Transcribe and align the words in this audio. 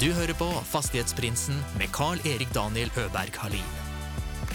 Du 0.00 0.06
hører 0.16 0.32
på 0.32 0.46
Fastighetsprinsen 0.64 1.58
med 1.76 1.90
Carl-Erik 1.92 2.48
Daniel 2.54 2.88
Øberg 2.96 3.34
Halin. 3.36 3.72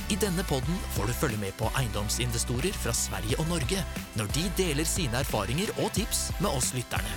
I 0.10 0.16
denne 0.18 0.42
podden 0.50 0.80
får 0.96 1.06
du 1.06 1.14
følge 1.14 1.38
med 1.38 1.54
på 1.60 1.70
eiendomsinvestorer 1.78 2.74
fra 2.82 2.94
Sverige 2.98 3.38
og 3.38 3.52
Norge 3.52 3.84
når 4.18 4.32
de 4.34 4.46
deler 4.58 4.90
sine 4.90 5.22
erfaringer 5.22 5.70
og 5.84 5.92
tips 5.94 6.32
med 6.40 6.50
oss 6.50 6.72
lytterne. 6.74 7.14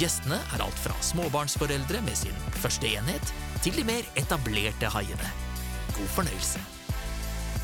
Gjestene 0.00 0.40
er 0.50 0.64
alt 0.66 0.82
fra 0.82 0.96
småbarnsforeldre 1.10 2.02
med 2.08 2.18
sin 2.18 2.34
første 2.58 2.90
enhet, 2.90 3.30
til 3.62 3.78
de 3.78 3.86
mer 3.86 4.10
etablerte 4.18 4.90
haiene. 4.96 5.30
God 5.94 6.10
fornøyelse. 6.16 6.58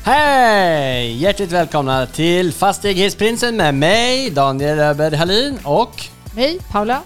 Hej! 0.07 1.19
Hjärtligt 1.19 1.51
välkomna 1.51 2.05
till 2.05 2.53
Fastighetsprinsen 2.53 3.57
med 3.57 3.75
mig, 3.75 4.31
Daniel 4.31 4.79
Öberg 4.79 5.15
Hallin 5.15 5.59
och... 5.63 6.07
Hej, 6.35 6.59
Paula. 6.71 7.01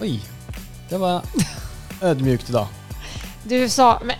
Oj, 0.00 0.20
det 0.88 0.98
var 0.98 1.22
ödmjukt 2.00 2.48
idag. 2.50 2.66
Du 3.44 3.68
sa, 3.68 4.00
men, 4.04 4.16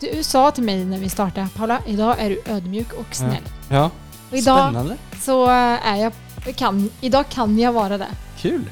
du 0.00 0.22
sa 0.22 0.50
till 0.50 0.62
mig 0.64 0.84
när 0.84 0.98
vi 0.98 1.08
startade, 1.08 1.48
Paula, 1.56 1.80
idag 1.86 2.16
är 2.18 2.30
du 2.30 2.42
ödmjuk 2.46 2.92
och 2.92 3.06
snäll. 3.14 3.42
Ja, 3.68 3.90
Och 4.30 4.36
idag 4.36 4.58
spännande. 4.68 4.96
så 5.20 5.46
är 5.84 5.96
jag, 5.96 6.12
kan, 6.56 6.90
idag 7.00 7.24
kan 7.28 7.58
jag 7.58 7.72
vara 7.72 7.98
det. 7.98 8.06
Kul. 8.38 8.64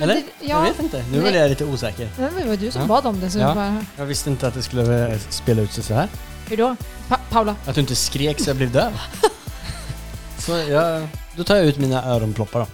Eller? 0.00 0.14
Det, 0.14 0.22
Jag 0.40 0.50
ja, 0.50 0.60
vet 0.60 0.80
inte, 0.82 1.04
nu 1.12 1.20
blev 1.20 1.34
jag 1.34 1.48
lite 1.48 1.64
osäker. 1.64 2.08
det 2.16 2.44
var 2.48 2.56
du 2.56 2.70
som 2.70 2.80
Ja. 2.82 2.86
bad 2.88 3.06
om 3.06 3.20
det. 3.20 3.30
Så 3.30 3.38
Ja. 3.38 3.46
jag 3.46 3.54
bara, 3.56 3.84
Jag 3.96 4.04
visste 4.06 4.30
inte 4.30 4.48
att 4.48 4.54
det 4.54 4.62
skulle 4.62 5.12
eh, 5.12 5.18
spela 5.28 5.62
ut 5.62 5.72
sig 5.72 5.84
så 5.84 5.94
här. 5.94 6.08
hur 6.48 6.56
då? 6.56 6.76
Pa 7.08 7.18
Paula, 7.30 7.56
Att 7.66 7.74
du 7.74 7.80
inte 7.80 7.94
skrek 7.96 8.40
så 8.40 8.50
jag 8.50 8.56
blev 8.56 8.72
döv. 8.72 8.92
så 10.38 10.52
jag, 10.52 11.08
då 11.36 11.44
tar 11.44 11.56
jag 11.56 11.64
ut 11.66 11.78
mina 11.78 12.04
öronploppar 12.04 12.60
då. 12.60 12.66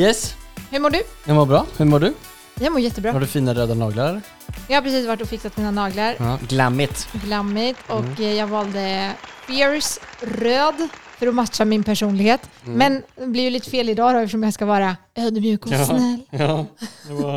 Yes, 0.00 0.34
hur 0.70 0.80
mår 0.80 0.90
du? 0.90 1.02
jag 1.24 1.34
mår 1.36 1.46
bra. 1.46 1.66
Hur 1.76 1.84
mår 1.84 2.00
du? 2.00 2.14
Jag 2.60 2.72
mår 2.72 2.80
jättebra. 2.80 3.12
Har 3.12 3.20
du 3.20 3.26
fina 3.26 3.54
röda 3.54 3.74
naglar? 3.74 4.20
Jag 4.68 4.76
har 4.76 4.82
precis 4.82 5.06
varit 5.06 5.20
och 5.20 5.28
fixat 5.28 5.56
mina 5.56 5.70
naglar. 5.70 6.14
Ja, 6.18 6.38
glammigt. 6.48 7.08
Glammigt. 7.12 7.78
Och 7.90 7.98
Mm. 7.98 8.14
eh, 8.18 8.32
jag 8.34 8.46
valde 8.46 9.12
Fierce 9.46 10.00
röd 10.20 10.88
för 11.18 11.26
att 11.26 11.34
matcha 11.34 11.64
min 11.64 11.84
personlighet. 11.84 12.40
Mm. 12.64 12.78
Men 12.78 13.02
det 13.16 13.26
blir 13.26 13.42
ju 13.42 13.50
lite 13.50 13.70
fel 13.70 13.88
idag 13.88 14.14
då 14.14 14.18
eftersom 14.18 14.42
jag 14.42 14.54
ska 14.54 14.66
vara 14.66 14.96
ödmjuk 15.14 15.66
och 15.66 15.72
Ja. 15.72 15.84
snäll. 15.86 16.20
Ja, 16.30 16.66
det 17.08 17.12
var, 17.14 17.32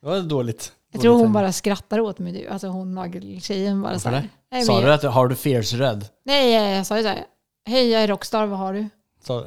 det 0.00 0.06
var 0.08 0.20
dåligt. 0.20 0.72
Jag 0.92 1.02
tror 1.02 1.18
hon 1.18 1.32
bara 1.32 1.52
skrattar 1.52 2.00
åt 2.00 2.18
mig. 2.18 2.32
du. 2.32 2.48
Alltså 2.48 2.66
hon 2.68 2.94
nageltjejen 2.94 3.82
bara 3.82 3.98
så 3.98 4.08
här. 4.08 4.28
Nej, 4.52 4.64
Sa 4.64 4.80
du 4.80 4.92
att 4.92 5.02
har 5.02 5.28
du 5.28 5.34
fierce 5.36 5.76
röd? 5.76 6.06
Nej, 6.24 6.50
jag, 6.76 6.86
sa 6.86 6.96
ju 6.96 7.02
så 7.02 7.08
här. 7.08 7.24
Hej, 7.66 7.88
jag 7.90 8.02
är 8.02 8.08
rockstar, 8.08 8.46
vad 8.46 8.58
har 8.58 8.72
du? 8.74 8.88
Sa 9.26 9.40
du? 9.40 9.46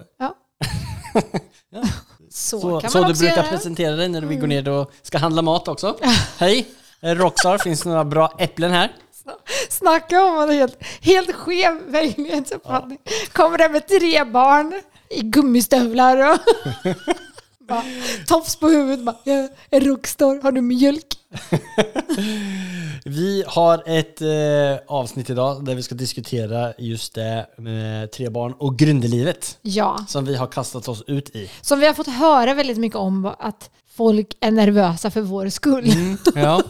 Så, 2.37 2.59
Så, 2.61 2.79
kan 2.81 2.89
så 2.91 2.97
man 2.97 3.07
du 3.07 3.11
också 3.11 3.23
brukar 3.23 3.37
göra. 3.37 3.49
presentera 3.49 3.95
dig 3.95 4.09
när 4.09 4.21
vi 4.21 4.35
går 4.35 4.47
ner 4.47 4.69
och 4.69 4.91
ska 5.01 5.17
handla 5.17 5.41
mat 5.41 5.67
också. 5.67 5.97
Hej, 6.37 6.67
är 7.01 7.15
Rockstar, 7.15 7.57
finns 7.57 7.81
det 7.81 7.89
några 7.89 8.05
bra 8.05 8.35
äpplen 8.39 8.71
här? 8.71 8.91
Snacka 9.69 10.23
om 10.25 10.39
en 10.39 10.49
helt, 10.57 10.77
helt 11.01 11.35
skev 11.35 11.73
verklighetsuppfattning. 11.87 12.97
Kommer 13.33 13.57
där 13.57 13.69
med 13.69 13.87
tre 13.87 14.23
barn 14.23 14.81
i 15.09 15.21
gummistövlar 15.21 16.31
och 16.33 16.37
bara, 17.67 17.83
tofs 18.27 18.55
på 18.55 18.67
huvudet. 18.67 19.05
Bara, 19.05 19.15
jag 19.23 19.49
är 19.71 19.81
rockstar, 19.81 20.43
har 20.43 20.51
du 20.51 20.61
mjölk? 20.61 21.16
Vi 23.05 23.43
har 23.47 23.83
ett 23.85 24.21
eh, 24.21 24.95
avsnitt 24.95 25.29
idag 25.29 25.65
där 25.65 25.75
vi 25.75 25.83
ska 25.83 25.95
diskutera 25.95 26.73
just 26.77 27.15
det 27.15 27.45
med 27.57 28.11
tre 28.11 28.29
barn 28.29 28.53
och 28.53 28.77
grundelivet 28.77 29.57
Ja, 29.61 30.05
som 30.07 30.25
vi 30.25 30.35
har 30.35 30.47
kastat 30.47 30.87
oss 30.87 31.03
ut 31.07 31.35
i. 31.35 31.49
som 31.61 31.79
vi 31.79 31.87
har 31.87 31.93
fått 31.93 32.07
höra 32.07 32.53
väldigt 32.53 32.77
mycket 32.77 32.97
om 32.97 33.25
att 33.39 33.69
folk 33.95 34.27
är 34.39 34.51
nervösa 34.51 35.11
för 35.11 35.21
vår 35.21 35.49
skull. 35.49 35.91
Ja. 36.35 36.61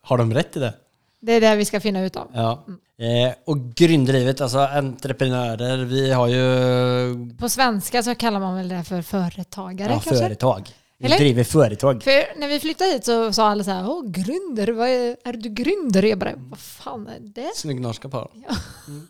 Har 0.00 0.18
de 0.18 0.34
rätt 0.34 0.56
i 0.56 0.60
det? 0.60 0.74
Det 1.20 1.32
är 1.32 1.40
det 1.40 1.56
vi 1.56 1.64
ska 1.64 1.80
finna 1.80 2.00
ut 2.04 2.16
av. 2.16 2.26
Ja. 2.34 2.64
Eh, 2.98 3.34
och 3.46 3.74
grundelivet, 3.74 4.40
alltså 4.40 4.58
entreprenörer, 4.58 5.76
vi 5.84 6.12
har 6.12 6.26
ju 6.28 7.36
På 7.38 7.48
svenska 7.48 8.02
så 8.02 8.14
kallar 8.14 8.40
man 8.40 8.56
väl 8.56 8.68
det 8.68 8.84
för 8.84 9.02
företagare 9.02 9.92
ja, 9.92 10.00
kanske? 10.04 10.24
företag. 10.24 10.68
Vi 11.02 11.06
Eller? 11.06 11.18
driver 11.18 11.44
företag. 11.44 12.02
För 12.02 12.38
när 12.38 12.48
vi 12.48 12.60
flyttade 12.60 12.90
hit 12.90 13.04
så 13.04 13.32
sa 13.32 13.48
alla 13.48 13.64
så 13.64 13.70
här, 13.70 13.90
åh 13.90 14.04
gründer, 14.04 14.72
vad 14.72 14.88
är, 14.88 15.16
är 15.24 15.32
du 15.32 15.48
gründer? 15.48 16.02
Jag 16.02 16.18
bara, 16.18 16.32
vad 16.36 16.58
fan 16.58 17.06
är 17.06 17.18
det? 17.20 17.50
Snygg 17.54 17.80
norska 17.80 18.08
på. 18.08 18.30
Ja. 18.48 18.56
Mm. 18.88 19.06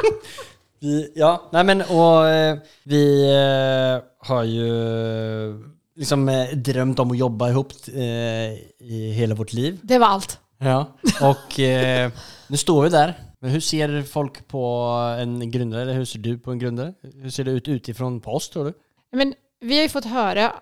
vi, 0.80 1.12
ja, 1.14 1.48
nej 1.52 1.64
men 1.64 1.82
och 1.82 2.28
eh, 2.28 2.58
vi 2.82 3.30
eh, 3.30 4.26
har 4.28 4.44
ju 4.44 4.68
liksom 5.96 6.28
eh, 6.28 6.48
drömt 6.48 6.98
om 6.98 7.10
att 7.10 7.18
jobba 7.18 7.48
ihop 7.48 7.72
i 8.78 9.12
hela 9.12 9.34
vårt 9.34 9.52
liv. 9.52 9.78
Det 9.82 9.98
var 9.98 10.06
allt. 10.06 10.38
Ja. 10.58 10.96
Och 11.20 11.58
nu 12.48 12.56
står 12.56 12.82
vi 12.82 12.88
där. 12.88 13.14
Men 13.40 13.50
hur 13.50 13.60
ser 13.60 14.02
folk 14.02 14.48
på 14.48 14.62
en 15.18 15.50
grundare? 15.50 15.82
Eller 15.82 15.94
hur 15.94 16.04
ser 16.04 16.18
du 16.18 16.38
på 16.38 16.50
en 16.50 16.58
grundare? 16.58 16.94
Hur 17.22 17.30
ser 17.30 17.44
det 17.44 17.50
ut 17.50 17.68
utifrån 17.68 18.20
på 18.20 18.30
oss 18.30 18.48
tror 18.48 18.64
du? 18.64 18.72
Men 19.12 19.34
vi 19.60 19.76
har 19.76 19.82
ju 19.82 19.88
fått 19.88 20.04
höra 20.04 20.52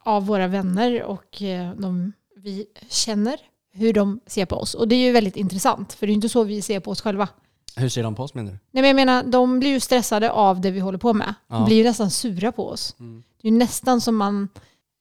av 0.00 0.26
våra 0.26 0.46
vänner 0.46 1.02
och 1.02 1.42
eh, 1.42 1.74
de 1.74 2.12
vi 2.36 2.66
känner 2.88 3.36
hur 3.72 3.92
de 3.92 4.20
ser 4.26 4.46
på 4.46 4.56
oss. 4.56 4.74
Och 4.74 4.88
det 4.88 4.94
är 4.94 5.06
ju 5.06 5.12
väldigt 5.12 5.36
intressant, 5.36 5.92
för 5.92 6.06
det 6.06 6.10
är 6.10 6.12
ju 6.12 6.16
inte 6.16 6.28
så 6.28 6.44
vi 6.44 6.62
ser 6.62 6.80
på 6.80 6.90
oss 6.90 7.00
själva. 7.00 7.28
Hur 7.76 7.88
ser 7.88 8.02
de 8.02 8.14
på 8.14 8.22
oss 8.22 8.34
menar 8.34 8.50
du? 8.50 8.58
Nej, 8.70 8.82
men 8.82 8.84
jag 8.84 8.96
menar, 8.96 9.22
de 9.22 9.60
blir 9.60 9.70
ju 9.70 9.80
stressade 9.80 10.30
av 10.30 10.60
det 10.60 10.70
vi 10.70 10.80
håller 10.80 10.98
på 10.98 11.12
med. 11.12 11.34
Ja. 11.48 11.56
De 11.56 11.64
blir 11.64 11.76
ju 11.76 11.84
nästan 11.84 12.10
sura 12.10 12.52
på 12.52 12.68
oss. 12.68 12.96
Mm. 13.00 13.22
Det 13.42 13.48
är 13.48 13.52
ju 13.52 13.58
nästan 13.58 14.00
som 14.00 14.16
man 14.16 14.48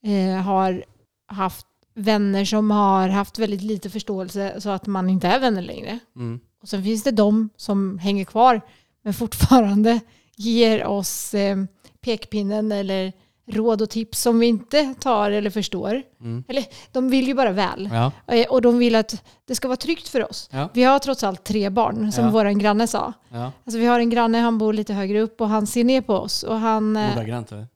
eh, 0.03 0.41
har 0.41 0.85
haft 1.27 1.67
vänner 1.95 2.45
som 2.45 2.71
har 2.71 3.09
haft 3.09 3.39
väldigt 3.39 3.61
lite 3.61 3.89
förståelse 3.89 4.61
så 4.61 4.69
att 4.69 4.87
man 4.87 5.09
inte 5.09 5.27
är 5.27 5.39
vänner 5.39 5.61
längre. 5.61 5.99
Mm. 6.15 6.39
Och 6.61 6.69
sen 6.69 6.83
finns 6.83 7.03
det 7.03 7.11
de 7.11 7.49
som 7.57 7.97
hänger 7.97 8.25
kvar 8.25 8.61
men 9.03 9.13
fortfarande 9.13 9.99
ger 10.35 10.85
oss 10.85 11.33
eh, 11.33 11.57
pekpinnen 12.01 12.71
eller 12.71 13.13
råd 13.49 13.81
och 13.81 13.89
tips 13.89 14.21
som 14.21 14.39
vi 14.39 14.47
inte 14.47 14.93
tar 14.99 15.31
eller 15.31 15.49
förstår. 15.49 16.01
Mm. 16.21 16.43
Eller 16.47 16.65
de 16.91 17.09
vill 17.09 17.27
ju 17.27 17.33
bara 17.33 17.51
väl. 17.51 17.89
Ja. 17.93 18.11
Eh, 18.35 18.47
Och 18.47 18.61
de 18.61 18.77
vill 18.77 18.95
att 18.95 19.23
det 19.47 19.55
ska 19.55 19.67
vara 19.67 19.77
tryggt 19.77 20.07
för 20.07 20.29
oss. 20.29 20.49
Ja. 20.51 20.69
Vi 20.73 20.83
har 20.83 20.99
trots 20.99 21.23
allt 21.23 21.43
tre 21.43 21.69
barn, 21.69 22.11
som 22.11 22.23
Ja. 22.25 22.31
vår 22.31 22.45
granne 22.45 22.87
sa. 22.87 23.13
ja. 23.29 23.51
Alltså 23.65 23.79
vi 23.79 23.85
har 23.85 23.99
en 23.99 24.09
granne, 24.09 24.37
han 24.37 24.57
bor 24.57 24.73
lite 24.73 24.93
högre 24.93 25.21
upp 25.21 25.41
och 25.41 25.49
han 25.49 25.67
ser 25.67 25.83
ner 25.83 26.01
på 26.01 26.13
oss. 26.13 26.43
Och 26.43 26.59
han, 26.59 26.97
eh, 26.97 27.11
Ordagrant 27.13 27.51
eller? 27.51 27.67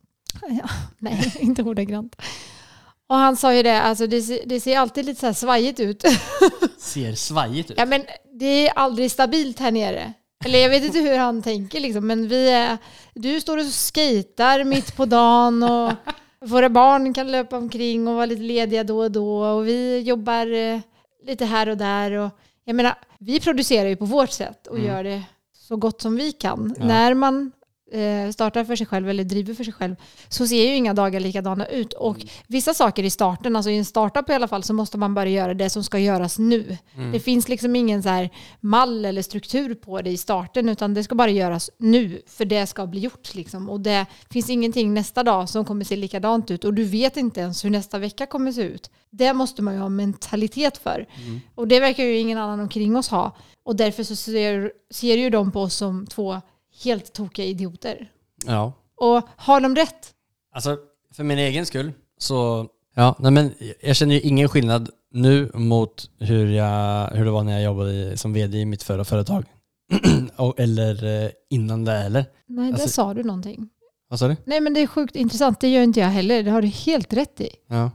nej, 1.00 1.34
inte 1.40 1.64
ordagrant. 1.64 2.16
Och 3.08 3.16
han 3.16 3.36
sa 3.38 3.54
ju 3.54 3.64
det, 3.64 3.82
alltså 3.82 4.08
det, 4.08 4.22
ser- 4.22 4.42
det 4.46 4.60
ser 4.60 4.78
alltid 4.80 5.06
lite 5.06 5.20
så 5.20 5.26
här 5.26 5.34
svajigt 5.34 5.80
ut. 5.80 6.04
Ser 6.78 7.16
svajigt 7.16 7.72
ut. 7.72 7.78
Ja 7.80 7.86
men 7.86 8.04
det 8.40 8.68
är 8.68 8.74
aldrig 8.76 9.12
stabilt 9.12 9.60
här 9.60 9.72
nere. 9.72 10.14
Eller 10.46 10.60
jag 10.60 10.70
vet 10.70 10.84
inte 10.84 11.00
hur 11.00 11.18
han 11.18 11.42
tänker 11.42 11.80
liksom, 11.80 12.08
men 12.08 12.28
vi 12.28 12.50
är, 12.52 12.78
du 13.14 13.42
står 13.42 13.58
och 13.58 13.66
skejtar 13.94 14.64
mitt 14.64 14.96
på 14.96 15.06
dagen 15.06 15.64
och 15.64 15.92
våra 16.50 16.70
barn 16.70 17.14
kan 17.14 17.32
löpa 17.32 17.58
omkring 17.58 18.08
och 18.08 18.14
vara 18.16 18.26
lite 18.26 18.42
lediga 18.42 18.84
då 18.84 19.00
och 19.00 19.12
då 19.12 19.44
och 19.44 19.68
vi 19.68 20.00
jobbar 20.00 20.54
eh, 20.54 20.80
lite 21.26 21.46
här 21.46 21.70
och 21.70 21.78
där. 21.78 22.12
Och, 22.12 22.30
jag 22.66 22.76
menar, 22.76 22.96
vi 23.20 23.40
producerar 23.40 23.90
ju 23.90 23.96
på 23.96 24.06
vårt 24.06 24.32
sätt 24.32 24.68
och 24.68 24.76
Mm. 24.78 24.88
gör 24.88 25.04
det 25.04 25.24
så 25.54 25.76
gott 25.76 26.02
som 26.02 26.16
vi 26.16 26.32
kan. 26.32 26.76
Ja. 26.80 26.86
När 26.86 27.14
man 27.14 27.52
startar 28.34 28.64
för 28.64 28.76
sig 28.76 28.88
själv 28.88 29.10
eller 29.10 29.24
driver 29.24 29.54
för 29.54 29.64
sig 29.64 29.74
själv 29.74 29.96
så 30.30 30.48
ser 30.48 30.68
ju 30.68 30.76
inga 30.76 30.94
dagar 30.94 31.20
likadana 31.20 31.66
ut. 31.66 31.94
Och 31.94 32.16
Mm. 32.16 32.28
vissa 32.48 32.74
saker 32.74 33.04
i 33.04 33.10
starten, 33.10 33.56
alltså 33.56 33.70
i 33.70 33.78
en 33.78 33.86
startup 33.86 34.30
i 34.30 34.34
alla 34.34 34.48
fall, 34.48 34.64
så 34.64 34.74
måste 34.74 34.98
man 34.98 35.14
bara 35.14 35.30
göra 35.30 35.54
det 35.54 35.70
som 35.70 35.84
ska 35.84 36.00
göras 36.00 36.40
nu. 36.40 36.78
Mm. 36.96 37.12
Det 37.12 37.20
finns 37.20 37.50
liksom 37.50 37.76
ingen 37.76 38.04
så 38.04 38.10
här 38.10 38.30
mall 38.60 39.06
eller 39.06 39.22
struktur 39.22 39.76
på 39.76 40.02
det 40.02 40.10
i 40.10 40.18
starten 40.18 40.70
utan 40.70 40.94
det 40.94 41.04
ska 41.04 41.16
bara 41.16 41.30
göras 41.32 41.70
nu 41.78 42.22
för 42.28 42.46
det 42.46 42.68
ska 42.68 42.88
bli 42.88 43.00
gjort. 43.00 43.36
Liksom. 43.36 43.70
Och 43.70 43.80
det 43.80 44.06
finns 44.30 44.50
ingenting 44.50 44.94
nästa 44.94 45.24
dag 45.24 45.50
som 45.50 45.66
kommer 45.66 45.86
se 45.86 45.96
likadant 45.96 46.52
ut 46.52 46.64
och 46.66 46.74
du 46.74 46.84
vet 46.84 47.18
inte 47.18 47.40
ens 47.42 47.66
hur 47.66 47.70
nästa 47.70 48.00
vecka 48.00 48.26
kommer 48.26 48.52
se 48.52 48.62
ut. 48.62 48.90
Det 49.10 49.34
måste 49.34 49.62
man 49.62 49.74
ju 49.74 49.80
ha 49.80 49.90
mentalitet 49.90 50.78
för. 50.78 51.06
Mm. 51.26 51.42
Och 51.56 51.68
det 51.68 51.80
verkar 51.80 52.04
ju 52.04 52.18
ingen 52.18 52.38
annan 52.38 52.60
omkring 52.60 52.96
oss 52.98 53.10
ha. 53.10 53.36
Och 53.66 53.76
därför 53.76 54.04
så 54.04 54.16
ser, 54.16 54.72
ser 54.92 55.18
ju 55.18 55.30
de 55.30 55.52
på 55.52 55.62
oss 55.62 55.76
som 55.76 56.08
två 56.08 56.42
helt 56.84 57.14
tokiga 57.14 57.46
idioter. 57.46 58.12
Ja. 58.46 58.74
Och 58.98 59.22
har 59.36 59.62
de 59.62 59.76
rätt? 59.76 60.14
Alltså, 60.56 60.78
för 61.14 61.24
min 61.24 61.38
egen 61.38 61.66
skull 61.66 61.92
så... 62.18 62.68
Ja, 62.96 63.16
nej 63.20 63.32
men 63.32 63.54
jag 63.82 63.96
känner 63.96 64.16
ju 64.16 64.22
ingen 64.22 64.50
skillnad 64.50 64.90
nu 65.12 65.52
mot 65.54 66.10
hur, 66.20 66.48
jag, 66.52 67.08
hur 67.08 67.26
det 67.26 67.32
var 67.32 67.44
när 67.44 67.54
jag 67.54 67.64
jobbade 67.64 68.18
som 68.18 68.34
vd 68.34 68.58
i 68.58 68.66
mitt 68.66 68.84
förra 68.84 69.04
företag. 69.06 69.46
Och, 70.36 70.60
eller 70.60 71.24
eh, 71.26 71.30
innan 71.50 71.86
det 71.86 71.94
eller? 71.98 72.26
Nej, 72.48 72.66
där 72.72 72.74
Alltså- 72.74 72.90
sa 72.90 73.14
du 73.14 73.24
någonting. 73.24 73.70
Vad 74.10 74.20
sa 74.20 74.28
du? 74.28 74.36
Nej, 74.46 74.62
men 74.62 74.74
det 74.74 74.80
är 74.80 74.88
sjukt 74.88 75.16
intressant. 75.16 75.60
Det 75.60 75.68
gör 75.68 75.84
inte 75.84 76.00
jag 76.00 76.08
heller. 76.08 76.44
Det 76.44 76.52
har 76.52 76.62
du 76.62 76.68
helt 76.68 77.14
rätt 77.14 77.42
i. 77.42 77.50
Ja. 77.70 77.92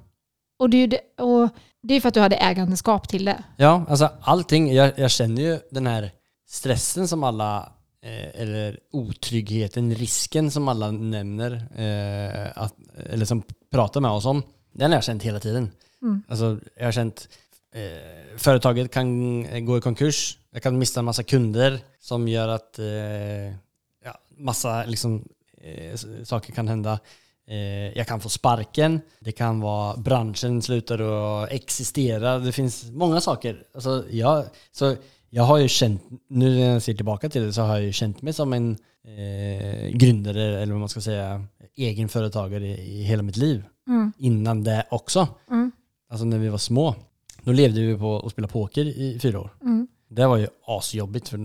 Och 0.59 0.71
det 0.71 0.77
är 0.77 0.81
ju 0.81 0.87
det, 0.87 1.23
och 1.23 1.49
det 1.83 1.95
är 1.95 2.01
för 2.01 2.09
att 2.09 2.15
du 2.15 2.21
hade 2.21 2.37
ägandeskap 2.37 3.09
till 3.09 3.25
det. 3.25 3.45
Ja, 3.57 3.85
alltså 3.89 4.09
allting. 4.23 4.75
Jag, 4.75 4.99
jag 4.99 5.11
känner 5.11 5.43
ju 5.43 5.59
den 5.71 5.87
här 5.87 6.11
stressen 6.49 7.09
som 7.09 7.25
alla, 7.25 7.73
eller 8.03 8.81
otryggheten, 8.91 9.95
risken 9.95 10.51
som 10.51 10.69
alla 10.69 10.91
nämner, 10.91 11.53
eh, 11.53 12.63
att, 12.63 12.75
eller 13.11 13.25
som 13.25 13.43
pratar 13.71 14.01
med 14.01 14.11
oss 14.11 14.27
om. 14.27 14.43
Den 14.73 14.91
har 14.91 14.97
jag 14.97 15.05
känt 15.05 15.23
hela 15.23 15.41
tiden. 15.41 15.71
Mm. 16.03 16.23
Alltså, 16.29 16.59
jag 16.77 16.85
har 16.85 16.93
känt 16.93 17.29
eh, 17.75 18.37
företaget 18.37 18.91
kan 18.91 19.45
eh, 19.47 19.61
gå 19.61 19.79
i 19.79 19.81
konkurs. 19.81 20.39
Jag 20.51 20.63
kan 20.63 20.79
missa 20.79 21.01
en 21.01 21.05
massa 21.05 21.23
kunder 21.23 21.81
som 22.01 22.29
gör 22.29 22.49
att 22.49 22.79
eh, 22.79 23.49
ja, 24.05 24.21
massa 24.37 24.85
liksom, 24.85 25.29
eh, 25.61 25.97
saker 26.25 26.53
kan 26.53 26.69
hända. 26.69 26.99
Eh, 27.49 27.99
jag 27.99 28.07
kan 28.07 28.21
få 28.21 28.29
sparken. 28.29 29.01
Det 29.21 29.33
kan 29.33 29.61
vara 29.61 29.97
branschen 29.97 30.63
slutar 30.63 30.99
att 30.99 31.53
existera. 31.53 32.39
Det 32.39 32.53
finns 32.53 32.85
många 32.91 33.21
saker. 33.21 33.63
Alltså, 33.75 34.05
jag, 34.11 34.45
så 34.73 34.97
jag 35.31 35.43
har 35.43 35.59
ju 35.59 35.69
känt, 35.69 36.03
nu 36.29 36.51
när 36.51 36.73
jag 36.73 36.83
ser 36.83 36.95
tillbaka 36.95 37.29
till 37.29 37.43
det 37.43 37.53
så 37.53 37.63
har 37.63 37.75
jag 37.75 37.85
ju 37.85 37.93
känt 37.93 38.23
mig 38.23 38.33
som 38.33 38.53
en 38.53 38.77
eh, 39.05 39.89
grundare 39.91 40.63
eller 40.63 40.73
vad 40.73 40.81
man 40.81 40.89
ska 40.89 41.01
säga, 41.01 41.45
egenföretagare 41.77 42.67
i, 42.67 43.01
i 43.01 43.03
hela 43.03 43.23
mitt 43.23 43.37
liv. 43.37 43.65
Mm. 43.89 44.13
Innan 44.19 44.65
det 44.65 44.87
också. 44.91 45.29
Mm. 45.51 45.73
Alltså 46.11 46.25
när 46.25 46.39
vi 46.39 46.49
var 46.49 46.59
små. 46.59 46.95
Då 47.43 47.53
levde 47.53 47.81
vi 47.81 47.99
på 47.99 48.19
att 48.19 48.33
spela 48.33 48.49
poker 48.49 48.85
i 48.85 49.19
fyra 49.23 49.41
år. 49.41 49.51
Mm. 49.63 49.89
Det 50.11 50.27
var 50.27 50.37
ju 50.37 50.47
asjobbigt 50.67 51.29
för 51.29 51.37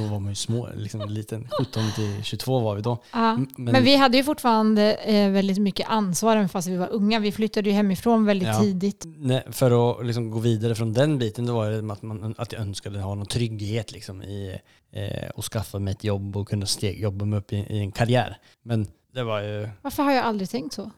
då 0.00 0.08
var 0.12 0.20
man 0.20 0.28
ju 0.28 0.34
små, 0.34 0.68
liksom 0.74 1.08
liten. 1.08 1.48
17 1.58 1.82
till 1.94 2.22
22 2.24 2.60
var 2.60 2.74
vi 2.74 2.82
då. 2.82 3.02
Ja. 3.12 3.30
M- 3.32 3.48
Men, 3.56 3.84
vi 3.84 3.96
hade 3.96 4.16
ju 4.16 4.24
fortfarande 4.24 4.94
eh, 4.94 5.30
väldigt 5.30 5.58
mycket 5.58 5.88
ansvar 5.88 6.36
även 6.36 6.48
fast 6.48 6.68
vi 6.68 6.76
var 6.76 6.88
unga. 6.88 7.18
Vi 7.18 7.32
flyttade 7.32 7.68
ju 7.70 7.74
hemifrån 7.76 8.24
väldigt 8.24 8.48
Ja. 8.48 8.60
tidigt. 8.60 9.04
Nej, 9.06 9.44
för 9.50 10.00
att 10.00 10.06
liksom 10.06 10.30
gå 10.30 10.38
vidare 10.38 10.74
från 10.74 10.92
den 10.92 11.18
biten, 11.18 11.46
då 11.46 11.54
var 11.54 11.70
det 11.70 11.92
att, 11.92 12.02
man, 12.02 12.34
att 12.38 12.52
jag 12.52 12.60
önskade 12.62 13.00
ha 13.00 13.14
någon 13.14 13.26
trygghet 13.26 13.92
liksom, 13.92 14.22
i 14.22 14.58
eh, 14.92 15.28
och 15.30 15.44
skaffa 15.44 15.78
mig 15.78 15.92
ett 15.92 16.04
jobb 16.04 16.36
och 16.36 16.48
kunna 16.48 16.66
steg, 16.66 17.00
jobba 17.00 17.24
mig 17.24 17.38
upp 17.38 17.52
i, 17.52 17.56
i 17.56 17.78
en 17.78 17.92
karriär. 17.92 18.38
Men 18.62 18.86
det 19.14 19.22
var 19.22 19.40
ju... 19.42 19.68
Varför 19.82 20.02
har 20.02 20.12
jag 20.12 20.24
aldrig 20.24 20.50
tänkt 20.50 20.72
så? 20.74 20.90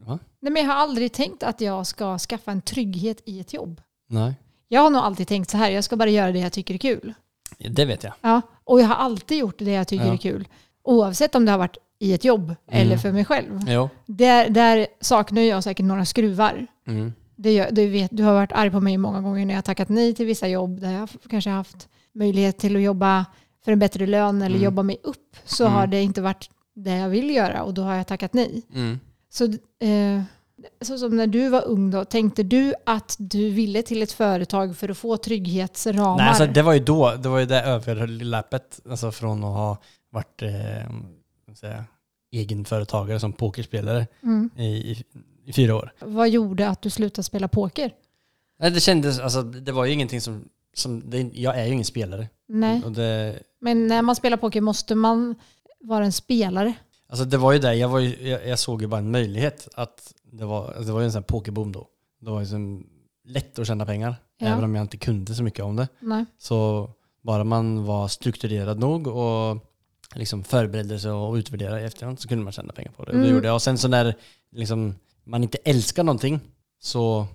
Va? 0.00 0.18
Nej, 0.40 0.52
men 0.52 0.62
jag 0.62 0.68
har 0.70 0.74
aldrig 0.76 1.12
tänkt 1.12 1.42
att 1.42 1.60
jag 1.60 1.86
ska 1.86 2.18
skaffa 2.18 2.50
en 2.52 2.62
trygghet 2.62 3.22
i 3.24 3.40
ett 3.40 3.52
jobb. 3.52 3.80
Nej, 4.08 4.34
Jag 4.72 4.80
har 4.80 4.90
nog 4.90 5.02
alltid 5.02 5.28
tänkt 5.28 5.50
så 5.50 5.56
här, 5.56 5.70
jag 5.70 5.84
ska 5.84 5.96
bara 5.96 6.08
göra 6.10 6.32
det 6.32 6.38
jag 6.38 6.52
tycker 6.52 6.74
är 6.74 6.78
kul. 6.78 7.14
det 7.70 7.84
vet 7.84 8.04
jag. 8.04 8.12
Ja. 8.20 8.40
Och 8.64 8.80
jag 8.80 8.86
har 8.86 8.94
alltid 8.94 9.38
gjort 9.38 9.58
det 9.58 9.72
jag 9.72 9.88
tycker 9.88 10.06
Ja. 10.06 10.12
är 10.12 10.16
kul. 10.16 10.48
Oavsett 10.84 11.34
om 11.34 11.44
det 11.44 11.50
har 11.50 11.58
varit 11.58 11.76
i 11.98 12.12
ett 12.14 12.24
jobb 12.24 12.54
eller 12.68 12.96
för 12.96 13.12
mig 13.12 13.24
själv. 13.24 13.60
Jo. 13.66 13.88
Där, 14.06 14.48
där 14.50 14.86
saknar 15.00 15.42
jag 15.42 15.64
säkert 15.64 15.86
några 15.86 16.04
skruvar. 16.04 16.66
Mm. 16.86 17.12
Det 17.36 17.70
du, 17.70 17.86
vet, 17.88 18.10
du 18.12 18.22
har 18.22 18.32
varit 18.34 18.52
arg 18.52 18.70
på 18.70 18.80
mig 18.80 18.96
många 18.98 19.20
gånger 19.20 19.46
när 19.46 19.54
jag 19.54 19.58
har 19.58 19.62
tackat 19.62 19.88
nej 19.88 20.14
till 20.14 20.26
vissa 20.26 20.48
jobb 20.48 20.80
där 20.80 20.92
jag 20.92 21.08
kanske 21.30 21.50
haft 21.50 21.88
möjlighet 22.14 22.58
till 22.58 22.76
att 22.76 22.82
jobba 22.82 23.26
för 23.64 23.72
en 23.72 23.78
bättre 23.78 24.06
lön 24.06 24.42
eller 24.42 24.56
Mm. 24.56 24.64
jobba 24.64 24.82
mig 24.82 24.96
upp. 25.02 25.36
Så 25.44 25.64
Mm. 25.64 25.74
har 25.74 25.86
det 25.86 26.02
inte 26.02 26.22
varit 26.22 26.50
det 26.74 26.96
jag 26.96 27.08
vill 27.08 27.30
göra 27.30 27.62
och 27.62 27.74
då 27.74 27.82
har 27.82 27.94
jag 27.94 28.06
tackat 28.06 28.32
nej. 28.34 28.62
Mm. 28.74 29.00
Så, 29.30 29.44
eh, 29.44 30.22
så 30.80 30.98
som 30.98 31.16
när 31.16 31.26
du 31.26 31.48
var 31.48 31.64
ung 31.64 31.90
då, 31.90 32.04
tänkte 32.04 32.42
du 32.42 32.74
att 32.86 33.16
du 33.18 33.50
ville 33.50 33.82
till 33.82 34.02
ett 34.02 34.12
företag 34.12 34.76
för 34.76 34.88
att 34.88 34.98
få 34.98 35.16
trygghetsramar? 35.16 36.16
Nej, 36.16 36.28
alltså, 36.28 36.46
det 36.46 36.62
var 36.62 36.72
ju 36.72 36.78
då, 36.78 37.14
det 37.22 37.28
var 37.28 37.38
ju 37.38 37.46
det 37.46 37.62
överlappet, 37.62 38.80
alltså 38.90 39.12
från 39.12 39.44
att 39.44 39.54
ha 39.54 39.76
varit 40.10 40.42
eh, 40.42 40.90
säga, 41.54 41.84
egenföretagare 42.32 43.20
som 43.20 43.32
pokerspelare 43.32 44.06
mm. 44.22 44.50
i, 44.56 44.62
i, 44.64 45.04
i 45.44 45.52
fyra 45.52 45.76
år. 45.76 45.92
Vad 45.98 46.28
gjorde 46.28 46.68
att 46.68 46.82
du 46.82 46.90
slutade 46.90 47.22
spela 47.22 47.48
poker? 47.48 47.94
Nej, 48.58 48.70
det 48.70 48.80
kändes, 48.80 49.20
alltså 49.20 49.42
det 49.42 49.72
var 49.72 49.84
ju 49.84 49.92
ingenting 49.92 50.20
som, 50.20 50.48
som 50.74 51.10
det, 51.10 51.30
jag 51.34 51.58
är 51.58 51.66
ju 51.66 51.72
ingen 51.72 51.84
spelare. 51.84 52.28
Nej, 52.48 52.82
det, 52.88 53.38
men 53.60 53.86
när 53.86 54.02
man 54.02 54.16
spelar 54.16 54.36
poker 54.36 54.60
måste 54.60 54.94
man 54.94 55.34
vara 55.80 56.04
en 56.04 56.12
spelare. 56.12 56.74
alltså 57.08 57.24
det 57.24 57.36
var 57.36 57.52
ju 57.52 57.58
det, 57.58 57.74
jag, 57.74 57.88
var 57.88 57.98
ju, 57.98 58.28
jag, 58.28 58.46
jag 58.46 58.58
såg 58.58 58.82
ju 58.82 58.88
bara 58.88 58.98
en 58.98 59.10
möjlighet 59.10 59.68
att 59.74 60.14
det 60.32 60.44
var, 60.44 60.64
alltså 60.66 60.82
det 60.84 60.92
var 60.92 61.00
ju 61.00 61.04
en 61.06 61.12
sån 61.12 61.22
här 61.22 61.26
pokerboom 61.26 61.72
då. 61.72 61.86
Det 62.20 62.30
var 62.30 62.40
ju 62.40 62.46
så 62.46 62.80
lätt 63.24 63.58
att 63.58 63.66
tjäna 63.66 63.86
pengar, 63.86 64.14
Ja. 64.38 64.46
även 64.46 64.64
om 64.64 64.74
jag 64.74 64.84
inte 64.84 64.96
kunde 64.96 65.34
så 65.34 65.42
mycket 65.42 65.64
om 65.64 65.76
det. 65.76 65.88
Nej. 66.00 66.24
Så 66.38 66.90
bara 67.22 67.44
man 67.44 67.84
var 67.84 68.08
strukturerad 68.08 68.78
nog 68.78 69.06
och 69.06 69.58
liksom 70.14 70.44
förberedde 70.44 70.98
sig 70.98 71.10
och 71.10 71.34
utvärderade 71.34 71.80
i 71.80 71.84
efterhand 71.84 72.20
så 72.20 72.28
kunde 72.28 72.44
man 72.44 72.52
tjäna 72.52 72.72
pengar 72.72 72.92
på 72.92 73.04
det. 73.04 73.10
Och 73.10 73.16
det 73.18 73.22
Mm. 73.24 73.34
gjorde 73.34 73.46
jag. 73.46 73.54
Och 73.54 73.62
sen 73.62 73.78
så 73.78 73.88
när 73.88 74.14
liksom, 74.52 74.94
man 75.24 75.42
inte 75.42 75.58
älskar 75.64 76.04
någonting 76.04 76.40
så 76.80 77.26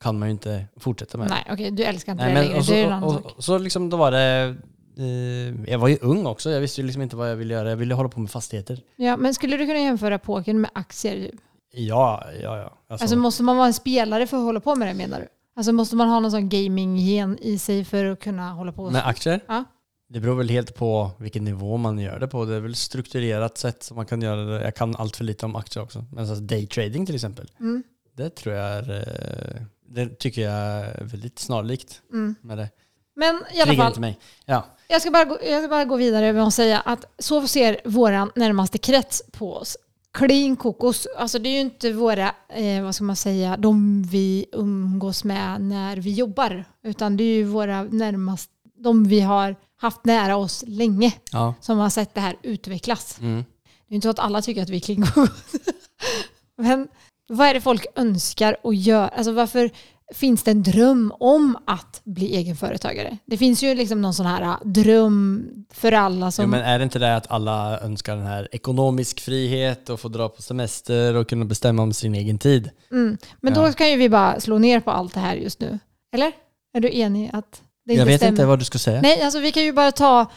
kan 0.00 0.18
man 0.18 0.28
ju 0.28 0.32
inte 0.32 0.64
fortsätta 0.76 1.18
med 1.18 1.26
det. 1.28 1.34
Nej, 1.34 1.44
okej, 1.52 1.70
du 1.70 1.84
älskar 1.84 2.12
inte 2.12 2.24
Nej, 2.24 2.34
det 2.34 2.40
längre. 2.42 2.58
och 2.58 2.64
så, 2.64 2.72
det 2.72 2.78
är 2.82 3.04
och, 3.04 3.12
sak. 3.12 3.36
och, 3.36 3.44
så 3.44 3.58
liksom 3.58 3.90
då 3.90 3.96
var 3.96 4.10
det, 4.10 4.56
eh, 4.98 5.70
jag 5.70 5.78
var 5.78 5.88
ju 5.88 5.98
ung 6.00 6.26
också, 6.26 6.50
jag 6.50 6.60
visste 6.60 6.80
ju 6.80 6.86
liksom 6.86 7.02
inte 7.02 7.16
vad 7.16 7.30
jag 7.30 7.36
ville 7.36 7.54
göra. 7.54 7.68
Jag 7.70 7.76
ville 7.76 7.94
hålla 7.94 8.08
på 8.08 8.20
med 8.20 8.30
fastigheter. 8.30 8.80
Ja, 8.96 9.16
men 9.16 9.34
skulle 9.34 9.56
du 9.56 9.66
kunna 9.66 9.78
jämföra 9.78 10.18
pokern 10.18 10.60
med 10.60 10.70
aktier? 10.74 11.30
Ja, 11.70 12.24
ja, 12.42 12.58
ja. 12.58 12.78
Alltså, 12.88 13.04
Alltså 13.04 13.16
måste 13.16 13.42
man 13.42 13.56
vara 13.56 13.66
en 13.66 13.74
spelare 13.74 14.26
för 14.26 14.36
att 14.36 14.42
hålla 14.42 14.60
på 14.60 14.74
med 14.74 14.88
det 14.88 14.94
menar 14.94 15.20
du? 15.20 15.28
Alltså 15.56 15.72
måste 15.72 15.96
man 15.96 16.08
ha 16.08 16.20
någon 16.20 16.30
sån 16.30 16.48
gaming-gen 16.48 17.38
i 17.40 17.58
sig 17.58 17.84
för 17.84 18.04
att 18.04 18.20
kunna 18.20 18.52
hålla 18.52 18.72
på? 18.72 18.90
med 18.90 19.06
aktier? 19.06 19.40
Ja. 19.48 19.64
Det 20.08 20.20
beror 20.20 20.34
väl 20.34 20.48
helt 20.48 20.74
på 20.74 21.10
vilken 21.18 21.44
nivå 21.44 21.76
man 21.76 21.98
gör 21.98 22.18
det 22.18 22.28
på. 22.28 22.44
Det 22.44 22.54
är 22.54 22.60
väl 22.60 22.74
strukturerat 22.74 23.58
sätt 23.58 23.82
som 23.82 23.96
man 23.96 24.06
kan 24.06 24.22
göra 24.22 24.44
det. 24.44 24.64
Jag 24.64 24.74
kan 24.74 24.96
allt 24.96 25.16
för 25.16 25.24
lite 25.24 25.46
om 25.46 25.56
aktier 25.56 25.82
också. 25.82 26.04
Men 26.12 26.18
alltså 26.18 26.34
daytrading 26.34 27.06
till 27.06 27.14
exempel, 27.14 27.50
Mm, 27.60 27.82
det 28.16 28.30
tror 28.30 28.54
jag 28.54 28.66
är, 28.66 28.90
eh, 28.90 29.62
det 29.88 30.18
tycker 30.18 30.42
jag 30.42 30.52
är 30.54 31.04
väldigt 31.04 31.38
snarlikt 31.38 32.02
mm. 32.12 32.34
med 32.42 32.58
det. 32.58 32.68
Men 33.16 33.42
i 33.54 33.60
alla 33.60 33.74
fall, 33.74 33.86
inte 33.86 34.00
mig. 34.00 34.18
Ja. 34.44 34.66
jag 34.88 35.00
ska, 35.00 35.10
bara 35.10 35.24
gå, 35.24 35.38
jag 35.44 35.62
ska 35.62 35.68
bara 35.68 35.84
gå 35.84 35.96
vidare 35.96 36.32
med 36.32 36.42
att 36.42 36.54
säga 36.54 36.80
att 36.80 37.04
så 37.18 37.46
ser 37.46 37.80
våran 37.84 38.30
närmaste 38.34 38.78
krets 38.78 39.22
på 39.32 39.54
oss. 39.56 39.76
Clean 40.18 40.56
kokos, 40.56 41.06
alltså 41.16 41.38
det 41.38 41.48
är 41.48 41.52
ju 41.52 41.60
inte 41.60 41.92
våra, 41.92 42.34
eh, 42.48 42.82
vad 42.82 42.94
ska 42.94 43.04
man 43.04 43.16
säga, 43.16 43.56
de 43.56 44.02
vi 44.02 44.46
umgås 44.52 45.24
med 45.24 45.60
när 45.60 45.96
vi 45.96 46.14
jobbar. 46.14 46.64
Utan 46.82 47.16
det 47.16 47.24
är 47.24 47.34
ju 47.34 47.44
våra 47.44 47.82
närmast, 47.82 48.50
de 48.78 49.04
vi 49.04 49.20
har 49.20 49.56
haft 49.80 50.04
nära 50.04 50.36
oss 50.36 50.64
länge 50.66 51.12
ja. 51.32 51.54
som 51.60 51.78
har 51.78 51.90
sett 51.90 52.14
det 52.14 52.20
här 52.20 52.36
utvecklas. 52.42 53.18
Mm. 53.20 53.44
Det 53.88 53.94
är 53.94 53.94
inte 53.94 54.06
så 54.06 54.10
att 54.10 54.18
alla 54.18 54.42
tycker 54.42 54.62
att 54.62 54.68
vi 54.68 54.76
är 54.76 54.80
clean 54.80 55.06
kokos. 55.06 55.52
Men 56.56 56.88
vad 57.28 57.48
är 57.48 57.54
det 57.54 57.60
folk 57.60 57.86
önskar 57.94 58.56
och 58.62 58.74
gör? 58.74 59.08
Alltså 59.08 59.32
varför 59.32 59.70
finns 60.14 60.42
det 60.42 60.50
en 60.50 60.62
dröm 60.62 61.12
om 61.20 61.58
att 61.66 62.00
bli 62.04 62.36
egenföretagare? 62.36 63.18
Det 63.26 63.36
finns 63.36 63.62
ju 63.62 63.74
liksom 63.74 64.02
någon 64.02 64.14
sån 64.14 64.26
här 64.26 64.42
äh, 64.42 64.56
dröm 64.64 65.48
för 65.72 65.92
alla 65.92 66.30
som... 66.30 66.44
Jo, 66.44 66.50
men 66.50 66.60
är 66.60 66.78
det 66.78 66.84
inte 66.84 66.98
det 66.98 67.16
att 67.16 67.30
alla 67.30 67.80
önskar 67.80 68.16
den 68.16 68.26
här 68.26 68.48
ekonomisk 68.52 69.20
frihet 69.20 69.90
och 69.90 70.00
få 70.00 70.08
dra 70.08 70.28
på 70.28 70.42
semester 70.42 71.14
och 71.14 71.28
kunna 71.28 71.44
bestämma 71.44 71.82
om 71.82 71.92
sin 71.92 72.14
egen 72.14 72.38
tid? 72.38 72.70
mm. 72.90 73.18
men 73.40 73.54
Ja. 73.54 73.66
då 73.66 73.72
kan 73.72 73.90
ju 73.90 73.96
vi 73.96 74.08
bara 74.08 74.40
slå 74.40 74.58
ner 74.58 74.80
på 74.80 74.90
allt 74.90 75.14
det 75.14 75.20
här 75.20 75.34
just 75.36 75.60
nu. 75.60 75.78
Eller? 76.12 76.32
Är 76.74 76.80
du 76.80 76.98
enig 76.98 77.30
att 77.32 77.62
det 77.86 77.92
inte 77.92 78.00
jag 78.00 78.06
vet 78.06 78.16
stämmer? 78.20 78.30
inte 78.32 78.46
vad 78.46 78.58
du 78.58 78.64
ska 78.64 78.78
säga. 78.78 79.00
Nej, 79.00 79.22
alltså 79.22 79.38
vi 79.40 79.52
kan 79.52 79.62
ju 79.62 79.72
bara 79.72 79.92
ta 79.92 80.30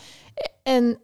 en 0.63 0.95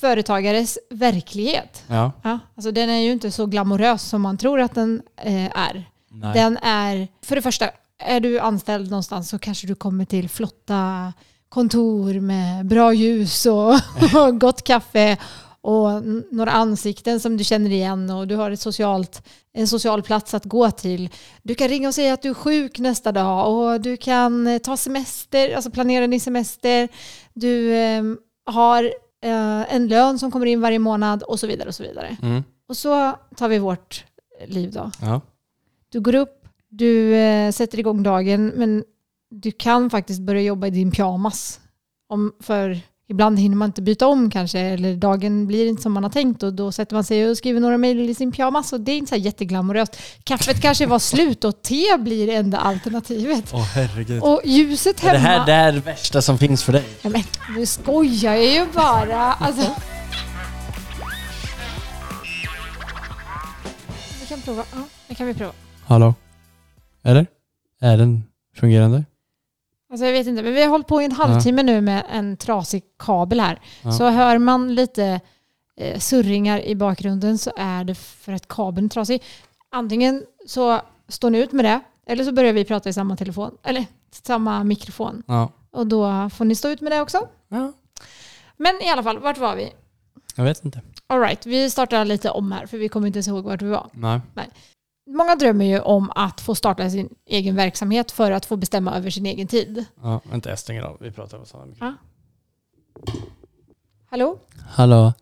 företagares 0.00 0.78
verklighet. 0.90 1.82
Ja. 1.86 2.12
Ja, 2.22 2.38
alltså 2.56 2.72
den 2.72 2.90
är 2.90 2.98
ju 2.98 3.12
inte 3.12 3.30
så 3.30 3.46
glamorös 3.46 4.02
som 4.02 4.22
man 4.22 4.38
tror 4.38 4.60
att 4.60 4.74
den 4.74 5.02
eh, 5.16 5.58
är. 5.58 5.84
Nej. 6.10 6.34
Den 6.34 6.56
är, 6.62 7.08
för 7.22 7.36
det 7.36 7.42
första, 7.42 7.70
är 8.04 8.20
du 8.20 8.38
anställd 8.38 8.90
någonstans 8.90 9.28
så 9.28 9.38
kanske 9.38 9.66
du 9.66 9.74
kommer 9.74 10.04
till 10.04 10.28
flotta 10.28 11.12
kontor 11.48 12.20
med 12.20 12.66
bra 12.66 12.92
ljus 12.92 13.46
och, 13.46 13.74
och 14.14 14.40
gott 14.40 14.62
kaffe 14.64 15.18
och 15.62 16.02
några 16.30 16.50
ansikten 16.50 17.20
som 17.20 17.36
du 17.36 17.44
känner 17.44 17.70
igen 17.70 18.10
och 18.10 18.28
du 18.28 18.36
har 18.36 18.50
ett 18.50 18.60
socialt, 18.60 19.28
en 19.52 19.68
social 19.68 20.02
plats 20.02 20.34
att 20.34 20.44
gå 20.44 20.70
till. 20.70 21.10
Du 21.42 21.54
kan 21.54 21.68
ringa 21.68 21.88
och 21.88 21.94
säga 21.94 22.14
att 22.14 22.22
du 22.22 22.28
är 22.28 22.34
sjuk 22.34 22.78
nästa 22.78 23.12
dag 23.12 23.56
och 23.56 23.80
du 23.80 23.96
kan 23.96 24.46
eh, 24.46 24.58
ta 24.58 24.76
semester, 24.76 25.54
alltså 25.54 25.70
planera 25.70 26.06
din 26.06 26.20
semester. 26.20 26.88
Du 27.32 27.74
eh, 27.74 28.02
har 28.46 28.84
eh, 29.24 29.74
en 29.74 29.88
lön 29.88 30.18
som 30.18 30.30
kommer 30.30 30.46
in 30.46 30.60
varje 30.60 30.78
månad 30.78 31.22
och 31.22 31.40
så 31.40 31.46
vidare 31.46 31.68
och 31.68 31.74
så 31.74 31.82
vidare. 31.82 32.16
Mm. 32.22 32.42
Och 32.68 32.76
så 32.76 33.12
tar 33.36 33.48
vi 33.48 33.58
vårt 33.58 34.04
liv 34.46 34.72
då. 34.72 34.90
Ja. 35.00 35.20
Du 35.88 36.00
går 36.00 36.14
upp, 36.14 36.41
du 36.72 37.14
eh, 37.14 37.52
sätter 37.52 37.78
igång 37.78 38.02
dagen, 38.02 38.46
men 38.46 38.84
du 39.30 39.50
kan 39.50 39.90
faktiskt 39.90 40.20
börja 40.20 40.40
jobba 40.42 40.66
i 40.66 40.70
din 40.70 40.90
pyjamas. 40.90 41.60
Om, 42.08 42.32
för 42.40 42.80
ibland 43.08 43.38
hinner 43.38 43.56
man 43.56 43.68
inte 43.68 43.82
byta 43.82 44.06
om 44.06 44.30
kanske, 44.30 44.58
eller 44.58 44.96
dagen 44.96 45.46
blir 45.46 45.68
inte 45.68 45.82
som 45.82 45.92
man 45.92 46.02
har 46.02 46.10
tänkt 46.10 46.42
och 46.42 46.54
då 46.54 46.72
sätter 46.72 46.94
man 46.94 47.04
sig 47.04 47.30
och 47.30 47.36
skriver 47.36 47.60
några 47.60 47.78
mejl 47.78 48.10
i 48.10 48.14
sin 48.14 48.32
pyjamas 48.32 48.72
och 48.72 48.80
det 48.80 48.92
är 48.92 48.96
inte 48.96 49.08
så 49.08 49.14
här 49.14 49.22
jätteglamoröst. 49.22 49.96
Kaffet 50.24 50.62
kanske 50.62 50.86
var 50.86 50.98
slut 50.98 51.44
och 51.44 51.62
te 51.62 51.98
blir 51.98 52.26
det 52.26 52.34
enda 52.34 52.58
alternativet. 52.58 53.50
Åh 53.52 53.64
herregud. 53.74 54.22
Och 54.22 54.40
ljuset 54.44 55.04
är 55.04 55.08
hemma... 55.08 55.18
det 55.18 55.18
här 55.18 55.46
det 55.46 55.52
här 55.52 55.72
värsta 55.72 56.22
som 56.22 56.38
finns 56.38 56.64
för 56.64 56.72
dig? 56.72 56.84
Ja, 57.02 57.10
men, 57.10 57.22
nu 57.56 57.66
skojar 57.66 58.34
jag 58.34 58.54
ju 58.54 58.66
bara. 58.74 59.32
Alltså. 59.32 59.70
Vi 64.20 64.26
kan 64.28 64.40
prova. 64.40 64.64
Ja, 64.72 64.78
det 65.08 65.14
kan 65.14 65.26
vi 65.26 65.34
prova. 65.34 65.52
Hallå? 65.86 66.14
Eller? 67.02 67.26
Är 67.80 67.96
den 67.96 68.24
fungerande? 68.56 69.04
Alltså 69.90 70.06
jag 70.06 70.12
vet 70.12 70.26
inte, 70.26 70.42
men 70.42 70.54
vi 70.54 70.62
har 70.62 70.68
hållit 70.68 70.86
på 70.86 71.02
i 71.02 71.04
en 71.04 71.12
halvtimme 71.12 71.62
nu 71.62 71.80
med 71.80 72.04
en 72.10 72.36
trasig 72.36 72.82
kabel 72.98 73.40
här. 73.40 73.60
Ja. 73.82 73.92
Så 73.92 74.08
hör 74.10 74.38
man 74.38 74.74
lite 74.74 75.20
eh, 75.76 75.98
surringar 75.98 76.60
i 76.60 76.74
bakgrunden 76.74 77.38
så 77.38 77.52
är 77.56 77.84
det 77.84 77.94
för 77.94 78.32
att 78.32 78.48
kabeln 78.48 78.84
är 78.84 78.88
trasig. 78.90 79.22
Antingen 79.70 80.24
så 80.46 80.80
står 81.08 81.30
ni 81.30 81.38
ut 81.38 81.52
med 81.52 81.64
det 81.64 81.80
Eller 82.06 82.24
så 82.24 82.32
börjar 82.32 82.52
vi 82.52 82.64
prata 82.64 82.88
i 82.88 82.92
samma 82.92 83.16
telefon, 83.16 83.56
eller 83.62 83.86
samma 84.10 84.64
mikrofon. 84.64 85.22
Ja. 85.26 85.52
Och 85.70 85.86
då 85.86 86.30
får 86.30 86.44
ni 86.44 86.54
stå 86.54 86.68
ut 86.68 86.80
med 86.80 86.92
det 86.92 87.00
också. 87.00 87.28
ja. 87.48 87.72
Men 88.56 88.82
i 88.82 88.88
alla 88.88 89.02
fall, 89.02 89.18
vart 89.18 89.38
var 89.38 89.56
vi? 89.56 89.72
Jag 90.36 90.44
vet 90.44 90.64
inte. 90.64 90.80
All 91.06 91.20
right, 91.20 91.46
vi 91.46 91.70
startar 91.70 92.04
lite 92.04 92.30
om 92.30 92.52
här 92.52 92.66
för 92.66 92.78
vi 92.78 92.88
kommer 92.88 93.06
inte 93.06 93.16
ens 93.16 93.28
ihåg 93.28 93.44
vart 93.44 93.62
vi 93.62 93.68
var. 93.68 93.88
Nej. 94.34 94.48
Många 95.06 95.34
drömmer 95.36 95.64
ju 95.64 95.80
om 95.80 96.10
att 96.14 96.40
få 96.40 96.54
starta 96.54 96.90
sin 96.90 97.14
egen 97.26 97.54
verksamhet 97.56 98.10
för 98.10 98.30
att 98.30 98.46
få 98.46 98.56
bestämma 98.56 98.96
över 98.96 99.10
sin 99.10 99.26
egen 99.26 99.46
tid. 99.48 99.84
Ja, 100.02 100.20
vänta 100.30 100.50
jag 100.50 100.58
stänger 100.58 100.82
av. 100.82 100.96
Vi 101.00 101.10
pratar 101.12 101.38
på 101.38 101.44
samma 101.46 101.64
mikrofon. 101.66 101.96
Hallå? 104.10 104.38
Hallå? 104.68 105.12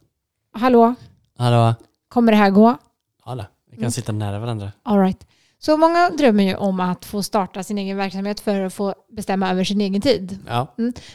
Hallå? 0.53 0.95
Hallå? 1.39 1.75
Kommer 2.09 2.33
det 2.33 2.39
här 2.39 2.51
gå? 2.51 2.77
Hallå? 3.23 3.45
Vi 3.71 3.77
kan 3.77 3.83
Mm. 3.83 3.91
sitta 3.91 4.13
nära 4.13 4.39
varandra. 4.39 4.73
All 4.83 4.99
right. 5.01 5.27
Så 5.59 5.77
många 5.77 6.11
drömmer 6.11 6.45
ju 6.45 6.55
om 6.57 6.81
att 6.81 7.05
få 7.05 7.23
starta 7.23 7.63
sin 7.63 7.79
egen 7.79 7.97
verksamhet 7.97 8.41
för 8.41 8.61
att 8.61 8.75
få 8.75 8.95
bestämma 9.09 9.51
över 9.51 9.65
sin 9.65 9.81
egen 9.81 10.01
tid. 10.03 10.39
Ja. 10.47 10.67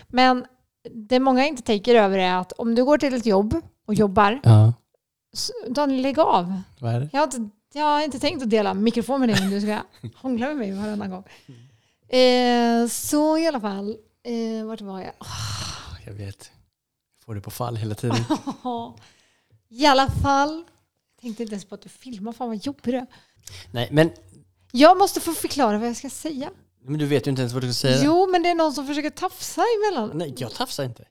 Men 0.08 0.46
det 0.94 1.20
många 1.20 1.46
inte 1.48 1.62
tänker 1.64 1.96
över 1.96 2.18
är 2.18 2.34
att 2.36 2.52
om 2.52 2.76
du 2.76 2.86
går 2.86 2.98
till 2.98 3.14
ett 3.14 3.26
jobb 3.26 3.56
och 3.88 3.94
jobbar, 3.94 4.40
Ja. 4.44 4.74
så- 5.34 5.54
Daniel 5.70 6.02
lägg 6.02 6.20
av. 6.20 6.62
Vad 6.80 6.94
är 6.96 7.00
det? 7.00 7.10
Jag 7.14 7.20
har 7.20 7.24
inte, 7.26 7.50
jag 7.76 7.84
har 7.86 8.02
inte 8.02 8.20
tänkt 8.20 8.44
att 8.44 8.50
dela 8.50 8.74
mikrofon 8.74 9.20
med 9.20 9.30
dig 9.30 9.42
om 9.44 9.50
du 9.50 9.62
ska 9.62 9.82
hångla 10.16 10.48
med 10.48 10.58
mig 10.58 10.72
varannan 10.72 11.10
gång. 11.10 11.24
Eh, 12.20 12.88
så 12.88 13.38
i 13.38 13.48
alla 13.48 13.60
fall, 13.62 13.98
eh, 14.24 14.66
vart 14.66 14.82
var 14.82 15.00
jag? 15.02 15.14
Jag 16.06 16.14
vet. 16.14 16.52
Jag 17.18 17.26
får 17.26 17.36
det 17.36 17.42
på 17.42 17.52
fall 17.52 17.76
hela 17.76 17.96
tiden. 17.96 18.18
I 19.70 19.86
alla 19.86 20.08
fall, 20.10 20.56
jag 21.16 21.22
tänkte 21.22 21.44
inte 21.44 21.54
ens 21.54 21.66
på 21.66 21.76
att 21.76 21.82
du 21.82 21.90
filmar, 21.90 22.32
fan 22.32 22.48
vad 22.48 22.66
jobbig 22.66 22.94
du. 22.94 23.06
Nej, 23.72 23.88
men, 23.92 24.12
Jag 24.72 24.98
måste 24.98 25.20
få 25.20 25.34
förklara 25.34 25.78
vad 25.78 25.88
jag 25.90 25.96
ska 25.98 26.10
säga. 26.10 26.50
men 26.82 27.00
du 27.00 27.06
vet 27.06 27.28
ju 27.28 27.30
inte 27.30 27.42
ens 27.42 27.54
vad 27.54 27.64
du 27.64 27.74
ska 27.74 27.88
säga. 27.88 28.02
Jo, 28.06 28.28
men 28.32 28.44
det 28.44 28.50
är 28.50 28.56
någon 28.56 28.74
som 28.74 28.88
försöker 28.88 29.10
tafsa 29.10 29.62
emellan. 29.78 30.12
Nej, 30.18 30.34
jag 30.38 30.54
tafsar 30.54 30.84
inte. 30.84 31.06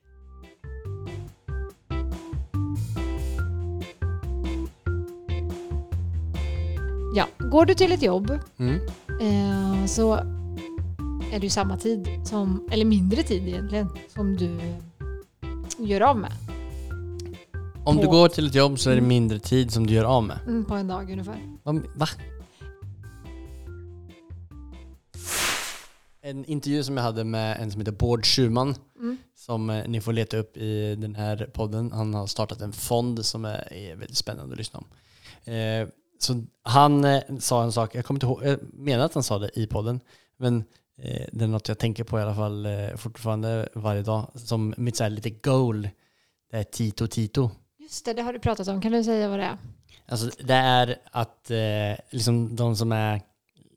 Ja, 7.15 7.29
går 7.39 7.65
du 7.67 7.75
till 7.75 7.93
ett 7.93 8.03
jobb 8.03 8.39
Mm. 8.59 8.75
eh, 9.21 9.87
så 9.87 10.15
är 11.33 11.39
det 11.41 11.43
ju 11.47 11.51
samma 11.51 11.77
tid, 11.77 12.09
som, 12.25 12.69
eller 12.73 12.85
mindre 12.85 13.23
tid 13.23 13.49
egentligen, 13.49 13.89
som 14.09 14.37
du 14.37 14.59
gör 15.79 16.01
av 16.01 16.19
med 16.19 16.33
Om 17.85 17.97
du 17.97 18.05
På- 18.05 18.11
går 18.11 18.29
till 18.29 18.47
ett 18.47 18.55
jobb 18.55 18.79
så 18.79 18.91
är 18.91 18.95
det 18.95 19.01
mindre 19.01 19.39
tid 19.39 19.71
som 19.73 19.87
du 19.87 19.95
gör 19.95 20.05
av 20.05 20.25
med. 20.25 20.39
mm, 20.47 20.65
på 20.65 20.75
en 20.75 20.89
dag 20.89 21.11
ungefär. 21.13 21.39
Va? 21.95 22.09
En 26.23 26.45
intervju 26.45 26.83
som 26.85 26.97
jag 26.97 27.05
hade 27.05 27.25
med 27.25 27.61
en 27.61 27.71
som 27.71 27.81
heter 27.81 27.93
Bård 27.93 28.27
Schumann 28.27 28.75
Mm. 28.99 29.17
som 29.37 29.71
eh, 29.71 29.89
ni 29.89 30.01
får 30.01 30.13
leta 30.13 30.37
upp 30.37 30.57
i 30.57 30.95
den 30.97 31.15
här 31.15 31.51
podden. 31.55 31.93
Han 31.93 32.15
har 32.15 32.27
startat 32.27 32.61
en 32.61 32.73
fond 32.73 33.25
som 33.25 33.45
är, 33.45 33.73
är 33.73 33.97
väldigt 33.97 34.17
spännande 34.17 34.53
att 34.53 34.59
lyssna 34.59 34.79
om. 34.79 34.87
Eh, 35.53 35.89
så 36.19 36.43
han 36.63 37.05
eh, 37.05 37.23
sa 37.39 37.63
en 37.63 37.73
sak, 37.73 37.95
jag 37.95 38.05
kommer 38.05 38.17
inte 38.17 38.27
ihåg, 38.27 38.45
jag 38.45 38.59
menar 38.75 39.05
att 39.05 39.15
han 39.15 39.23
sa 39.23 39.39
det 39.39 39.51
i 39.59 39.67
podden, 39.67 40.01
men 40.37 40.65
eh, 40.99 41.27
det 41.33 41.45
är 41.45 41.49
något 41.49 41.69
jag 41.69 41.79
tänker 41.79 42.05
på 42.05 42.19
i 42.19 42.23
alla 42.23 42.35
fall 42.35 42.67
eh, 42.67 42.97
fortfarande 42.97 43.69
varje 43.75 44.03
dag. 44.03 44.31
Som 44.35 44.75
mitt 44.77 44.97
så 44.97 45.03
här 45.03 45.11
lite 45.11 45.31
goal, 45.31 45.89
det 46.51 46.57
är 46.57 46.65
Tito 46.65 47.07
Tito. 47.07 47.51
Just 47.79 48.05
det, 48.05 48.13
det 48.13 48.23
har 48.23 48.33
du 48.33 48.39
pratat 48.39 48.69
om. 48.69 48.81
Kan 48.81 48.93
du 48.93 49.05
säga 49.05 49.29
vad 49.29 49.39
det 49.39 49.45
är? 49.45 49.59
Alltså 50.07 50.31
det 50.45 50.55
är 50.55 50.97
att 51.11 51.51
eh, 51.51 52.05
liksom 52.11 52.57
de 52.57 52.77
som 52.77 52.93
är 52.93 53.21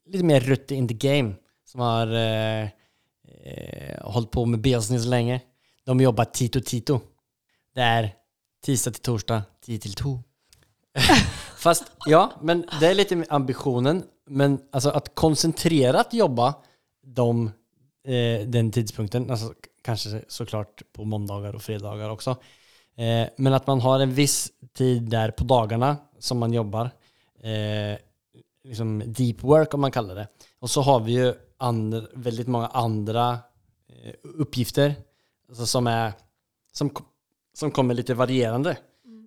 lite 0.06 0.24
mer 0.24 0.40
rutte 0.40 0.74
in 0.74 0.88
the 0.88 0.94
game, 0.94 1.34
som 1.64 1.80
har 1.80 2.06
eh, 2.06 2.62
eh, 2.62 4.00
hållit 4.00 4.30
på 4.30 4.46
med 4.46 4.60
business 4.60 5.06
länge, 5.06 5.40
de 5.84 6.00
jobbar 6.00 6.24
tito 6.24 6.60
tito. 6.60 7.00
Det 7.74 7.80
är 7.80 8.14
tisdag 8.64 8.90
till 8.90 9.02
torsdag, 9.02 9.42
10 9.64 9.78
till 9.78 9.94
2. 9.94 10.22
Fast 11.58 11.92
ja, 12.06 12.32
men 12.40 12.64
det 12.80 12.86
är 12.86 12.94
lite 12.94 13.24
ambitionen. 13.28 14.04
Men 14.26 14.60
alltså 14.72 14.90
att 14.90 15.14
koncentrerat 15.14 16.14
jobba 16.14 16.54
de, 17.06 17.46
eh, 18.04 18.46
den 18.46 18.70
tidpunkten, 18.72 19.30
alltså 19.30 19.54
kanske 19.82 20.24
såklart 20.28 20.82
på 20.92 21.04
måndagar 21.04 21.54
och 21.54 21.62
fredagar 21.62 22.10
också. 22.10 22.30
Eh, 22.96 23.28
men 23.36 23.54
att 23.54 23.66
man 23.66 23.80
har 23.80 24.00
en 24.00 24.14
viss 24.14 24.52
tid 24.74 25.02
där 25.02 25.30
på 25.30 25.44
dagarna 25.44 25.96
som 26.18 26.38
man 26.38 26.52
jobbar. 26.52 26.90
Eh, 27.40 27.98
liksom 28.64 29.02
deep 29.06 29.42
work 29.42 29.74
om 29.74 29.80
man 29.80 29.92
kallar 29.92 30.14
det. 30.14 30.28
Och 30.58 30.70
så 30.70 30.82
har 30.82 31.00
vi 31.00 31.12
ju 31.12 31.34
andra, 31.56 32.02
väldigt 32.14 32.48
många 32.48 32.66
andra 32.66 33.30
eh, 33.88 34.14
uppgifter 34.22 34.94
alltså 35.48 35.66
som, 35.66 35.86
är, 35.86 36.12
som, 36.72 36.90
som 37.54 37.70
kommer 37.70 37.94
lite 37.94 38.14
varierande. 38.14 38.70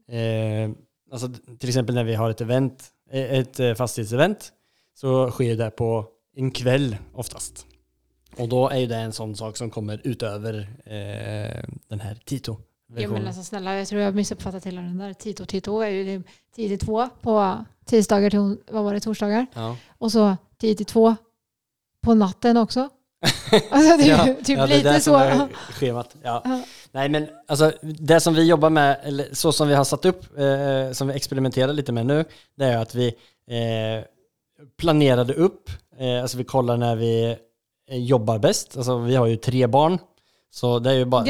Eh, 0.07 0.71
alltså 1.11 1.29
till 1.59 1.69
exempel 1.69 1.95
när 1.95 2.03
vi 2.03 2.15
har 2.15 2.29
ett 2.29 2.41
event, 2.41 2.83
eh, 3.09 3.33
ett 3.33 3.59
eh, 3.59 3.73
fastighetsevent 3.73 4.53
så 4.93 5.31
sker 5.31 5.55
det 5.55 5.71
på 5.71 6.05
en 6.35 6.51
kväll 6.51 6.97
oftast. 7.13 7.65
Och 8.37 8.49
då 8.49 8.69
är 8.69 8.77
ju 8.77 8.87
det 8.87 8.95
en 8.95 9.13
sån 9.13 9.35
sak 9.35 9.57
som 9.57 9.69
kommer 9.69 10.01
utöver 10.03 10.59
eh, 10.85 11.63
den 11.87 11.99
här 11.99 12.15
Tito. 12.25 12.57
Ja, 12.95 13.09
men 13.09 13.27
alltså, 13.27 13.43
snälla, 13.43 13.77
jag 13.77 13.87
tror 13.87 14.01
jag 14.01 14.07
har 14.07 14.13
missuppfattat 14.13 14.65
hela 14.65 14.81
den 14.81 14.97
där. 14.97 15.13
Tito 15.13 15.45
Tito 15.45 15.79
är 15.79 15.89
ju 15.89 16.23
10 16.55 16.69
till 16.69 16.79
2 16.79 17.09
på 17.21 17.65
tisdagar 17.85 18.29
till 18.29 18.57
vad 18.71 18.83
var 18.83 18.93
det, 18.93 18.99
torsdagar. 18.99 19.45
Ja. 19.53 19.77
Och 19.97 20.11
så 20.11 20.37
10 20.57 20.75
till 20.75 20.85
2 20.85 21.15
på 22.01 22.13
natten 22.13 22.57
också. 22.57 22.89
Alltså 23.69 23.97
det 23.97 24.09
är 24.09 24.27
ju 24.27 24.35
typ 24.35 24.57
ja, 24.57 24.65
lite 24.65 24.99
så. 24.99 25.47
schemat. 25.69 26.15
Ja. 26.23 26.41
Ja. 26.45 26.61
Nej 26.91 27.09
men 27.09 27.27
alltså 27.47 27.71
det 27.81 28.19
som 28.19 28.33
vi 28.33 28.43
jobbar 28.43 28.69
med, 28.69 28.99
eller 29.03 29.25
så 29.31 29.51
som 29.51 29.67
vi 29.67 29.73
har 29.73 29.83
satt 29.83 30.05
upp, 30.05 30.37
eh, 30.39 30.91
som 30.91 31.07
vi 31.07 31.13
experimenterar 31.13 31.73
lite 31.73 31.91
med 31.91 32.05
nu, 32.05 32.25
det 32.55 32.65
är 32.65 32.77
att 32.77 32.95
vi 32.95 33.07
eh, 33.47 34.05
planerade 34.77 35.33
upp, 35.33 35.69
eh, 35.99 36.21
alltså 36.21 36.37
vi 36.37 36.43
kollar 36.43 36.77
när 36.77 36.95
vi 36.95 37.37
eh, 37.89 37.97
jobbar 37.97 38.39
bäst. 38.39 38.77
Alltså 38.77 38.97
vi 38.97 39.15
har 39.15 39.25
ju 39.27 39.35
tre 39.35 39.67
barn. 39.67 39.97
Så 40.53 40.79
det 40.79 40.89
är 40.89 40.93
ju 40.95 41.05
bara, 41.05 41.23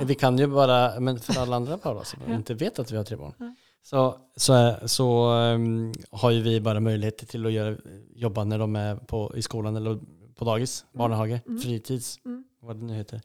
vi, 0.00 0.04
vi 0.04 0.14
kan 0.14 0.38
ju 0.38 0.46
bara, 0.46 1.00
men 1.00 1.18
för 1.18 1.40
alla 1.40 1.56
andra 1.56 1.78
par 1.78 1.94
då, 1.94 2.04
som 2.04 2.20
Ja. 2.28 2.34
inte 2.34 2.54
vet 2.54 2.78
att 2.78 2.92
vi 2.92 2.96
har 2.96 3.04
tre 3.04 3.16
barn. 3.16 3.32
Ja. 3.38 3.54
Så, 3.82 4.16
så, 4.36 4.74
så 4.86 5.30
ehm, 5.30 5.92
har 6.10 6.30
ju 6.30 6.42
vi 6.42 6.60
bara 6.60 6.80
möjlighet 6.80 7.28
till 7.28 7.46
att 7.46 7.52
göra, 7.52 7.76
jobba 8.14 8.44
när 8.44 8.58
de 8.58 8.76
är 8.76 8.96
på, 8.96 9.32
i 9.36 9.42
skolan 9.42 9.76
eller 9.76 9.98
på 10.38 10.44
dagis, 10.44 10.84
barnhage, 10.92 11.40
Mm. 11.46 11.60
fritids, 11.62 12.18
Mm. 12.24 12.44
vad 12.60 12.76
det 12.76 12.84
nu 12.84 12.94
heter. 12.94 13.20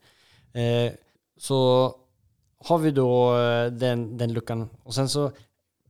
Eh, 0.52 0.92
så 1.38 1.92
har 2.64 2.78
vi 2.78 2.90
då 2.90 3.38
eh, 3.38 3.66
den, 3.72 4.16
den 4.16 4.32
luckan. 4.32 4.68
Och 4.82 4.94
sen 4.94 5.08
så 5.08 5.30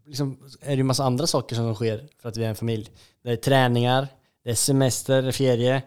liksom, 0.06 0.38
är 0.60 0.68
det 0.68 0.74
ju 0.76 0.82
massa 0.82 1.04
andra 1.04 1.26
saker 1.26 1.56
som 1.56 1.74
sker 1.74 2.08
för 2.22 2.28
att 2.28 2.36
vi 2.36 2.44
är 2.44 2.48
en 2.48 2.56
familj. 2.56 2.90
Det 3.22 3.30
är 3.32 3.36
träningar, 3.36 4.08
det 4.44 4.50
är 4.50 4.54
semester, 4.54 5.22
det 5.22 5.28
är 5.28 5.32
ferie, 5.32 5.82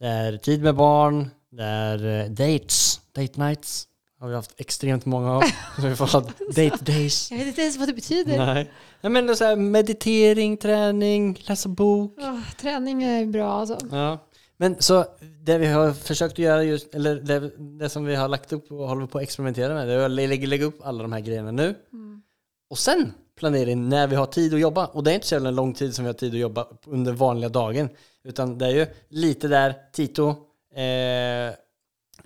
det 0.00 0.06
är 0.06 0.36
tid 0.36 0.62
med 0.62 0.74
barn, 0.76 1.30
det 1.50 1.64
är 1.64 2.20
eh, 2.24 2.30
dates, 2.30 3.00
date 3.12 3.40
nights. 3.40 3.86
Har 4.20 4.28
vi 4.28 4.34
haft 4.34 4.60
extremt 4.60 5.04
många 5.06 5.32
av. 5.32 5.42
Vi 5.82 5.96
får 5.96 6.06
ha 6.06 6.20
date 6.54 6.84
days. 6.84 7.30
Jag 7.30 7.38
vet 7.38 7.46
inte 7.46 7.60
ens 7.62 7.76
vad 7.76 7.88
det 7.88 7.92
betyder. 7.94 8.38
Nej. 8.38 8.70
Är 9.02 9.34
så 9.34 9.44
här, 9.44 9.56
meditering, 9.56 10.56
träning, 10.56 11.42
läsa 11.46 11.68
bok. 11.68 12.14
Åh, 12.18 12.38
träning 12.60 13.02
är 13.02 13.26
bra 13.26 13.52
alltså. 13.52 13.78
Ja. 13.90 14.18
Men 14.60 14.82
så 14.82 15.04
det 15.42 15.58
vi 15.58 15.66
har 15.66 15.92
försökt 15.92 16.32
att 16.32 16.38
göra 16.38 16.62
just, 16.64 16.94
eller 16.94 17.14
det, 17.14 17.50
det 17.78 17.88
som 17.88 18.04
vi 18.04 18.14
har 18.14 18.28
lagt 18.28 18.52
upp 18.52 18.72
och 18.72 18.88
håller 18.88 19.06
på 19.06 19.18
att 19.18 19.24
experimentera 19.24 19.74
med, 19.74 19.88
det 19.88 19.94
är 19.94 19.98
att 19.98 20.10
lägga, 20.10 20.46
lägga 20.46 20.64
upp 20.64 20.78
alla 20.86 21.02
de 21.02 21.12
här 21.12 21.20
grejerna 21.20 21.50
nu. 21.50 21.74
Mm. 21.92 22.22
Och 22.70 22.78
sen 22.78 23.12
planera 23.38 23.70
in 23.70 23.88
när 23.88 24.06
vi 24.06 24.16
har 24.16 24.26
tid 24.26 24.54
att 24.54 24.60
jobba. 24.60 24.86
Och 24.86 25.04
det 25.04 25.10
är 25.10 25.14
inte 25.14 25.26
så 25.26 25.34
jävla 25.34 25.50
lång 25.50 25.74
tid 25.74 25.94
som 25.94 26.04
vi 26.04 26.08
har 26.08 26.14
tid 26.14 26.32
att 26.34 26.40
jobba 26.40 26.66
under 26.86 27.12
vanliga 27.12 27.48
dagen. 27.48 27.88
Utan 28.24 28.58
det 28.58 28.66
är 28.66 28.70
ju 28.70 28.86
lite 29.08 29.48
där, 29.48 29.74
Tito, 29.92 30.28
eh, 30.74 30.82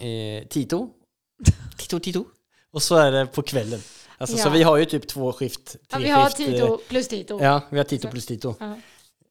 eh, 0.09 0.45
Tito, 0.51 0.89
Tito, 1.79 2.01
Tito. 2.01 2.25
Och 2.73 2.83
så 2.83 2.97
är 2.97 3.13
det 3.13 3.27
på 3.27 3.43
kvällen. 3.43 3.81
Alltså, 4.19 4.37
Så 4.37 4.49
Ja. 4.49 4.53
vi 4.53 4.63
har 4.63 4.77
ju 4.77 4.85
typ 4.85 5.09
två 5.09 5.33
skift, 5.33 5.77
Ja, 5.91 5.97
tre 5.97 6.05
vi 6.05 6.11
har 6.11 6.31
skift. 6.31 6.41
eh, 6.41 6.47
Tito 6.55 6.79
plus 6.89 7.09
Tito. 7.09 7.39
Ja, 7.43 7.61
vi 7.71 7.77
har 7.79 7.85
Tito 7.85 8.09
plus 8.09 8.27
Tito. 8.27 8.55
Ja. 8.61 8.77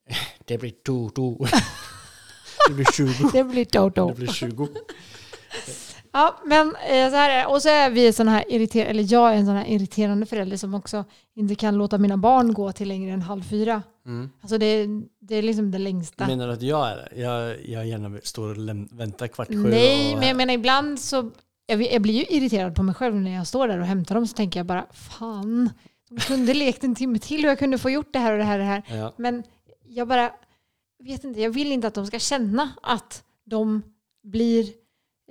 Det 0.45 0.57
blir 0.57 0.71
to, 0.83 1.09
to. 1.09 1.45
Det 2.67 2.73
blir 2.73 2.85
20. 2.85 3.29
Det 3.33 3.43
blir 3.43 3.65
Toto. 3.65 4.07
Det 4.07 4.15
blir 4.15 4.27
20. 4.27 4.67
Ja, 6.15 6.41
men 6.45 6.67
eh, 6.67 7.09
så 7.09 7.15
här 7.15 7.29
är 7.29 7.37
det. 7.37 7.45
Och 7.45 7.61
så 7.61 7.69
är 7.69 7.89
vi 7.89 8.13
sån 8.13 8.27
här 8.27 8.43
irriterande, 8.47 8.89
eller 8.89 9.13
jag 9.13 9.33
är 9.33 9.37
en 9.37 9.45
sån 9.45 9.55
här 9.55 9.65
irriterande 9.65 10.25
förälder 10.25 10.57
som 10.57 10.73
också 10.73 11.05
inte 11.35 11.55
kan 11.55 11.77
låta 11.77 11.97
mina 11.97 12.17
barn 12.17 12.53
gå 12.53 12.71
till 12.71 12.87
längre 12.87 13.11
än 13.11 13.21
halv 13.21 13.43
fyra. 13.43 13.83
Mm. 14.05 14.29
Alltså 14.41 14.57
det, 14.57 14.87
det 15.19 15.35
är 15.35 15.41
liksom 15.41 15.71
det 15.71 15.77
längsta. 15.77 16.27
Menar 16.27 16.47
du 16.47 16.53
att 16.53 16.61
jag 16.61 16.89
är 16.89 16.95
det? 16.95 17.21
Jag, 17.21 17.65
jag 17.65 17.87
gärna 17.87 18.19
står 18.23 18.49
och 18.49 18.57
väntar 18.99 19.27
kvart 19.27 19.47
sju. 19.47 19.69
Nej, 19.69 20.13
och, 20.13 20.19
men 20.19 20.27
jag 20.27 20.37
menar 20.37 20.53
ibland 20.53 20.99
så, 20.99 21.31
jag, 21.65 21.81
jag 21.81 22.01
blir 22.01 22.13
ju 22.13 22.37
irriterad 22.37 22.75
på 22.75 22.83
mig 22.83 22.95
själv 22.95 23.15
när 23.15 23.33
jag 23.35 23.47
står 23.47 23.67
där 23.67 23.79
och 23.79 23.85
hämtar 23.85 24.15
dem 24.15 24.27
så 24.27 24.35
tänker 24.35 24.59
jag 24.59 24.67
bara 24.67 24.85
fan, 24.91 25.69
de 26.09 26.19
kunde 26.19 26.53
lekt 26.53 26.83
en 26.83 26.95
timme 26.95 27.19
till 27.19 27.45
och 27.45 27.51
jag 27.51 27.59
kunde 27.59 27.77
få 27.77 27.89
gjort 27.89 28.13
det 28.13 28.19
här 28.19 28.31
och 28.31 28.37
det 28.37 28.43
här 28.43 28.59
och 28.59 28.65
det 28.65 28.65
här. 28.65 28.83
Ja. 28.97 29.13
Men 29.17 29.43
jag 29.87 30.07
bara 30.07 30.31
vet 31.03 31.23
inte, 31.23 31.41
jag 31.41 31.49
vill 31.51 31.71
inte 31.71 31.87
att 31.87 31.93
de 31.93 32.07
ska 32.07 32.19
känna 32.19 32.71
att 32.83 33.23
de 33.45 33.81
blir 34.23 34.69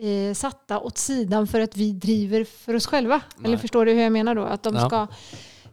eh, 0.00 0.34
satta 0.34 0.78
åt 0.80 0.98
sidan 0.98 1.46
för 1.46 1.60
att 1.60 1.76
vi 1.76 1.92
driver 1.92 2.44
för 2.44 2.74
oss 2.74 2.86
själva. 2.86 3.20
Nej. 3.36 3.46
Eller 3.48 3.56
förstår 3.58 3.86
du 3.86 3.92
hur 3.92 4.02
jag 4.02 4.12
menar 4.12 4.34
då? 4.34 4.42
Att 4.44 4.62
de 4.62 4.74
Ja. 4.74 4.86
ska 4.86 5.06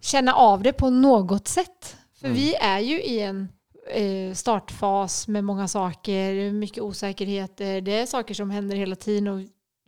känna 0.01 0.33
av 0.33 0.63
det 0.63 0.73
på 0.73 0.89
något 0.89 1.47
sätt. 1.47 1.97
För 2.19 2.27
Mm. 2.27 2.37
vi 2.37 2.55
är 2.55 2.79
ju 2.79 3.01
i 3.01 3.19
en 3.21 3.47
eh, 3.93 4.33
startfas 4.33 5.27
med 5.27 5.43
många 5.43 5.67
saker, 5.67 6.51
mycket 6.51 6.83
osäkerheter. 6.83 7.81
Det 7.81 7.91
är 7.99 8.05
saker 8.05 8.33
som 8.33 8.49
händer 8.51 8.75
hela 8.77 8.95
tiden 8.95 9.27
och 9.27 9.39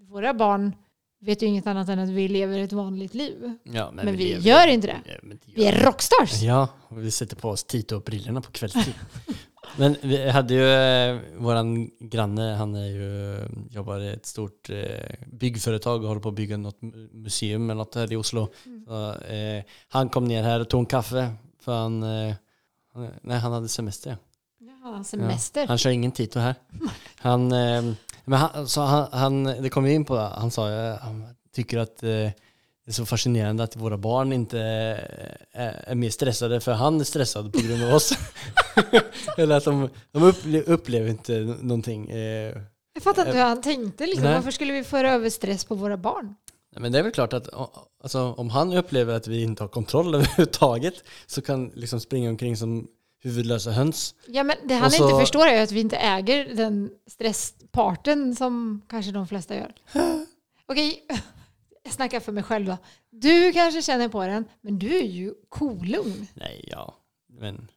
våra 0.08 0.34
barn 0.34 0.75
vet 1.22 1.41
ju 1.41 1.46
inget 1.46 1.68
annat 1.68 1.89
än 1.89 2.00
att 2.00 2.10
vi 2.10 2.27
lever 2.27 2.60
ett 2.60 2.72
vanligt 2.74 3.13
liv. 3.13 3.53
Ja, 3.63 3.91
Men, 3.91 4.18
vi 4.18 4.24
lever- 4.25 4.41
gör 4.48 4.68
inte 4.68 4.88
det. 4.88 4.98
Ja, 5.06 5.13
men 5.24 5.39
det 5.46 5.51
Vi 5.56 5.65
är 5.65 5.84
rockstars. 5.84 6.41
Ja, 6.41 6.68
och 6.88 7.03
vi 7.03 7.12
sätter 7.12 7.36
på 7.36 7.50
oss 7.50 7.63
Tito-brillorna 7.63 8.41
på 8.41 8.51
kvällstid. 8.51 8.94
Men 9.77 9.95
vi 10.01 10.29
hade 10.29 10.53
ju, 10.53 10.67
eh, 10.67 11.19
våran 11.37 11.89
granne, 11.99 12.55
han 12.55 12.75
är 12.75 12.85
ju, 12.85 13.39
jobbar 13.69 13.99
i 13.99 14.13
ett 14.13 14.25
stort 14.25 14.69
eh, 14.69 15.15
byggföretag 15.31 16.01
och 16.01 16.07
håller 16.07 16.21
på 16.21 16.29
att 16.29 16.35
bygga 16.35 16.57
något 16.57 16.79
mu- 16.79 17.13
museum 17.13 17.69
eller 17.69 17.77
något 17.77 17.95
här 17.95 18.13
i 18.13 18.15
Oslo. 18.15 18.47
Mm. 18.65 18.85
Så, 18.85 19.11
eh, 19.23 19.63
han 19.89 20.09
kom 20.09 20.25
ner 20.25 20.43
här 20.43 20.59
och 20.59 20.69
tog 20.69 20.79
en 20.79 20.85
kaffe 20.85 21.33
för 21.59 21.77
han, 21.77 22.03
eh, 22.03 22.33
han, 22.93 23.09
nej 23.21 23.39
han 23.39 23.51
hade 23.51 23.67
semester. 23.69 24.17
Ja, 24.83 25.03
semester. 25.03 25.67
Han 25.67 25.77
kör 25.77 25.89
ingen 25.89 26.11
Tito 26.11 26.39
här. 26.39 26.55
Han, 27.17 27.51
eh, 27.51 27.83
men 28.25 28.39
han, 28.39 28.67
så 28.67 28.81
han, 28.81 29.07
han, 29.11 29.43
det 29.43 29.69
kom 29.69 29.87
ju 29.87 29.93
in 29.93 30.05
på 30.05 30.17
han 30.17 30.51
sa 30.51 30.69
eh, 30.71 30.97
han 30.97 31.27
tycker 31.55 31.77
att 31.77 32.03
eh, 32.03 32.29
det 32.85 32.91
är 32.91 32.93
så 32.93 33.05
fascinerande 33.05 33.63
att 33.63 33.75
våra 33.75 33.97
barn 33.97 34.33
inte 34.33 34.59
eh, 35.53 35.61
är, 35.91 35.95
mer 35.95 36.09
stressade 36.09 36.59
för 36.61 36.71
han 36.71 37.00
är 37.00 37.03
stressad 37.03 37.53
på 37.53 37.59
grund 37.59 37.83
av 37.83 37.93
oss. 37.95 38.13
Eller 39.38 39.57
att 39.57 39.65
de, 39.65 39.89
de 40.11 40.23
upple, 40.23 40.61
upplever 40.61 41.09
inte 41.09 41.39
någonting. 41.61 42.09
Eh, 42.09 42.57
Jag 42.93 43.03
fattar 43.03 43.25
inte 43.25 43.38
hur 43.38 43.43
han 43.45 43.61
tänkte. 43.61 44.05
Liksom. 44.05 44.23
Nej. 44.23 44.33
Varför 44.35 44.51
skulle 44.51 44.73
vi 44.73 44.83
föra 44.83 45.11
över 45.11 45.29
stress 45.29 45.65
på 45.65 45.75
våra 45.75 45.97
barn? 45.97 46.35
men 46.79 46.91
det 46.91 47.00
är 47.00 47.03
väl 47.03 47.11
klart 47.11 47.33
att 47.33 47.50
alltså, 48.03 48.33
om 48.38 48.50
han 48.50 48.73
upplever 48.73 49.13
att 49.15 49.27
vi 49.27 49.43
inte 49.43 49.63
har 49.63 49.67
kontroll 49.67 50.15
överhuvudtaget 50.15 50.93
så 51.25 51.41
kan 51.41 51.67
liksom 51.75 52.00
springa 52.00 52.29
omkring 52.29 52.57
som 52.57 52.88
huvudlösa 53.23 53.71
höns. 53.71 54.15
Ja, 54.27 54.43
men 54.43 54.55
det 54.63 54.73
han 54.75 54.91
så- 54.91 55.03
inte 55.03 55.19
förstår 55.19 55.47
är 55.47 55.63
att 55.63 55.71
vi 55.71 55.79
inte 55.79 55.97
äger 55.97 56.55
den 56.55 56.89
stressparten 57.07 58.35
som 58.35 58.81
kanske 58.89 59.11
de 59.11 59.27
flesta 59.27 59.55
gör. 59.55 59.71
Okej, 60.65 61.05
jag 61.83 61.93
snackar 61.93 62.19
för 62.19 62.31
mig 62.31 62.43
själv 62.43 62.65
då. 62.65 62.77
Du 63.09 63.53
kanske 63.53 63.81
känner 63.81 64.09
på 64.09 64.25
den, 64.27 64.45
men 64.61 64.79
du 64.79 64.97
är 64.97 65.03
ju 65.05 65.33
kolugn. 65.50 66.27
Nej, 66.33 66.65
ja. 66.71 66.95
Men 67.29 67.67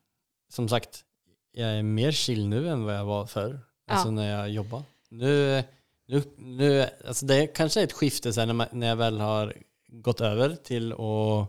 som 0.49 0.68
sagt, 0.68 1.04
jag 1.52 1.70
är 1.70 1.82
mer 1.82 2.12
chill 2.12 2.49
nu 2.49 2.68
än 2.68 2.84
vad 2.84 2.94
jag 2.96 3.04
var 3.04 3.26
förr. 3.26 3.61
Alltså 3.90 4.08
Ja. 4.08 4.11
när 4.12 4.38
jag 4.38 4.50
jobbar. 4.50 4.82
Nu, 5.08 5.62
nu, 6.06 6.23
nu, 6.37 6.88
alltså 7.06 7.26
det 7.26 7.46
kanske 7.46 7.80
är 7.80 7.84
ett 7.84 7.92
skifte 7.92 8.32
sen 8.32 8.49
när, 8.49 8.54
man, 8.54 8.66
när 8.73 8.87
jag 8.87 8.96
väl 8.96 9.20
har 9.20 9.54
gått 9.88 10.20
över 10.20 10.56
till 10.56 10.92
att 10.92 11.49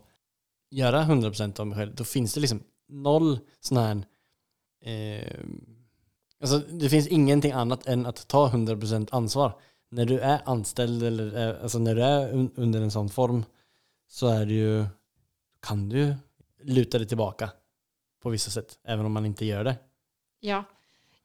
göra 0.70 1.04
100% 1.04 1.60
av 1.60 1.68
mig 1.68 1.78
själv. 1.78 1.96
Då 1.96 2.04
finns 2.04 2.34
det 2.34 2.40
liksom 2.40 2.64
noll 2.90 3.40
sån 3.60 3.78
här... 3.78 4.04
Eh, 4.86 5.40
alltså 6.42 6.60
det 6.60 6.90
finns 6.90 7.08
ingenting 7.08 7.52
annat 7.52 7.88
än 7.88 8.06
att 8.06 8.28
ta 8.28 8.50
100% 8.50 9.08
ansvar. 9.12 9.60
När 9.96 10.06
du 10.06 10.20
är 10.20 10.42
anställd 10.46 11.04
eller 11.04 11.32
är- 11.38 11.62
alltså 11.64 11.80
när 11.80 11.96
du 11.96 12.04
är 12.04 12.34
un, 12.34 12.52
under 12.56 12.82
en 12.82 12.92
sån 12.92 13.10
form 13.10 13.44
så 14.08 14.28
är 14.28 14.46
det 14.46 14.54
ju, 14.54 14.86
kan 15.62 15.90
du 15.90 16.16
luta 16.64 16.98
dig 16.98 17.08
tillbaka 17.08 17.50
på 18.24 18.30
vissa 18.30 18.52
sätt, 18.52 18.80
även 18.88 19.06
om 19.06 19.12
man 19.14 19.26
inte 19.26 19.46
gör 19.46 19.64
det. 19.64 19.76
Ja, 20.40 20.64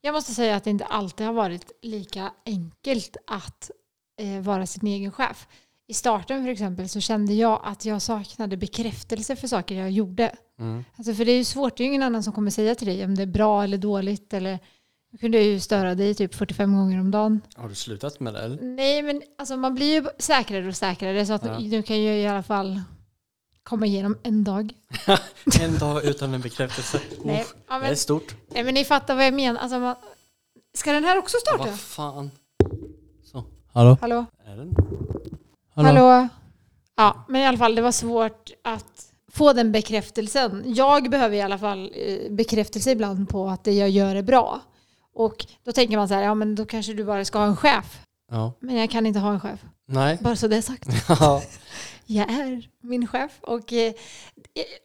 jag 0.01 0.13
måste 0.13 0.33
säga 0.33 0.55
att 0.55 0.63
det 0.63 0.69
inte 0.69 0.85
alltid 0.85 1.25
har 1.25 1.33
varit 1.33 1.71
lika 1.81 2.33
enkelt 2.45 3.17
att 3.27 3.71
eh, 4.19 4.41
vara 4.41 4.65
sin 4.67 4.87
egen 4.87 5.11
chef. 5.11 5.47
I 5.87 5.93
starten 5.93 6.43
för 6.43 6.51
exempel 6.51 6.89
så 6.89 6.99
kände 6.99 7.33
jag 7.33 7.61
att 7.63 7.85
jag 7.85 8.01
saknade 8.01 8.57
bekräftelse 8.57 9.35
för 9.35 9.47
saker 9.47 9.75
jag 9.75 9.91
gjorde. 9.91 10.35
Alltså 10.97 11.13
för 11.13 11.25
det 11.25 11.31
är 11.31 11.37
ju 11.37 11.43
svårt, 11.43 11.77
det 11.77 11.83
är 11.83 11.85
ju 11.85 11.89
ingen 11.89 12.03
annan 12.03 12.23
som 12.23 12.33
kommer 12.33 12.51
säga 12.51 12.75
till 12.75 12.87
dig 12.87 13.05
om 13.05 13.15
det 13.15 13.21
är 13.21 13.27
bra 13.27 13.63
eller 13.63 13.77
dåligt. 13.77 14.33
Eller, 14.33 14.59
jag 15.11 15.19
kunde 15.19 15.39
ju 15.43 15.59
störa 15.59 15.95
dig 15.95 16.15
typ 16.15 16.35
45 16.35 16.75
gånger 16.75 16.99
om 16.99 17.11
dagen. 17.11 17.41
Har 17.55 17.69
du 17.69 17.75
slutat 17.75 18.19
med 18.19 18.33
det 18.33 18.39
eller? 18.41 18.61
Nej, 18.61 19.01
men 19.01 19.21
alltså 19.37 19.57
man 19.57 19.75
blir 19.75 19.93
ju 20.01 20.07
säkrare 20.19 20.67
och 20.67 20.75
säkrare 20.75 21.25
så 21.25 21.33
att 21.33 21.45
Ja. 21.45 21.57
du 21.59 21.83
kan 21.83 22.01
ju 22.01 22.09
i 22.13 22.27
alla 22.27 22.43
fall 22.43 22.81
komma 23.63 23.85
igenom 23.85 24.17
en 24.23 24.43
dag. 24.43 24.73
En 25.61 25.77
dag 25.77 26.05
utan 26.05 26.33
en 26.33 26.41
bekräftelse. 26.41 26.99
Nej, 27.23 27.41
Uff, 27.41 27.53
ja, 27.69 27.79
det 27.79 27.85
är 27.85 27.87
men, 27.87 27.97
stort. 27.97 28.35
nej, 28.53 28.63
men 28.63 28.73
ni 28.73 28.85
fattar 28.85 29.15
vad 29.15 29.25
jag 29.25 29.33
menar. 29.33 29.61
Alltså 29.61 29.79
man, 29.79 29.95
ska 30.77 30.91
den 30.91 31.03
här 31.03 31.17
också 31.17 31.37
starta? 31.37 31.63
Vad 31.69 31.79
fan. 31.79 32.31
Så. 33.31 33.43
Hallå? 33.73 33.97
Hallå? 34.01 34.25
Är 34.45 34.57
den? 34.57 34.75
Hallå? 35.75 36.27
Ja, 36.95 37.25
men 37.27 37.41
i 37.41 37.45
alla 37.45 37.57
fall 37.57 37.75
det 37.75 37.81
var 37.81 37.91
svårt 37.91 38.51
att 38.63 39.05
få 39.31 39.53
den 39.53 39.71
bekräftelsen. 39.71 40.63
Jag 40.75 41.09
behöver 41.09 41.35
i 41.35 41.41
alla 41.41 41.57
fall 41.57 41.91
eh, 41.95 42.31
bekräftelse 42.31 42.91
ibland 42.91 43.29
på 43.29 43.47
att 43.49 43.63
det 43.63 43.71
jag 43.73 43.89
gör 43.89 44.15
är 44.15 44.21
bra. 44.23 44.59
Och 45.13 45.45
då 45.63 45.71
tänker 45.71 45.97
man 45.97 46.07
så 46.07 46.13
här, 46.13 46.23
ja 46.23 46.35
men 46.35 46.55
då 46.55 46.65
kanske 46.65 46.93
du 46.93 47.03
bara 47.05 47.25
ska 47.25 47.39
ha 47.39 47.45
en 47.45 47.55
chef. 47.57 48.01
Ja. 48.31 48.53
Men 48.59 48.75
jag 48.75 48.89
kan 48.89 49.05
inte 49.05 49.19
ha 49.19 49.31
en 49.33 49.39
chef. 49.39 49.59
Nej. 49.87 50.17
Bara 50.21 50.35
så 50.35 50.47
det 50.47 50.57
är 50.57 50.61
sagt. 50.61 50.87
Ja. 51.09 51.41
Jag 52.05 52.31
är 52.31 52.69
min 52.81 53.07
chef. 53.07 53.31
Och 53.41 53.73
eh, 53.73 53.93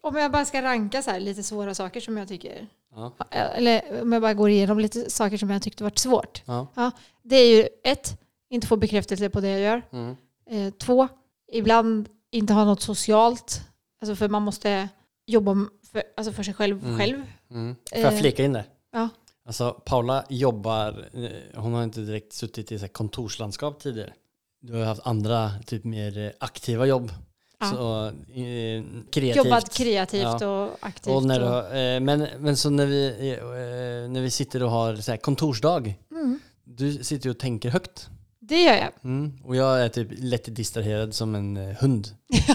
om 0.01 0.17
jag 0.17 0.33
bara 0.33 0.45
ska 0.45 0.63
ranka 0.63 1.03
så 1.03 1.11
här 1.11 1.21
lite 1.21 1.43
svåra 1.43 1.75
saker 1.75 2.01
som 2.01 2.17
jag 2.17 2.29
tycker, 2.29 2.67
Ja. 2.95 3.13
eller 3.31 4.03
om 4.03 4.13
jag 4.13 4.23
bara 4.23 4.35
går 4.35 4.51
igenom 4.51 4.79
lite 4.81 5.11
saker 5.11 5.37
som 5.39 5.51
jag 5.51 5.63
tyckte 5.63 5.85
varit 5.85 5.99
svårt. 5.99 6.43
Ja. 6.45 6.91
Det 7.23 7.37
är 7.37 7.57
ju 7.57 7.69
ett, 7.85 8.21
inte 8.51 8.67
få 8.67 8.77
bekräftelse 8.77 9.29
på 9.31 9.41
det 9.41 9.49
jag 9.49 9.61
gör. 9.61 9.83
Mm. 9.93 10.17
Eh, 10.51 10.73
två, 10.75 11.09
ibland 11.53 12.09
inte 12.31 12.53
ha 12.53 12.65
något 12.65 12.83
socialt. 12.83 13.61
Alltså 14.01 14.17
för 14.17 14.29
man 14.29 14.43
måste 14.43 14.89
jobba 15.27 15.67
för, 15.93 16.03
alltså 16.17 16.33
för 16.33 16.43
sig 16.43 16.55
själv 16.55 16.85
Mm. 16.85 16.99
själv. 16.99 17.23
Mm. 17.51 17.77
Får 17.91 17.99
jag 17.99 18.13
Eh, 18.13 18.19
flika 18.21 18.45
in 18.45 18.53
där? 18.53 18.65
ja. 18.93 19.09
Alltså 19.47 19.71
Paula 19.85 20.25
jobbar, 20.29 21.09
eh, 21.15 21.61
hon 21.61 21.73
har 21.73 21.85
inte 21.85 22.01
direkt 22.01 22.33
suttit 22.33 22.73
i 22.73 22.79
så 22.79 22.85
här 22.85 22.93
kontorslandskap 22.93 23.81
tidigare. 23.81 24.13
Du 24.61 24.73
har 24.73 24.85
haft 24.85 25.07
andra, 25.07 25.51
typ 25.67 25.85
mer 25.85 26.19
eh, 26.19 26.31
aktiva 26.41 26.87
jobb. 26.87 27.13
Ja. 27.59 27.71
Så 27.71 28.07
eh, 28.07 28.85
kreativt. 29.11 29.37
Jobbat 29.37 29.75
kreativt 29.75 30.43
och 30.43 30.77
aktivt. 30.81 31.15
Och 31.15 31.25
när 31.25 31.41
du, 31.41 31.47
och, 31.47 31.77
eh, 31.77 32.01
men, 32.01 32.29
men 32.39 32.57
så 32.57 32.71
när 32.71 32.87
vi, 32.87 33.31
eh, 33.31 34.11
när 34.11 34.21
vi 34.21 34.31
sitter 34.31 34.63
och 34.63 34.71
har 34.71 34.97
så 34.97 35.17
kontorsdag, 35.17 35.95
mm, 36.11 36.41
du 36.65 37.05
sitter 37.05 37.27
ju 37.27 37.31
och 37.31 37.39
tänker 37.39 37.71
högt. 37.71 38.09
det 38.41 38.63
gör 38.63 38.75
jag. 38.75 38.91
Mm. 39.05 39.39
Och 39.45 39.57
jag 39.57 39.85
är 39.85 39.89
typ 39.89 40.09
lätt 40.19 40.57
distraherad 40.57 41.15
som 41.15 41.35
en 41.35 41.57
eh, 41.57 41.77
hund. 41.77 42.09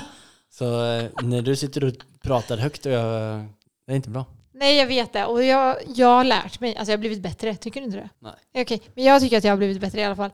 så 0.50 0.66
när 1.22 1.42
du 1.42 1.56
sitter 1.56 1.84
och 1.84 1.94
pratar 2.22 2.58
högt 2.58 2.86
och 2.86 2.92
jag, 2.92 3.46
det 3.88 3.94
är 3.94 3.96
inte 3.96 4.10
bra. 4.10 4.26
Nej, 4.62 4.78
jag 4.78 4.88
vet 4.88 5.13
det. 5.13 5.26
Och 5.26 5.43
jag, 5.43 5.78
jag 5.95 6.08
har 6.08 6.24
lärt 6.24 6.60
mig. 6.60 6.76
Alltså 6.76 6.91
jag 6.91 6.97
har 6.97 7.00
blivit 7.02 7.21
bättre. 7.21 7.56
Tycker 7.56 7.80
du 7.82 7.86
inte 7.86 7.97
det? 7.97 8.10
Nej. 8.19 8.62
Okej, 8.63 8.82
men 8.95 9.04
jag 9.04 9.21
tycker 9.21 9.38
att 9.38 9.43
jag 9.43 9.52
har 9.52 9.58
blivit 9.58 9.82
bättre 9.82 10.00
i 10.00 10.04
alla 10.04 10.15
fall. 10.15 10.32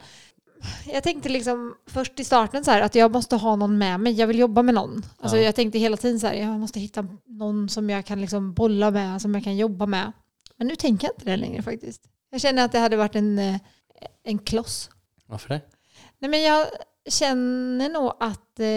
Jag 0.94 1.04
tänkte 1.04 1.30
liksom 1.30 1.76
först 1.88 2.20
i 2.20 2.24
starten 2.24 2.64
så 2.66 2.72
här 2.72 2.82
att 2.82 2.96
jag 2.96 3.12
måste 3.12 3.36
ha 3.36 3.56
någon 3.56 3.78
med 3.78 4.00
mig. 4.00 4.14
Jag 4.14 4.28
vill 4.28 4.40
jobba 4.40 4.62
med 4.62 4.76
någon. 4.76 5.06
Alltså 5.20 5.38
Ja. 5.38 5.44
jag 5.44 5.56
tänkte 5.56 5.80
hela 5.80 5.98
tiden 5.98 6.20
så 6.20 6.28
här, 6.28 6.34
jag 6.34 6.60
måste 6.60 6.80
hitta 6.80 7.08
någon 7.26 7.70
som 7.70 7.90
jag 7.90 8.06
kan 8.06 8.22
liksom 8.22 8.54
bolla 8.54 8.92
med, 8.92 9.22
som 9.22 9.34
jag 9.36 9.44
kan 9.44 9.58
jobba 9.58 9.86
med. 9.86 10.12
Men 10.58 10.68
nu 10.68 10.76
tänker 10.76 11.08
jag 11.08 11.14
inte 11.16 11.26
det 11.26 11.38
längre 11.38 11.62
faktiskt. 11.62 12.02
Jag 12.30 12.42
känner 12.42 12.66
att 12.66 12.72
det 12.72 12.80
hade 12.80 12.98
varit 12.98 13.16
en, 13.16 13.40
eh, 13.40 13.56
en 14.24 14.38
kloss. 14.40 14.90
Varför 15.26 15.50
det? 15.50 15.62
Nej 16.20 16.32
men 16.32 16.42
jag 16.44 16.68
känner 17.10 17.90
nog 17.90 18.14
att, 18.20 18.60
eh, 18.60 18.68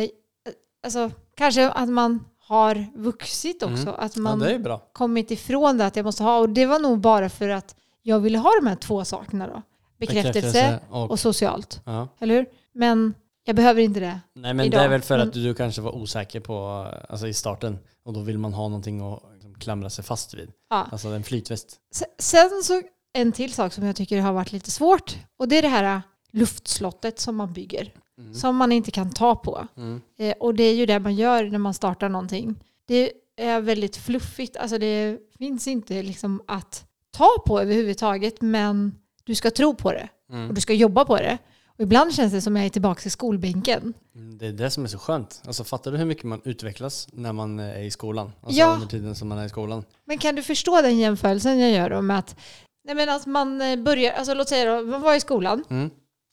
alltså 0.84 1.10
kanske 1.36 1.70
att 1.70 1.88
man 1.88 2.24
har 2.50 2.86
vuxit 2.94 3.62
också. 3.62 3.82
Mm. 3.82 3.94
Att 3.98 4.16
Ja, 4.16 4.22
man 4.22 4.62
bra. 4.62 4.78
kommit 4.92 5.30
ifrån 5.30 5.78
det 5.78 5.86
att 5.86 5.96
jag 5.96 6.04
måste 6.04 6.22
ha. 6.22 6.38
Och 6.38 6.48
det 6.48 6.66
var 6.66 6.78
nog 6.78 6.98
bara 7.00 7.28
för 7.28 7.48
att 7.48 7.76
jag 8.02 8.20
ville 8.20 8.38
ha 8.38 8.50
de 8.60 8.66
här 8.66 8.76
två 8.76 9.04
sakerna 9.04 9.46
då. 9.46 9.62
Bekräftelse, 9.98 10.80
och, 10.90 11.10
och 11.10 11.20
socialt. 11.20 11.82
ja. 11.84 12.08
Eller 12.20 12.34
hur? 12.34 12.46
Men 12.74 13.14
jag 13.44 13.56
behöver 13.56 13.82
inte 13.82 14.00
det. 14.00 14.20
Nej 14.34 14.54
men 14.54 14.66
idag. 14.66 14.80
det 14.80 14.84
är 14.84 14.88
väl 14.88 15.02
för 15.02 15.18
att 15.18 15.32
du 15.32 15.54
kanske 15.54 15.80
var 15.82 15.92
osäker 15.96 16.40
på, 16.40 16.86
alltså 17.08 17.26
i 17.28 17.34
starten. 17.34 17.78
Och 18.04 18.12
då 18.12 18.20
vill 18.20 18.38
man 18.38 18.52
ha 18.54 18.68
någonting 18.68 19.00
att 19.12 19.22
liksom 19.32 19.54
klamra 19.54 19.90
sig 19.90 20.04
fast 20.04 20.34
vid. 20.34 20.52
Ja. 20.70 20.86
Alltså 20.92 21.08
en 21.08 21.22
flytväst. 21.24 21.76
Se- 21.94 22.04
Sen 22.18 22.50
så 22.64 22.82
en 23.12 23.32
till 23.32 23.52
sak 23.52 23.72
som 23.72 23.86
jag 23.86 23.96
tycker 23.96 24.20
har 24.20 24.32
varit 24.32 24.52
lite 24.52 24.70
svårt. 24.70 25.16
Och 25.38 25.48
det 25.48 25.58
är 25.58 25.62
det 25.62 25.68
här 25.68 26.02
luftslottet 26.30 27.20
som 27.20 27.36
man 27.36 27.52
bygger. 27.52 27.92
Mm. 28.18 28.34
Som 28.34 28.56
man 28.56 28.72
inte 28.72 28.90
kan 28.90 29.10
ta 29.10 29.34
på. 29.36 29.66
Mm. 29.76 30.00
Eh, 30.18 30.34
och 30.40 30.54
det 30.54 30.64
är 30.64 30.74
ju 30.74 30.86
det 30.86 30.98
man 30.98 31.14
gör 31.14 31.44
när 31.44 31.58
man 31.58 31.74
startar 31.74 32.08
någonting. 32.08 32.54
Det 32.86 33.12
är 33.36 33.60
väldigt 33.60 33.96
fluffigt. 33.96 34.56
Alltså 34.56 34.78
det 34.78 35.18
finns 35.38 35.68
inte 35.68 36.02
liksom 36.02 36.42
att 36.46 36.84
ta 37.10 37.28
på 37.46 37.60
överhuvudtaget. 37.60 38.40
Men 38.40 38.94
du 39.24 39.34
ska 39.34 39.50
tro 39.50 39.74
på 39.74 39.92
det. 39.92 40.08
Och 40.28 40.34
Mm. 40.34 40.54
du 40.54 40.60
ska 40.60 40.72
jobba 40.74 41.04
på 41.04 41.16
det. 41.16 41.38
Och 41.66 41.80
ibland 41.82 42.14
känns 42.14 42.32
det 42.32 42.40
som 42.42 42.56
jag 42.56 42.64
är 42.66 42.68
tillbaka 42.70 43.00
i 43.06 43.10
skolbänken. 43.10 43.94
Mm, 44.14 44.38
Det 44.38 44.46
är 44.46 44.52
det 44.52 44.70
som 44.70 44.84
är 44.84 44.88
så 44.88 44.98
skönt. 44.98 45.42
Alltså 45.46 45.64
fattar 45.64 45.92
du 45.92 45.98
hur 45.98 46.04
mycket 46.04 46.24
man 46.24 46.40
utvecklas 46.44 47.08
när 47.12 47.32
man 47.32 47.58
är 47.58 47.82
i 47.82 47.90
skolan? 47.90 48.32
Alltså 48.42 48.60
Ja. 48.60 48.74
under 48.74 48.86
tiden 48.86 49.14
som 49.14 49.28
man 49.28 49.38
är 49.38 49.46
i 49.46 49.48
skolan. 49.48 49.84
Men 50.04 50.18
kan 50.18 50.34
du 50.34 50.42
förstå 50.42 50.82
den 50.82 50.98
jämförelsen 50.98 51.58
jag 51.58 51.70
gör 51.70 52.00
med 52.00 52.18
att 52.18 52.36
Nej 52.84 52.94
men 52.94 53.08
att 53.08 53.26
man 53.26 53.60
eh, 53.62 53.76
börjar, 53.76 54.12
alltså 54.12 54.34
låt 54.34 54.48
säga 54.48 54.76
då, 54.76 54.86
man 54.86 55.00
var 55.00 55.14
i 55.14 55.20
skolan, 55.20 55.64
Mm. 55.70 55.90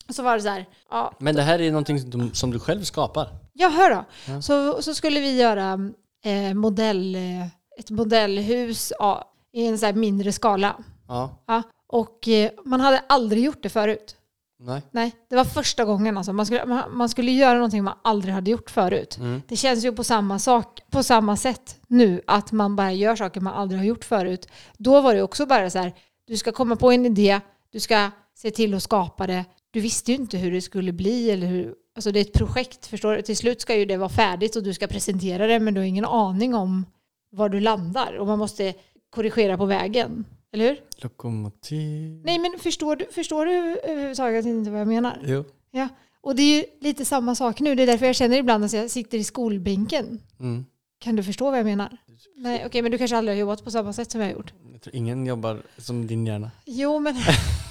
Så 0.09 0.23
var 0.23 0.35
det 0.35 0.41
så 0.41 0.49
här, 0.49 0.65
ja, 0.89 1.13
Men 1.19 1.35
det 1.35 1.41
här 1.41 1.61
är 1.61 1.71
någonting 1.71 1.99
som 1.99 2.09
du, 2.09 2.29
som 2.33 2.51
du 2.51 2.59
själv 2.59 2.83
skapar. 2.83 3.29
ja 3.53 3.69
hör 3.69 3.89
då. 3.89 4.05
Ja. 4.27 4.41
Så, 4.41 4.81
så 4.81 4.93
skulle 4.93 5.19
vi 5.19 5.37
göra 5.37 5.91
eh, 6.25 6.53
modell, 6.53 7.15
eh, 7.15 7.45
ett 7.79 7.89
modellhus 7.89 8.93
ja, 8.99 9.31
i 9.53 9.67
en 9.67 9.77
så 9.77 9.85
här 9.85 9.93
mindre 9.93 10.31
skala. 10.31 10.75
Ja. 11.07 11.43
Ja, 11.47 11.63
och 11.87 12.27
eh, 12.27 12.51
man 12.65 12.81
hade 12.81 12.99
aldrig 13.09 13.43
gjort 13.43 13.63
det 13.63 13.69
förut. 13.69 14.15
Nej. 14.59 14.81
Nej, 14.91 15.11
det 15.29 15.35
var 15.35 15.43
första 15.43 15.85
gången 15.85 16.17
alltså. 16.17 16.33
Man 16.33 16.45
skulle, 16.45 16.65
man, 16.65 16.97
man 16.97 17.09
skulle 17.09 17.31
göra 17.31 17.53
någonting 17.53 17.83
man 17.83 17.97
aldrig 18.03 18.33
hade 18.33 18.51
gjort 18.51 18.69
förut. 18.69 19.17
Mm. 19.17 19.41
Det 19.47 19.55
känns 19.55 19.85
ju 19.85 19.91
på 19.91 20.03
samma, 20.03 20.39
sak, 20.39 20.81
på 20.89 21.03
samma 21.03 21.37
sätt 21.37 21.79
nu, 21.87 22.21
att 22.27 22.51
man 22.51 22.75
bara 22.75 22.91
gör 22.91 23.15
saker 23.15 23.41
man 23.41 23.53
aldrig 23.53 23.79
har 23.79 23.85
gjort 23.85 24.05
förut. 24.05 24.47
Då 24.77 25.01
var 25.01 25.13
det 25.13 25.21
också 25.21 25.45
bara 25.45 25.69
så 25.69 25.79
här, 25.79 25.93
du 26.27 26.37
ska 26.37 26.51
komma 26.51 26.75
på 26.75 26.91
en 26.91 27.05
idé, 27.05 27.41
du 27.71 27.79
ska 27.79 28.11
se 28.35 28.51
till 28.51 28.73
att 28.73 28.83
skapa 28.83 29.27
det. 29.27 29.45
Du 29.71 29.79
visste 29.79 30.11
ju 30.11 30.17
inte 30.17 30.37
hur 30.37 30.51
det 30.51 30.61
skulle 30.61 30.91
bli 30.91 31.31
eller 31.31 31.47
hur, 31.47 31.75
alltså 31.95 32.11
det 32.11 32.19
är 32.19 32.21
ett 32.21 32.33
projekt, 32.33 32.85
förstår 32.85 33.15
du? 33.15 33.21
Till 33.21 33.37
slut 33.37 33.61
ska 33.61 33.75
ju 33.75 33.85
det 33.85 33.97
vara 33.97 34.09
färdigt 34.09 34.55
och 34.55 34.63
du 34.63 34.73
ska 34.73 34.87
presentera 34.87 35.47
det, 35.47 35.59
men 35.59 35.73
du 35.73 35.79
har 35.79 35.85
ingen 35.85 36.05
aning 36.05 36.55
om 36.55 36.85
var 37.29 37.49
du 37.49 37.59
landar 37.59 38.17
och 38.17 38.27
man 38.27 38.39
måste 38.39 38.73
korrigera 39.09 39.57
på 39.57 39.65
vägen. 39.65 40.25
Eller 40.53 40.67
hur? 40.69 40.79
Lokomotiv. 40.97 42.21
Nej, 42.25 42.39
men 42.39 42.59
förstår 42.59 42.95
du, 42.95 43.05
förstår 43.11 43.45
du 43.45 43.79
överhuvudtaget 43.79 44.45
inte 44.45 44.71
vad 44.71 44.81
jag 44.81 44.87
menar? 44.87 45.19
Jo. 45.25 45.43
Ja, 45.71 45.87
och 46.21 46.35
det 46.35 46.41
är 46.41 46.57
ju 46.57 46.63
lite 46.81 47.05
samma 47.05 47.35
sak 47.35 47.59
nu. 47.59 47.75
Det 47.75 47.83
är 47.83 47.87
därför 47.87 48.05
jag 48.05 48.15
känner 48.15 48.37
ibland 48.37 48.65
att 48.65 48.73
jag 48.73 48.91
sitter 48.91 49.17
i 49.17 49.23
skolbänken. 49.23 50.19
Mm. 50.39 50.65
Kan 50.99 51.15
du 51.15 51.23
förstå 51.23 51.49
vad 51.49 51.59
jag 51.59 51.65
menar? 51.65 51.97
Nej, 52.35 52.63
okej, 52.65 52.81
men 52.81 52.91
du 52.91 52.97
kanske 52.97 53.17
aldrig 53.17 53.35
har 53.37 53.39
jobbat 53.39 53.63
på 53.63 53.71
samma 53.71 53.93
sätt 53.93 54.11
som 54.11 54.21
jag 54.21 54.27
har 54.27 54.33
gjort. 54.33 54.53
Jag 54.71 54.81
tror 54.81 54.95
ingen 54.95 55.25
jobbar 55.25 55.61
som 55.77 56.07
din 56.07 56.25
hjärna. 56.25 56.51
Jo, 56.65 56.99
men 56.99 57.15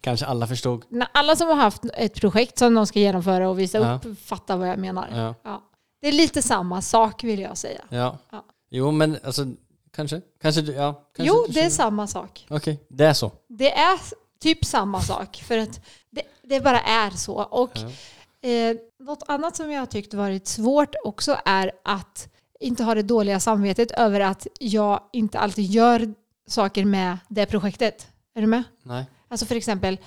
Kanske 0.00 0.26
alla 0.26 0.46
förstod. 0.46 0.84
alla 1.12 1.36
som 1.36 1.48
har 1.48 1.54
haft 1.54 1.82
ett 1.94 2.14
projekt 2.20 2.58
som 2.58 2.74
de 2.74 2.86
ska 2.86 2.98
genomföra 2.98 3.48
och 3.48 3.58
visa 3.58 3.78
Ja. 3.78 4.00
upp 4.04 4.18
fattar 4.20 4.56
vad 4.56 4.68
jag 4.68 4.78
menar. 4.78 5.08
Ja. 5.14 5.34
Ja. 5.42 5.62
Det 6.00 6.08
är 6.08 6.12
lite 6.12 6.42
samma 6.42 6.82
sak 6.82 7.24
vill 7.24 7.40
jag 7.40 7.56
säga. 7.58 7.80
ja. 7.88 8.18
Ja. 8.30 8.44
Jo, 8.70 8.90
men 8.90 9.18
alltså 9.24 9.46
kanske. 9.96 10.20
Kanske 10.42 10.60
ja. 10.60 10.92
Kanske 11.16 11.34
jo, 11.34 11.46
det 11.48 11.60
är 11.60 11.70
samma 11.70 12.06
sak. 12.06 12.46
Okej, 12.50 12.84
det 12.88 13.04
är 13.04 13.12
så. 13.12 13.30
Det 13.48 13.72
är 13.78 13.98
typ 14.40 14.64
samma 14.64 15.00
sak 15.00 15.42
för 15.46 15.58
att 15.58 15.80
det, 16.10 16.22
det 16.42 16.60
bara 16.60 16.80
är 16.80 17.10
så. 17.10 17.34
Och 17.34 17.70
Ja. 17.74 17.90
Eh, 18.48 18.76
något 19.00 19.22
annat 19.28 19.56
som 19.56 19.72
jag 19.72 19.80
har 19.80 19.86
tyckt 19.86 20.14
varit 20.14 20.46
svårt 20.46 20.94
också 21.04 21.36
är 21.44 21.72
att 21.84 22.28
inte 22.60 22.84
ha 22.84 22.94
det 22.94 23.02
dåliga 23.02 23.40
samvetet 23.40 23.90
över 23.90 24.20
att 24.20 24.46
jag 24.60 25.00
inte 25.12 25.38
alltid 25.38 25.64
gör 25.64 26.14
saker 26.48 26.84
med 26.84 27.18
det 27.28 27.46
projektet. 27.46 28.08
Är 28.34 28.40
du 28.40 28.46
med? 28.46 28.62
Nej. 28.82 29.04
Alltså 29.28 29.46
för 29.46 29.54
exempel, 29.54 29.98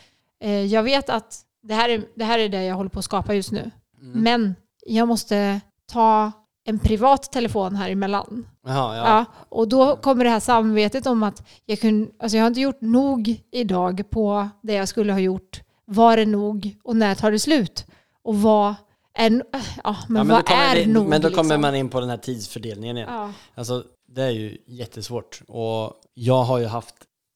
eh, 0.42 0.66
jag 0.66 0.84
vet 0.84 1.10
att 1.10 1.42
det 1.64 1.74
här, 1.74 1.90
är, 1.90 2.04
det 2.16 2.26
här 2.26 2.40
är 2.40 2.50
det 2.50 2.64
jag 2.64 2.76
håller 2.76 2.90
på 2.90 3.00
att 3.00 3.06
skapa 3.06 3.34
just 3.34 3.52
nu. 3.52 3.72
Mm. 4.02 4.24
Men 4.24 4.56
jag 4.86 5.08
måste 5.08 5.62
ta 5.92 6.32
en 6.66 6.80
privat 6.80 7.32
telefon 7.32 7.76
här 7.76 7.90
emellan. 7.90 8.48
Jaha, 8.66 8.98
ja. 8.98 9.04
Ja. 9.06 9.26
och 9.50 9.68
då 9.68 9.96
kommer 9.96 10.24
det 10.24 10.30
här 10.30 10.40
samvetet 10.40 11.06
om 11.06 11.24
att 11.24 11.48
jag, 11.66 11.80
kun, 11.80 12.12
alltså 12.20 12.38
jag 12.38 12.44
har 12.44 12.48
inte 12.48 12.62
gjort 12.62 12.82
nog 12.82 13.42
idag 13.52 14.10
på 14.10 14.50
det 14.62 14.74
jag 14.74 14.88
skulle 14.88 15.14
ha 15.14 15.20
gjort. 15.20 15.62
Var 15.86 16.18
är 16.18 16.26
nog 16.26 16.76
och 16.84 16.96
när 16.96 17.16
tar 17.16 17.32
det 17.32 17.40
slut? 17.40 17.86
Och 18.24 18.42
vad 18.42 18.76
är, 19.14 19.44
ja, 19.84 19.96
men 20.08 20.28
Ja, 20.28 20.34
vad 20.34 20.40
då 20.40 20.48
kommer 20.48 20.76
är 20.76 20.76
det, 20.76 20.92
nog? 20.92 21.08
Men 21.08 21.22
då 21.22 21.30
kommer 21.30 21.44
liksom? 21.44 21.62
man 21.62 21.76
in 21.76 21.90
på 21.90 22.00
den 22.00 22.10
här 22.10 22.18
tidsfördelningen 22.18 22.98
igen. 22.98 23.10
Ja. 23.12 23.32
Alltså, 23.56 23.84
det 24.08 24.24
är 24.24 24.30
ju 24.30 24.58
jättesvårt. 24.68 25.42
Och 25.48 25.94
jag 26.14 26.44
har 26.44 26.58
ju 26.60 26.66
haft, 26.66 26.96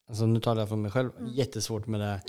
alltså 0.10 0.26
nu 0.26 0.40
talar 0.40 0.62
jag 0.62 0.70
för 0.70 0.76
mig 0.76 0.92
själv, 0.92 1.10
Mm. 1.20 1.32
jättesvårt 1.34 1.88
med 1.88 2.00
det 2.00 2.22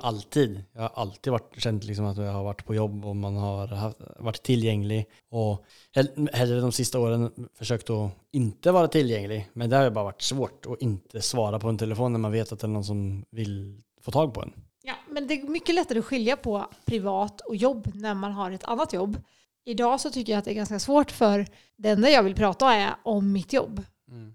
alltid. 0.00 0.62
Jag 0.72 0.82
har 0.82 0.90
alltid 0.94 1.30
varit, 1.32 1.54
känt 1.62 1.84
liksom 1.84 2.04
att 2.04 2.16
jag 2.16 2.32
har 2.32 2.44
varit 2.44 2.64
på 2.66 2.74
jobb 2.74 3.04
och 3.04 3.16
man 3.16 3.36
har 3.36 3.66
haft, 3.66 3.96
varit 4.18 4.42
tillgänglig. 4.42 5.06
Och 5.30 5.64
hell- 5.92 6.28
hellre 6.32 6.60
de 6.60 6.72
sista 6.72 7.00
åren 7.00 7.30
försökt 7.54 7.90
att 7.90 8.10
inte 8.32 8.70
vara 8.72 8.88
tillgänglig. 8.88 9.48
Men 9.52 9.70
det 9.70 9.76
har 9.76 9.84
ju 9.84 9.90
bara 9.90 10.04
varit 10.04 10.22
svårt 10.22 10.66
att 10.66 10.82
inte 10.82 11.20
svara 11.20 11.58
på 11.58 11.68
en 11.68 11.78
telefon 11.78 12.12
när 12.12 12.18
man 12.18 12.32
vet 12.32 12.52
att 12.52 12.58
det 12.60 12.66
är 12.66 12.68
någon 12.68 12.84
som 12.84 13.24
vill 13.30 13.80
få 14.00 14.10
tag 14.10 14.34
på 14.34 14.42
en. 14.42 14.52
ja, 14.82 14.94
men 15.10 15.26
det 15.26 15.34
är 15.34 15.48
mycket 15.48 15.74
lättare 15.74 15.98
att 15.98 16.04
skilja 16.04 16.36
på 16.36 16.66
privat 16.84 17.40
och 17.40 17.56
jobb 17.56 17.90
när 17.94 18.14
man 18.14 18.32
har 18.32 18.50
ett 18.50 18.64
annat 18.64 18.92
jobb. 18.92 19.20
Idag 19.64 20.00
så 20.00 20.10
tycker 20.10 20.32
jag 20.32 20.38
att 20.38 20.44
det 20.44 20.50
är 20.50 20.54
ganska 20.54 20.78
svårt 20.78 21.10
för 21.10 21.46
det 21.76 21.88
enda 21.88 22.10
jag 22.10 22.22
vill 22.22 22.34
prata 22.34 22.74
är 22.74 22.94
om 23.02 23.32
mitt 23.32 23.52
jobb. 23.52 23.82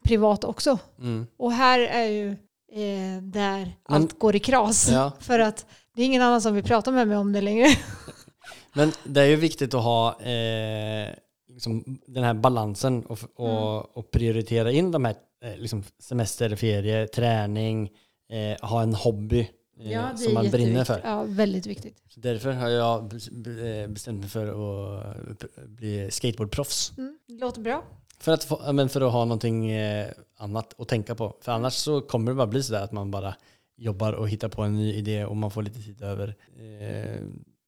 Privat 0.04 0.44
också. 0.44 0.80
Mm. 1.00 1.28
Och 1.38 1.52
här 1.52 1.80
är 1.80 2.06
ju 2.08 2.36
eh, 2.72 3.22
där 3.24 3.58
Men- 3.60 3.76
allt 4.02 4.20
går 4.20 4.36
i 4.36 4.40
kras. 4.40 4.90
Ja. 4.92 5.12
För 5.20 5.40
att 5.40 5.66
det 5.96 6.02
är 6.02 6.06
ingen 6.06 6.22
annan 6.22 6.42
som 6.42 6.56
vill 6.56 6.64
prata 6.64 6.92
med 6.92 7.08
mig 7.08 7.18
om 7.18 7.34
det 7.34 7.42
längre. 7.42 7.68
Men 8.74 8.92
det 9.04 9.22
är 9.22 9.26
ju 9.26 9.36
viktigt 9.36 9.74
att 9.74 9.84
ha 9.84 10.22
eh, 10.22 11.10
liksom 11.50 12.00
den 12.08 12.24
här 12.24 12.34
balansen 12.34 13.06
och, 13.06 13.20
och, 13.36 13.98
och 13.98 14.12
prioritera 14.12 14.72
in 14.72 14.92
de 14.92 15.06
här 15.06 15.16
eh, 15.44 15.58
liksom 15.58 15.84
semester, 16.00 16.56
ferie, 16.56 17.08
träning, 17.08 17.90
eh, 18.32 18.70
ha 18.70 18.82
en 18.82 18.94
hobby 18.96 19.50
eh, 19.80 20.16
som 20.16 20.34
man 20.34 20.50
brinner 20.50 20.84
för. 20.84 21.02
Ja, 21.04 21.24
väldigt 21.24 21.66
viktigt. 21.66 21.98
Så 22.10 22.20
därför 22.20 22.52
har 22.52 22.70
jag 22.70 23.14
bes- 23.14 23.44
be- 23.44 23.88
bestämt 23.88 24.20
mig 24.20 24.30
för 24.30 24.48
att 25.32 25.46
bli 25.68 26.12
skateboardproffs. 26.12 26.94
Mm, 26.98 27.18
låter 27.28 27.62
bra. 27.62 27.84
För 28.22 28.32
att, 28.32 28.44
få, 28.44 28.74
men 28.74 28.90
för 28.90 29.02
att 29.02 29.12
ha 29.12 29.26
någonting 29.26 29.72
eh, 29.72 30.12
annat 30.38 30.80
att 30.80 30.88
tänka 30.88 31.16
på. 31.16 31.36
För 31.42 31.52
annars 31.52 31.74
så 31.74 32.02
kommer 32.02 32.32
det 32.32 32.36
bara 32.36 32.48
bli 32.48 32.64
sådär 32.64 32.84
att 32.84 32.92
man 32.92 33.12
bara 33.12 33.36
jobbar 33.78 34.14
och 34.14 34.30
hittar 34.30 34.50
på 34.50 34.62
en 34.62 34.76
ny 34.76 34.94
idé 34.94 35.26
och 35.26 35.38
man 35.38 35.52
får 35.52 35.64
lite 35.64 35.82
tid 35.82 36.02
över. 36.02 36.36
Eh, 36.60 37.22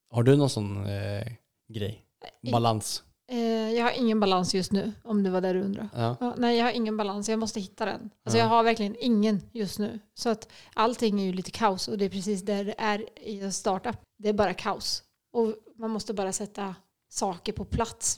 har 0.10 0.24
du 0.24 0.36
någon 0.38 0.50
sån 0.50 0.86
eh, 0.86 1.28
grej? 1.74 2.06
Balans? 2.52 3.04
Eh, 3.32 3.72
jag 3.72 3.84
har 3.84 3.92
ingen 3.92 4.20
balans 4.20 4.56
just 4.56 4.72
nu, 4.72 4.92
om 5.04 5.24
det 5.24 5.30
var 5.30 5.42
det 5.42 5.54
du 5.54 5.62
undrade. 5.62 5.90
Ja. 5.96 6.18
Ja, 6.20 6.34
nej, 6.38 6.58
jag 6.58 6.66
har 6.66 6.72
ingen 6.72 6.98
balans. 6.98 7.30
Jag 7.30 7.40
måste 7.40 7.60
hitta 7.60 7.86
den. 7.86 8.10
Alltså, 8.26 8.38
Ja. 8.38 8.44
Jag 8.44 8.50
har 8.50 8.64
verkligen 8.64 8.96
ingen 9.00 9.42
just 9.52 9.80
nu. 9.80 10.00
Så 10.14 10.30
att 10.30 10.48
allting 10.74 11.22
är 11.22 11.26
ju 11.26 11.34
lite 11.34 11.52
kaos 11.52 11.88
och 11.88 11.98
det 11.98 12.06
är 12.06 12.10
precis 12.10 12.42
där 12.42 12.64
det 12.64 12.76
är 12.78 13.06
i 13.22 13.40
en 13.42 13.54
startup. 13.54 13.96
Det 14.18 14.30
är 14.30 14.34
bara 14.34 14.54
kaos. 14.54 15.04
Och 15.34 15.56
man 15.76 15.90
måste 15.92 16.14
bara 16.14 16.32
sätta 16.32 16.76
saker 17.14 17.54
på 17.54 17.66
plats. 17.66 18.18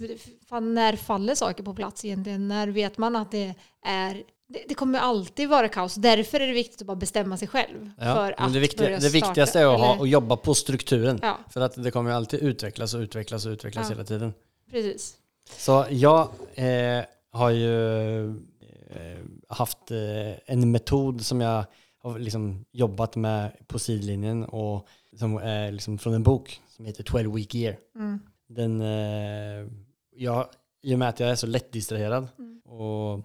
Fan, 0.49 0.73
när 0.73 0.95
faller 0.95 1.36
saker 1.36 1.63
på 1.63 1.73
plats 1.73 2.05
egentligen? 2.05 2.47
När 2.47 2.67
vet 2.67 2.97
man 2.97 3.15
att 3.15 3.31
det 3.31 3.55
är... 3.86 4.23
Det, 4.47 4.63
det 4.67 4.73
kommer 4.73 4.99
alltid 4.99 5.49
vara 5.49 5.67
kaos. 5.69 5.95
Därför 5.95 6.39
är 6.39 6.47
det 6.47 6.53
viktigt 6.53 6.81
att 6.81 6.88
bara 6.88 6.95
bestämma 6.95 7.38
sig 7.38 7.47
själv. 7.47 7.91
Ja, 7.97 8.15
för 8.15 8.36
att 8.38 8.53
det, 8.53 8.60
viktiga, 8.60 8.86
börja 8.86 8.95
det 8.95 9.10
starta, 9.10 9.27
viktigaste 9.27 9.60
är 9.60 9.73
att, 9.73 9.79
ha, 9.79 10.03
att 10.03 10.10
jobba 10.10 10.38
på 10.38 10.53
strukturen. 10.53 11.19
Ja, 11.21 11.38
För 11.49 11.62
att 11.62 11.84
det 11.84 11.91
kommer 11.91 12.12
alltid 12.12 12.39
utvecklas 12.39 12.93
och 12.93 12.99
utvecklas 12.99 13.45
och 13.45 13.51
utvecklas 13.51 13.86
Ja. 13.89 13.93
hela 13.95 14.03
tiden. 14.03 14.34
precis. 14.71 15.17
Så 15.58 15.86
jag 15.89 16.29
eh, 16.53 17.05
har 17.31 17.49
ju 17.49 18.25
eh, 18.29 19.19
haft 19.49 19.91
eh, 19.91 19.97
en 20.45 20.71
metod 20.71 21.25
som 21.25 21.41
jag 21.41 21.65
har 22.03 22.19
liksom 22.19 22.65
jobbat 22.71 23.15
med 23.15 23.51
på 23.67 23.79
sidlinjen 23.79 24.43
och 24.45 24.88
som 25.19 25.38
är 25.38 25.71
liksom 25.71 25.97
från 25.97 26.13
en 26.13 26.23
bok 26.23 26.62
som 26.75 26.86
heter 26.86 27.03
12 27.03 27.34
Week 27.36 27.55
Year. 27.55 27.77
Mm. 27.95 28.19
Den, 28.47 28.81
eh, 28.81 29.67
jag, 30.15 30.47
I 30.81 30.95
och 30.95 30.99
med 30.99 31.10
att 31.10 31.19
jag 31.19 31.29
är 31.29 31.36
så 31.36 31.47
lätt 31.47 31.71
distraherad 31.71 32.27
Mm. 32.39 32.60
och 32.60 33.21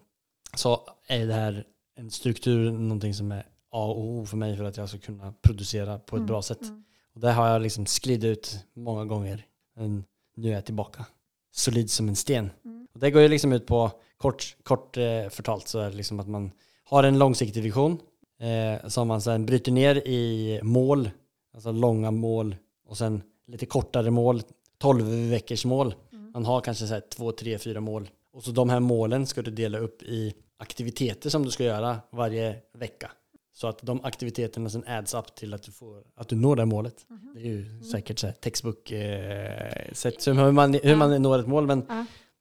så 0.54 0.80
är 1.06 1.26
det 1.26 1.35
här 1.35 1.64
en 1.96 2.11
struktur 2.11 2.70
någonting 2.70 3.14
som 3.14 3.33
är 3.33 3.46
A 3.70 3.85
och 3.85 4.00
O 4.00 4.26
för 4.26 4.37
mig 4.37 4.56
för 4.56 4.64
att 4.64 4.76
jag 4.76 4.88
ska 4.88 4.98
kunna 4.98 5.33
producera 5.42 5.98
på 5.98 6.16
ett 6.16 6.20
Mm. 6.20 6.26
bra 6.26 6.42
sätt. 6.42 6.62
Mm. 6.62 6.85
Och 7.14 7.20
där 7.20 7.33
har 7.33 7.48
jag 7.48 7.62
liksom 7.62 7.87
sklitt 7.87 8.24
ut 8.24 8.64
många 8.74 9.04
gånger. 9.04 9.46
Men 9.76 10.04
nu 10.37 10.48
är 10.48 10.52
jag 10.52 10.64
tillbaka. 10.64 11.06
Solid 11.52 11.90
som 11.90 12.09
en 12.09 12.16
sten. 12.16 12.50
Mm. 12.64 12.88
Och 12.94 13.00
det 13.00 13.11
går 13.11 13.22
ju 13.22 13.28
liksom 13.28 13.52
ut 13.52 13.66
på, 13.66 13.90
kort, 14.16 14.56
kort 14.62 14.96
eh, 14.96 15.28
förtalt, 15.28 15.68
så 15.68 15.78
är 15.78 15.90
det 15.90 15.96
liksom 15.96 16.20
att 16.20 16.28
man 16.28 16.50
har 16.85 17.04
en 17.04 17.18
långsiktig 17.18 17.62
vision 17.62 17.98
eh, 18.40 18.88
som 18.88 19.09
man 19.09 19.20
sen 19.20 19.46
bryter 19.46 19.72
ner 19.72 19.96
i 20.09 20.61
mål, 20.62 21.11
alltså 21.54 21.72
långa 21.72 22.11
mål 22.11 22.56
och 22.87 22.98
sen 22.98 23.22
lite 23.46 23.66
kortare 23.66 24.11
mål, 24.11 24.42
12 24.81 25.05
veckors 25.31 25.64
mål. 25.64 25.95
Mm. 26.12 26.31
Man 26.33 26.45
har 26.45 26.61
kanske 26.61 26.87
så 26.87 26.95
här 26.95 27.03
två, 27.11 27.33
tre, 27.33 27.59
fyra 27.59 27.81
mål. 27.81 28.11
Och 28.33 28.43
så 28.45 28.51
de 28.51 28.71
här 28.71 28.81
målen 28.81 29.27
ska 29.27 29.43
du 29.43 29.51
dela 29.51 29.79
upp 29.79 30.03
i 30.03 30.35
aktiviteter 30.59 31.31
som 31.31 31.43
du 31.45 31.51
ska 31.51 31.64
göra 31.64 31.99
varje 32.11 32.57
vecka. 32.79 33.11
Så 33.53 33.66
att 33.69 33.79
de 33.83 34.05
aktiviteterna 34.05 34.71
sen 34.71 34.85
adds 34.87 35.14
up 35.14 35.35
till 35.35 35.55
att 35.55 35.62
du, 35.62 35.73
får, 35.73 36.03
att 36.16 36.29
du 36.29 36.37
når 36.37 36.57
det 36.57 36.64
målet. 36.64 37.07
Mhm. 37.09 37.33
Det 37.35 37.40
är 37.40 37.45
ju 37.45 37.83
säkert 37.83 38.19
så 38.19 38.27
här 38.27 38.35
textbook 38.35 38.90
eh, 38.90 39.93
sätt 39.93 40.27
hur 40.27 40.53
man, 40.53 40.75
hur 40.75 40.97
man 40.97 41.23
når 41.23 41.38
ett 41.38 41.47
mål 41.47 41.66
men 41.66 41.87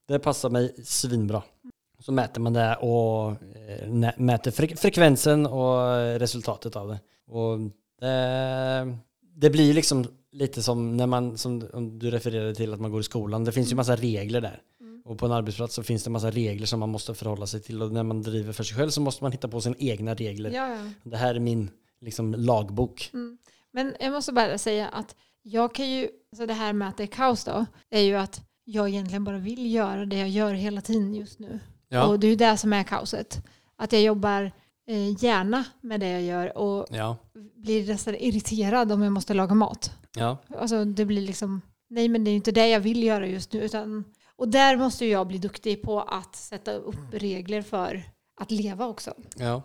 det 0.07 0.19
passar 0.19 0.49
mig 0.49 0.75
svinbra. 0.85 1.43
Så 1.99 2.11
mäter 2.11 2.41
man 2.41 2.53
det 2.53 2.75
och 2.75 3.31
eh, 3.55 3.89
mäter 4.17 4.51
fre- 4.51 4.75
frekvensen 4.75 5.45
och 5.45 5.95
resultatet 6.19 6.75
av 6.75 6.87
det. 6.87 6.99
Och 7.27 7.59
det, 8.01 8.97
det 9.39 9.49
blir 9.49 9.73
liksom 9.73 10.05
lite 10.31 10.63
som 10.63 10.97
när 10.97 11.07
man, 11.07 11.37
som 11.37 11.69
om 11.73 11.99
du 11.99 12.11
refererade 12.11 12.55
till 12.55 12.73
att 12.73 12.79
man 12.79 12.91
går 12.91 12.99
i 12.99 13.03
skolan. 13.03 13.43
Det 13.43 13.51
finns 13.51 13.71
ju 13.71 13.75
massa 13.75 13.95
regler 13.95 14.41
där. 14.41 14.61
Mm. 14.79 15.01
Och 15.05 15.17
på 15.17 15.25
en 15.25 15.31
arbetsplats 15.31 15.75
så 15.75 15.83
finns 15.83 16.03
det 16.03 16.09
massa 16.09 16.31
regler 16.31 16.65
som 16.65 16.79
man 16.79 16.89
måste 16.89 17.13
förhålla 17.13 17.47
sig 17.47 17.61
till. 17.61 17.81
Och 17.81 17.91
när 17.91 18.03
man 18.03 18.21
driver 18.21 18.53
för 18.53 18.63
sig 18.63 18.77
själv 18.77 18.89
så 18.89 19.01
måste 19.01 19.23
man 19.23 19.31
hitta 19.31 19.47
på 19.47 19.61
sina 19.61 19.75
egna 19.79 20.13
regler. 20.13 20.51
Ja, 20.51 20.67
ja. 20.67 20.91
Det 21.03 21.17
här 21.17 21.35
är 21.35 21.39
min 21.39 21.69
liksom 22.01 22.33
lagbok. 22.33 23.09
Mm. 23.13 23.37
Men 23.71 23.95
jag 23.99 24.11
måste 24.11 24.33
bara 24.33 24.57
säga 24.57 24.87
att 24.87 25.15
jag 25.41 25.75
kan 25.75 25.89
ju, 25.89 26.09
alltså 26.31 26.45
det 26.45 26.53
här 26.53 26.73
med 26.73 26.89
att 26.89 26.97
det 26.97 27.03
är 27.03 27.07
kaos 27.07 27.43
då, 27.43 27.65
är 27.89 28.01
ju 28.01 28.15
att 28.15 28.41
jag 28.63 28.89
egentligen 28.89 29.23
bara 29.23 29.37
vill 29.37 29.73
göra 29.73 30.05
det 30.05 30.17
jag 30.17 30.29
gör 30.29 30.53
hela 30.53 30.81
tiden 30.81 31.15
just 31.15 31.39
nu. 31.39 31.59
Ja. 31.89 32.07
Och 32.07 32.19
det 32.19 32.27
är 32.27 32.29
ju 32.29 32.35
det 32.35 32.57
som 32.57 32.73
är 32.73 32.83
kaoset. 32.83 33.41
Att 33.75 33.91
jag 33.91 34.01
jobbar 34.01 34.51
eh, 34.89 35.23
gärna 35.23 35.65
med 35.81 35.99
det 35.99 36.09
jag 36.11 36.21
gör 36.21 36.57
och 36.57 36.87
Ja. 36.89 37.17
blir 37.55 37.87
nästan 37.87 38.15
irriterad 38.15 38.91
om 38.91 39.01
jag 39.01 39.11
måste 39.13 39.33
laga 39.33 39.53
mat. 39.55 39.91
Ja. 40.15 40.37
Alltså 40.59 40.85
det 40.85 41.05
blir 41.05 41.21
liksom, 41.21 41.61
nej 41.89 42.07
men 42.09 42.23
det 42.23 42.29
är 42.29 42.31
ju 42.31 42.35
inte 42.37 42.51
det 42.51 42.67
jag 42.67 42.79
vill 42.79 43.03
göra 43.03 43.27
just 43.27 43.53
nu. 43.53 43.61
Utan, 43.61 44.03
och 44.35 44.47
där 44.47 44.77
måste 44.77 45.05
jag 45.05 45.27
bli 45.27 45.37
duktig 45.37 45.81
på 45.81 46.01
att 46.01 46.35
sätta 46.35 46.71
upp 46.73 46.95
regler 47.11 47.61
för 47.61 48.03
att 48.41 48.51
leva 48.51 48.87
också. 48.87 49.13
Ja. 49.37 49.61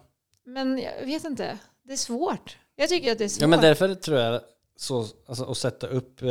Men 0.46 0.78
jag 0.78 1.06
vet 1.06 1.24
inte, 1.24 1.58
det 1.82 1.92
är 1.92 1.96
svårt. 1.96 2.56
Jag 2.76 2.88
tycker 2.88 3.12
att 3.12 3.18
det 3.18 3.24
är 3.24 3.28
svårt. 3.28 3.42
ja, 3.42 3.46
men 3.48 3.60
därför 3.60 3.94
tror 3.94 4.18
jag 4.18 4.40
så, 4.76 5.06
alltså, 5.26 5.44
att 5.44 5.56
sätta 5.56 5.86
upp 5.86 6.22
eh, 6.22 6.28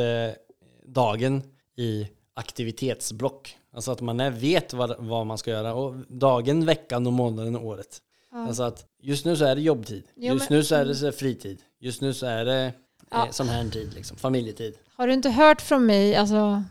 dagen 0.85 1.41
i 1.75 2.07
aktivitetsblock. 2.33 3.57
Alltså 3.73 3.91
att 3.91 4.01
man 4.01 4.17
vet 4.39 4.73
vad, 4.73 4.95
vad 4.99 5.25
man 5.27 5.37
ska 5.37 5.51
göra. 5.51 5.73
Och 5.73 5.95
dagen, 6.09 6.65
veckan 6.65 7.07
och 7.07 7.13
månaden 7.13 7.55
och 7.55 7.65
året. 7.65 8.01
Ja. 8.33 8.39
Alltså 8.47 8.63
att 8.63 8.85
just 9.01 9.25
nu 9.25 9.35
så 9.35 9.45
är 9.45 9.55
det 9.55 9.61
jobbtid. 9.61 10.03
Jo, 10.15 10.33
just 10.33 10.49
men- 10.49 10.57
nu 10.57 10.63
så 10.63 10.75
är 10.75 10.85
det 10.85 10.95
så 10.95 11.11
fritid. 11.11 11.61
Just 11.79 12.01
nu 12.01 12.13
så 12.13 12.25
är 12.25 12.45
det 12.45 12.73
Ja. 13.11 13.25
eh, 13.25 13.31
sån 13.31 13.47
här 13.49 13.69
tid, 13.69 13.93
liksom, 13.93 14.17
familjetid. 14.17 14.73
Har 14.95 15.07
du 15.07 15.13
inte 15.13 15.29
hört 15.29 15.61
från 15.61 15.85
mig 15.85 16.15
alltså, 16.15 16.63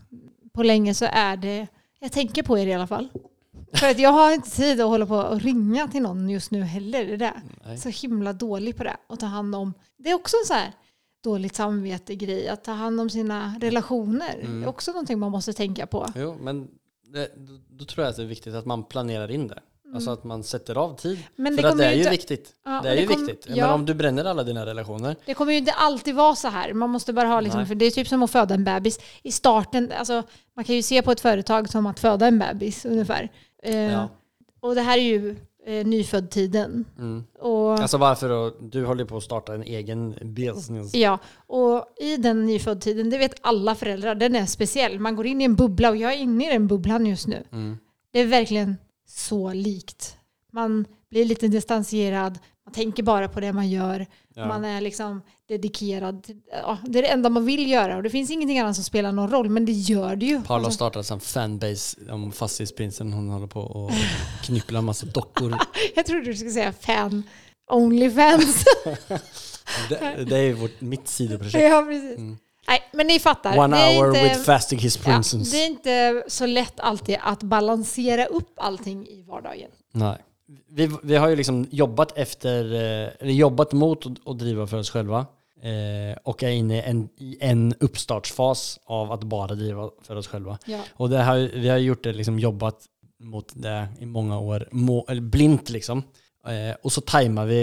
på 0.54 0.62
länge 0.62 0.94
så 0.94 1.04
är 1.04 1.36
det, 1.36 1.66
jag 2.00 2.12
tänker 2.12 2.42
på 2.42 2.58
er 2.58 2.66
i 2.66 2.72
alla 2.74 2.86
fall. 2.86 3.08
För 3.74 3.90
att 3.90 3.98
jag 3.98 4.10
har 4.12 4.32
inte 4.32 4.50
tid 4.50 4.80
att 4.80 4.88
hålla 4.88 5.06
på 5.06 5.16
och 5.16 5.40
ringa 5.40 5.88
till 5.88 6.02
någon 6.02 6.30
just 6.30 6.50
nu 6.50 6.62
heller. 6.62 7.04
Det 7.06 7.16
där. 7.16 7.42
Nej. 7.66 7.78
Så 7.78 7.88
himla 7.88 8.32
dålig 8.32 8.76
på 8.76 8.84
det. 8.84 8.96
Och 9.06 9.20
ta 9.20 9.26
hand 9.26 9.54
om, 9.54 9.74
det 9.98 10.10
är 10.10 10.14
också 10.14 10.36
en 10.42 10.46
så 10.46 10.54
här 10.54 10.72
dåligt 11.24 11.54
samvete-grej. 11.54 12.48
Att 12.48 12.64
ta 12.64 12.72
hand 12.72 13.00
om 13.00 13.10
sina 13.10 13.54
relationer. 13.60 14.38
Mm. 14.40 14.60
Det 14.60 14.66
är 14.66 14.68
också 14.68 14.90
någonting 14.90 15.18
man 15.18 15.30
måste 15.30 15.52
tänka 15.52 15.86
på. 15.86 16.06
Jo, 16.16 16.36
men 16.40 16.68
det, 17.12 17.28
då, 17.36 17.52
då 17.70 17.84
tror 17.84 18.04
jag 18.04 18.10
att 18.10 18.16
det 18.16 18.22
är 18.22 18.26
viktigt 18.26 18.54
att 18.54 18.66
man 18.66 18.84
planerar 18.84 19.30
in 19.30 19.48
det. 19.48 19.60
Alltså 19.94 20.10
att 20.10 20.24
man 20.24 20.42
sätter 20.44 20.74
av 20.78 20.96
tid. 20.96 21.10
Mm. 21.12 21.22
Men 21.36 21.54
För 21.56 21.62
det 21.62 21.68
att 21.68 21.72
kommer 21.72 21.84
det 21.84 21.90
är 21.90 21.92
ju 21.92 21.98
inte- 21.98 22.10
viktigt. 22.10 22.50
Ja, 22.64 22.70
det 22.70 22.76
är 22.76 22.82
men 22.94 23.02
ju 23.02 23.08
det 23.08 23.14
kom- 23.14 23.26
viktigt. 23.26 23.56
ja. 23.56 23.66
Men 23.66 23.74
om 23.74 23.86
du 23.86 23.94
bränner 23.94 24.24
alla 24.24 24.42
dina 24.42 24.66
relationer. 24.66 25.16
Det 25.26 25.34
kommer 25.34 25.52
ju 25.52 25.58
inte 25.58 25.72
alltid 25.72 26.14
vara 26.14 26.34
så 26.34 26.48
här. 26.48 26.72
Man 26.72 26.90
måste 26.90 27.12
bara 27.12 27.28
ha 27.28 27.40
liksom, 27.40 27.58
Nej. 27.60 27.68
för 27.68 27.74
det 27.74 27.84
är 27.84 27.90
typ 27.90 28.08
som 28.08 28.22
att 28.22 28.30
föda 28.30 28.54
en 28.54 28.64
bebis. 28.64 28.98
I 29.22 29.32
starten, 29.32 29.92
alltså, 29.98 30.22
man 30.56 30.64
kan 30.64 30.74
ju 30.76 30.82
se 30.82 31.02
på 31.02 31.12
ett 31.12 31.20
företag 31.20 31.68
som 31.68 31.86
att 31.86 32.00
föda 32.00 32.26
en 32.26 32.38
bebis 32.38 32.84
ungefär. 32.84 33.28
Eh, 33.62 33.76
Ja. 33.76 34.08
Och 34.60 34.74
det 34.74 34.80
här 34.82 34.98
är 34.98 35.02
ju 35.02 35.36
eh, 35.66 35.86
nyfödd-tiden. 35.86 36.84
Mm. 36.98 37.24
Och, 37.38 37.72
Alltså 37.78 37.98
varför 37.98 38.28
då? 38.28 38.54
Du 38.60 38.84
håller 38.86 39.04
på 39.04 39.16
att 39.16 39.22
starta 39.22 39.54
en 39.54 39.62
egen 39.62 40.14
business. 40.22 40.94
ja, 40.94 41.18
och 41.46 41.84
i 42.00 42.16
den 42.16 42.46
nyfödd-tiden, 42.46 43.10
det 43.10 43.18
vet 43.18 43.34
alla 43.40 43.74
föräldrar, 43.74 44.14
den 44.14 44.36
är 44.36 44.46
speciell. 44.46 44.98
Man 44.98 45.16
går 45.16 45.26
in 45.26 45.40
i 45.40 45.44
en 45.44 45.54
bubbla 45.56 45.90
och 45.90 45.96
jag 45.96 46.12
är 46.12 46.16
inne 46.18 46.48
i 46.48 46.52
den 46.52 46.66
bubblan 46.66 47.06
just 47.06 47.26
nu. 47.26 47.44
Mm. 47.52 47.78
Det 48.12 48.20
är 48.20 48.26
verkligen 48.26 48.76
så 49.14 49.52
likt. 49.52 50.16
Man 50.52 50.86
blir 51.10 51.24
lite 51.24 51.48
distanserad, 51.48 52.38
man 52.66 52.74
tänker 52.74 53.02
bara 53.02 53.28
på 53.28 53.40
det 53.40 53.52
man 53.52 53.70
gör. 53.70 54.06
Ja. 54.34 54.46
Man 54.46 54.64
är 54.64 54.80
liksom 54.80 55.22
dedikerad. 55.48 56.26
Ja, 56.52 56.78
det 56.86 56.98
är 56.98 57.02
det 57.02 57.08
enda 57.08 57.28
man 57.28 57.46
vill 57.46 57.70
göra 57.70 57.96
och 57.96 58.02
det 58.02 58.10
finns 58.10 58.30
ingenting 58.30 58.58
annat 58.58 58.74
som 58.74 58.84
spelar 58.84 59.12
någon 59.12 59.30
roll, 59.30 59.48
men 59.48 59.64
det 59.64 59.72
gör 59.72 60.16
det 60.16 60.26
ju. 60.26 60.42
Paula 60.42 60.64
Alltså, 60.64 60.76
startat 60.76 61.10
en 61.10 61.20
fanbase 61.20 61.98
om 62.10 62.32
Fastighetsprinsen. 62.32 63.12
Hon 63.12 63.28
håller 63.28 63.46
på 63.46 63.60
och 63.60 63.90
knypplar 64.44 64.78
en 64.78 64.84
massa 64.84 65.06
dockor. 65.06 65.58
jag 65.94 66.06
trodde 66.06 66.24
du 66.24 66.34
skulle 66.34 66.50
säga 66.50 66.72
fan, 66.72 67.22
Onlyfans. 67.70 68.64
Det, 69.88 70.24
det 70.24 70.38
är 70.38 70.52
vårt, 70.52 70.80
mitt 70.80 71.08
sidoprojekt. 71.08 71.64
ja, 71.70 71.82
precis. 71.88 72.18
Mm. 72.18 72.38
Nej, 72.68 72.82
men 72.92 73.06
ni 73.06 73.18
fattar. 73.18 73.58
One 73.58 73.76
det 73.76 73.98
hour 73.98 74.08
inte, 74.08 74.22
with 74.22 74.40
fasting 74.40 74.78
his 74.78 74.96
ja, 74.96 75.02
princess. 75.02 75.50
Det 75.50 75.62
är 75.62 75.66
inte 75.66 76.24
så 76.26 76.46
lätt 76.46 76.80
alltid 76.80 77.18
att 77.22 77.42
balansera 77.42 78.26
upp 78.26 78.52
allting 78.56 79.06
i 79.06 79.22
vardagen. 79.22 79.70
Nej. 79.92 80.18
Vi, 80.68 80.90
vi 81.02 81.16
har 81.16 81.28
ju 81.28 81.36
liksom 81.36 81.66
jobbat 81.70 82.18
efter, 82.18 82.74
eh, 82.74 83.08
eller 83.20 83.32
jobbat 83.32 83.72
mot 83.72 84.06
att, 84.26 84.38
driva 84.38 84.66
för 84.66 84.78
oss 84.78 84.90
själva. 84.90 85.26
Eh, 85.62 86.18
och 86.22 86.42
är 86.42 86.50
inne 86.50 86.76
i 86.76 86.80
en, 86.80 87.08
i 87.16 87.36
en 87.40 87.74
uppstartsfas 87.80 88.80
av 88.84 89.12
att 89.12 89.24
bara 89.24 89.54
driva 89.54 89.90
för 90.02 90.16
oss 90.16 90.28
själva. 90.28 90.58
Ja. 90.66 90.78
Och 90.94 91.10
det 91.10 91.22
har, 91.22 91.36
vi 91.36 91.68
har 91.68 91.78
gjort 91.78 92.04
det, 92.04 92.12
liksom 92.12 92.38
jobbat 92.38 92.86
mot 93.20 93.52
det 93.54 93.88
i 93.98 94.06
många 94.06 94.38
år, 94.38 94.68
må, 94.70 95.06
eller 95.08 95.22
blint 95.22 95.70
liksom. 95.70 96.02
Eh, 96.46 96.76
och 96.82 96.92
så 96.92 97.00
tajmar 97.00 97.46
vi 97.46 97.62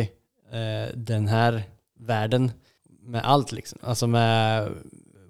eh, 0.51 0.95
den 0.95 1.27
här 1.27 1.63
världen 1.99 2.51
med 3.09 3.25
allt 3.25 3.51
liksom. 3.51 3.79
Alltså 3.83 4.07
med 4.07 4.71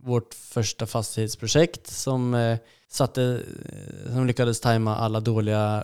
vårt 0.02 0.34
första 0.34 0.86
fastighetsprojekt 0.86 1.88
som 1.88 2.34
eh, 2.34 2.58
satte, 2.90 3.44
eh, 3.66 4.14
som 4.14 4.28
lyckades 4.28 4.60
tajma 4.60 4.96
alla 4.96 5.20
dåliga 5.20 5.84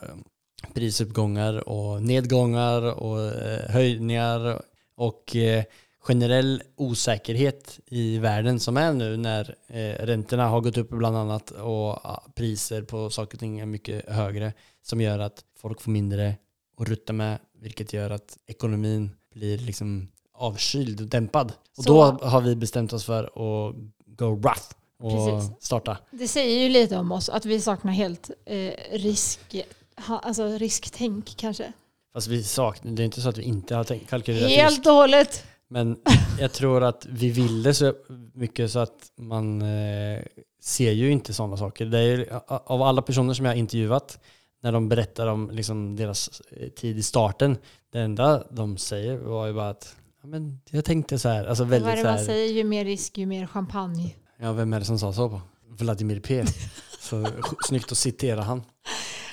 prisuppgångar 0.73 1.69
och 1.69 2.03
nedgångar 2.03 2.81
och 2.81 3.21
eh, 3.21 3.69
höjningar 3.69 4.61
och 4.95 5.35
eh, 5.35 5.63
generell 5.99 6.63
osäkerhet 6.75 7.79
i 7.85 8.17
världen 8.17 8.59
som 8.59 8.77
är 8.77 8.93
nu 8.93 9.17
när 9.17 9.55
eh, 9.67 10.05
räntorna 10.05 10.47
har 10.47 10.61
gått 10.61 10.77
upp 10.77 10.89
bland 10.89 11.17
annat 11.17 11.51
och 11.51 12.05
ah, 12.05 12.23
priser 12.35 12.81
på 12.81 13.09
saker 13.09 13.35
och 13.35 13.39
ting 13.39 13.59
är 13.59 13.65
mycket 13.65 14.09
högre 14.09 14.53
som 14.81 15.01
gör 15.01 15.19
att 15.19 15.43
folk 15.57 15.81
får 15.81 15.91
mindre 15.91 16.35
att 16.77 16.89
rutta 16.89 17.13
med 17.13 17.39
vilket 17.61 17.93
gör 17.93 18.09
att 18.09 18.37
ekonomin 18.47 19.11
blir 19.33 19.57
liksom 19.57 20.07
avkyld 20.37 21.01
och 21.01 21.07
dämpad. 21.07 21.53
Och 21.77 21.83
Så- 21.83 21.93
då 21.93 22.27
har 22.27 22.41
vi 22.41 22.55
bestämt 22.55 22.93
oss 22.93 23.05
för 23.05 23.23
att 23.23 23.75
go 24.05 24.25
rough 24.25 24.61
och 24.99 25.11
Precis. 25.11 25.51
starta. 25.65 25.97
Det 26.11 26.27
säger 26.27 26.59
ju 26.63 26.69
lite 26.69 26.97
om 26.97 27.11
oss 27.11 27.29
att 27.29 27.45
vi 27.45 27.61
saknar 27.61 27.91
helt 27.91 28.29
eh, 28.45 28.71
risk, 28.91 29.39
ha, 30.07 30.19
alltså 30.19 30.47
risktänk 30.47 31.33
kanske. 31.37 31.73
Fast 32.13 32.27
vi 32.27 32.43
saknar, 32.43 32.91
det 32.91 33.03
är 33.03 33.05
inte 33.05 33.21
så 33.21 33.29
att 33.29 33.37
vi 33.37 33.43
inte 33.43 33.75
har 33.75 33.83
tänkt, 33.83 34.09
kalkylerat 34.09 34.47
risk. 34.47 34.59
Helt 34.61 34.85
och 34.87 34.93
hållet. 34.93 35.43
Men 35.67 35.97
jag 36.39 36.51
tror 36.53 36.83
att 36.83 37.05
vi 37.09 37.29
ville 37.29 37.73
så 37.73 37.93
mycket 38.33 38.71
så 38.71 38.79
att 38.79 39.11
man 39.17 39.61
eh, 39.61 40.21
ser 40.61 40.91
ju 40.91 41.11
inte 41.11 41.33
sådana 41.33 41.57
saker. 41.57 41.85
Det 41.85 41.99
är, 41.99 42.03
ju- 42.17 42.29
av 42.47 42.81
alla 42.81 43.01
personer 43.01 43.33
som 43.33 43.45
jag 43.45 43.51
har 43.53 43.57
intervjuat, 43.57 44.19
när 44.61 44.71
de 44.71 44.89
berättar 44.89 45.27
om 45.27 45.51
liksom 45.51 45.95
deras 45.95 46.41
eh, 46.51 46.69
tid 46.69 46.97
i 46.97 47.03
starten, 47.03 47.57
det 47.91 47.99
enda 47.99 48.43
de 48.51 48.77
säger 48.77 49.17
var 49.17 49.47
ju 49.47 49.53
bara 49.53 49.69
att 49.69 49.95
men 50.25 50.59
jag 50.71 50.85
tänkte 50.85 51.19
så 51.19 51.29
här, 51.29 51.45
alltså 51.45 51.63
Vad 51.63 51.73
är 51.73 51.79
väldigt 51.79 51.95
det 51.95 52.01
så 52.01 52.07
man 52.07 52.17
här, 52.17 52.25
säger? 52.25 52.53
Ju 52.53 52.63
mer 52.63 52.85
risk, 52.85 53.17
ju 53.17 53.25
mer 53.25 53.47
champagne. 53.47 54.15
ja 54.39 54.53
vem 54.53 54.73
är 54.73 54.79
det 54.79 54.85
som 54.85 54.99
sa 54.99 55.13
så 55.13 55.29
på? 55.29 55.41
Vladimir 55.69 56.19
P. 56.19 56.43
Så 56.99 57.27
snyggt 57.67 57.91
att 57.91 57.97
citera 57.97 58.41
han. 58.41 58.63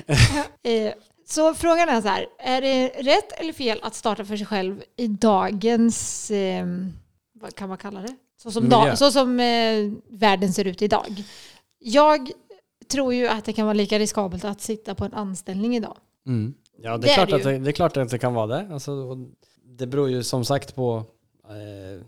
Eh, 0.63 0.93
så 1.27 1.55
frågan 1.55 1.89
är 1.89 2.01
så 2.01 2.09
här, 2.09 2.27
är 2.39 2.61
det 2.61 2.89
rätt 2.89 3.33
eller 3.41 3.53
fel 3.53 3.79
att 3.83 3.95
starta 3.95 4.25
för 4.25 4.37
sig 4.37 4.47
själv 4.47 4.83
i 4.97 5.07
dagens, 5.07 6.31
eh, 6.31 6.67
vad 7.33 7.55
kan 7.55 7.69
man 7.69 7.79
kalla 7.79 8.01
det? 8.01 8.17
Så 8.43 8.51
som, 8.51 8.69
dag, 8.69 8.99
så 8.99 9.11
som 9.11 9.41
eh, 9.41 9.93
världen 10.11 10.53
ser 10.53 10.65
ut 10.67 10.83
idag. 10.83 11.25
Jag 11.79 12.31
tror 12.91 13.15
ju 13.15 13.29
att 13.29 13.45
det 13.45 13.53
kan 13.53 13.67
vara 13.67 13.75
lika 13.75 13.99
riskabelt 13.99 14.45
att 14.45 14.61
sitta 14.61 14.95
på 14.95 15.05
en 15.05 15.15
anställning 15.15 15.77
idag. 15.77 15.97
Mm. 16.27 16.55
Ja, 16.83 16.97
det 16.97 17.07
Det 17.07 17.09
är, 17.09 17.13
är 17.13 17.15
klart 17.15 17.29
det 17.31 17.37
att 17.37 17.43
det, 17.43 17.59
det 17.59 17.71
är 17.71 17.73
klart 17.73 17.97
att 17.97 18.11
det 18.11 18.19
kan 18.19 18.35
vara 18.35 18.47
det. 18.47 18.69
Alltså, 18.73 19.17
det 19.83 19.87
beror 19.87 20.11
ju 20.11 20.23
som 20.23 20.45
sagt 20.45 20.75
på... 20.75 21.05
Eh, 21.49 22.01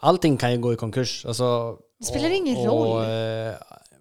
allting 0.00 0.36
kan 0.36 0.52
ju 0.52 0.58
gå 0.58 0.72
i 0.72 0.76
konkurs. 0.76 1.26
Alltså, 1.26 1.78
Det 1.98 2.04
spelar 2.04 2.30
och, 2.30 2.36
ingen 2.36 2.68
och, 2.68 2.76
roll. 2.76 3.02
Eh, 3.02 3.52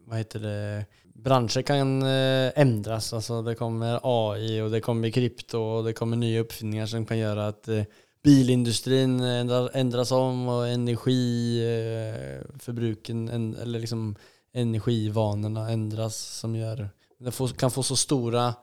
vad 0.06 0.18
heter 0.18 0.40
det? 0.40 0.86
Branscher 1.16 1.62
kan 1.62 2.02
eh, 2.02 2.52
ändras. 2.56 3.14
Alltså, 3.14 3.42
det 3.42 3.56
kommer 3.56 4.00
AI 4.04 4.62
och 4.62 4.72
det 4.72 4.82
kommer 4.82 5.10
krypto 5.10 5.60
och 5.60 5.84
det 5.84 5.94
kommer 5.94 6.18
nya 6.18 6.40
uppfinningar 6.40 6.86
som 6.86 7.06
kan 7.06 7.18
göra 7.18 7.48
att 7.48 7.68
eh, 7.68 7.84
bilindustrin 8.24 9.20
ändras 9.74 10.12
om 10.12 10.48
och 10.48 10.68
energiförbruken 10.68 13.30
en, 13.30 13.56
eller 13.56 13.80
liksom 13.80 14.16
energivanorna 14.54 15.70
ändras 15.70 16.18
som 16.18 16.56
gör 16.56 16.90
det 17.20 17.32
kan 17.58 17.72
få 17.72 17.84
så 17.84 17.96
stora 17.96 18.54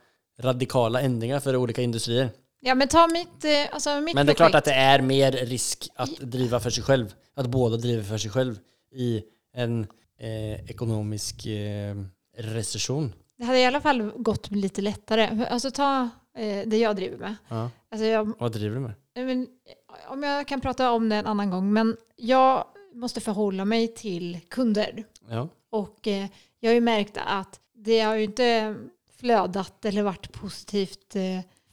radikala 0.40 1.00
ändringar 1.00 1.40
för 1.40 1.56
olika 1.56 1.82
industrier. 1.82 2.30
Ja 2.60 2.74
men 2.74 2.88
ta 2.88 3.06
mitt, 3.12 3.44
eh, 3.44 3.74
alltså 3.74 4.00
mitt 4.00 4.14
Men 4.14 4.26
det 4.26 4.32
är 4.32 4.34
projekt. 4.34 4.50
klart 4.50 4.54
att 4.54 4.64
det 4.64 4.72
är 4.74 5.02
mer 5.02 5.32
risk 5.32 5.88
att 5.94 6.16
driva 6.16 6.60
för 6.60 6.70
sig 6.70 6.82
själv. 6.84 7.14
Att 7.34 7.46
båda 7.46 7.76
driver 7.76 8.02
för 8.02 8.18
sig 8.18 8.30
själv 8.30 8.58
i 8.92 9.22
en 9.54 9.86
eh, 10.20 10.70
ekonomisk 10.70 11.46
eh, 11.46 11.96
recession. 12.36 13.12
Det 13.38 13.44
hade 13.44 13.58
i 13.58 13.64
alla 13.64 13.80
fall 13.80 14.02
gått 14.16 14.50
lite 14.50 14.82
lättare. 14.82 15.46
Alltså 15.50 15.70
ta 15.70 16.08
eh, 16.38 16.62
det 16.68 16.78
jag 16.78 16.96
driver 16.96 17.18
med. 17.18 17.34
Ja. 17.48 17.70
Alltså 17.90 18.04
jag, 18.06 18.32
Vad 18.38 18.52
driver 18.52 18.74
du 18.74 18.80
med? 18.80 18.92
Men, 19.14 19.46
om 20.08 20.22
jag 20.22 20.48
kan 20.48 20.60
prata 20.60 20.90
om 20.92 21.08
det 21.08 21.16
en 21.16 21.26
annan 21.26 21.50
gång, 21.50 21.72
men 21.72 21.96
jag 22.16 22.64
måste 22.94 23.20
förhålla 23.20 23.64
mig 23.64 23.94
till 23.94 24.40
kunder. 24.48 25.04
Ja. 25.28 25.48
Och 25.70 26.06
eh, 26.08 26.26
jag 26.60 26.70
har 26.70 26.74
ju 26.74 26.80
märkt 26.80 27.18
att 27.26 27.60
det 27.74 28.00
har 28.00 28.14
ju 28.14 28.24
inte 28.24 28.76
flödat 29.18 29.84
eller 29.84 30.02
varit 30.02 30.32
positivt 30.32 31.16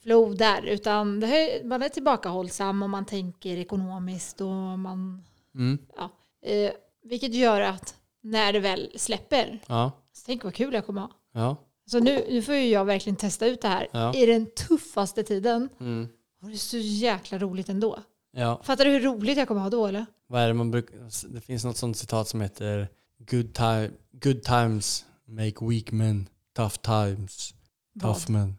flow 0.06 0.36
där, 0.38 0.62
utan 0.66 1.20
det 1.20 1.62
man 1.66 1.82
är 1.82 1.90
tillbakahållsam 1.90 2.84
och 2.84 2.90
man 2.90 3.06
tänker 3.06 3.58
ekonomiskt 3.58 4.42
och 4.42 4.48
man, 4.80 5.24
Mm. 5.56 5.78
ja, 5.98 6.10
eh, 6.50 6.72
vilket 7.04 7.34
gör 7.34 7.62
att 7.62 7.96
när 8.24 8.54
det 8.54 8.60
väl 8.60 8.92
släpper, 8.96 9.60
Ja. 9.68 9.92
så 10.14 10.24
tänk 10.26 10.44
vad 10.44 10.54
kul 10.54 10.74
jag 10.74 10.86
kommer 10.86 11.02
ha. 11.02 11.12
Ja. 11.34 11.56
Så 11.86 12.00
nu, 12.00 12.26
nu 12.30 12.42
får 12.42 12.56
ju 12.56 12.68
jag 12.70 12.86
verkligen 12.86 13.16
testa 13.18 13.46
ut 13.48 13.62
det 13.62 13.68
här 13.68 13.88
Ja. 13.92 14.14
i 14.14 14.26
den 14.26 14.46
tuffaste 14.68 15.24
tiden. 15.24 15.70
Mm. 15.80 16.08
Och 16.42 16.48
det 16.48 16.54
är 16.56 16.58
så 16.58 16.78
jäkla 16.78 17.38
roligt 17.38 17.70
ändå. 17.70 18.00
ja. 18.32 18.62
Fattar 18.64 18.86
du 18.86 18.92
hur 18.92 19.00
roligt 19.00 19.38
jag 19.38 19.48
kommer 19.48 19.62
ha 19.62 19.70
då 19.70 19.88
eller? 19.88 20.06
Vad 20.28 20.42
är 20.42 20.48
det 20.48 20.54
man 20.54 20.72
brukar... 20.72 20.98
Det 21.34 21.42
finns 21.42 21.66
något 21.66 21.78
sånt 21.78 21.98
citat 21.98 22.28
som 22.28 22.42
heter 22.42 22.88
Good, 23.18 23.54
time, 23.54 23.92
good 24.12 24.44
times 24.44 25.06
make 25.28 25.66
weak 25.66 25.92
men, 25.92 26.28
tough 26.56 26.76
times, 26.76 27.54
tough 28.02 28.20
Vad? 28.20 28.30
men. 28.30 28.56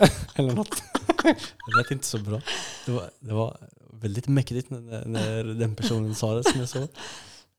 Eller 0.34 0.52
något. 0.52 0.82
Det 1.22 1.76
lät 1.78 1.90
inte 1.90 2.06
så 2.06 2.18
bra. 2.18 2.40
Det 2.86 2.92
var, 2.92 3.10
det 3.20 3.34
var 3.34 3.56
väldigt 3.92 4.28
mäktigt 4.28 4.70
när, 4.70 5.04
när 5.06 5.44
den 5.44 5.76
personen 5.76 6.14
sa 6.14 6.34
det 6.34 6.44
som 6.44 6.60
jag 6.60 6.68
såg. 6.68 6.88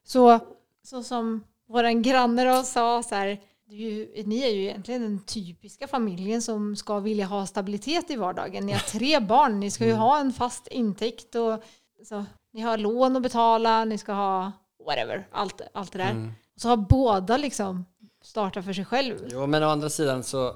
Så, 0.03 0.39
så 0.83 1.03
som 1.03 1.43
våran 1.69 2.01
granne 2.01 2.45
då 2.45 2.63
sa 2.63 3.03
så 3.03 3.15
här, 3.15 3.39
ju, 3.69 4.23
ni 4.25 4.43
är 4.43 4.49
ju 4.49 4.63
egentligen 4.63 5.01
den 5.01 5.19
typiska 5.19 5.87
familjen 5.87 6.41
som 6.41 6.75
ska 6.75 6.99
vilja 6.99 7.25
ha 7.25 7.45
stabilitet 7.45 8.11
i 8.11 8.15
vardagen. 8.15 8.65
Ni 8.65 8.71
har 8.71 8.79
tre 8.79 9.19
barn, 9.27 9.59
ni 9.59 9.71
ska 9.71 9.85
ju 9.85 9.93
ha 9.93 10.19
en 10.19 10.33
fast 10.33 10.67
intäkt 10.67 11.35
och 11.35 11.63
så, 12.05 12.25
ni 12.53 12.61
har 12.61 12.77
lån 12.77 13.15
att 13.15 13.23
betala, 13.23 13.85
ni 13.85 13.97
ska 13.97 14.13
ha 14.13 14.51
whatever, 14.85 15.27
allt, 15.31 15.61
allt 15.73 15.91
det 15.91 15.97
där. 15.97 16.11
Mm. 16.11 16.31
Så 16.55 16.69
har 16.69 16.77
båda 16.77 17.37
liksom 17.37 17.85
startat 18.23 18.65
för 18.65 18.73
sig 18.73 18.85
själv. 18.85 19.27
Jo, 19.31 19.47
men 19.47 19.63
å 19.63 19.67
andra 19.67 19.89
sidan 19.89 20.23
så, 20.23 20.55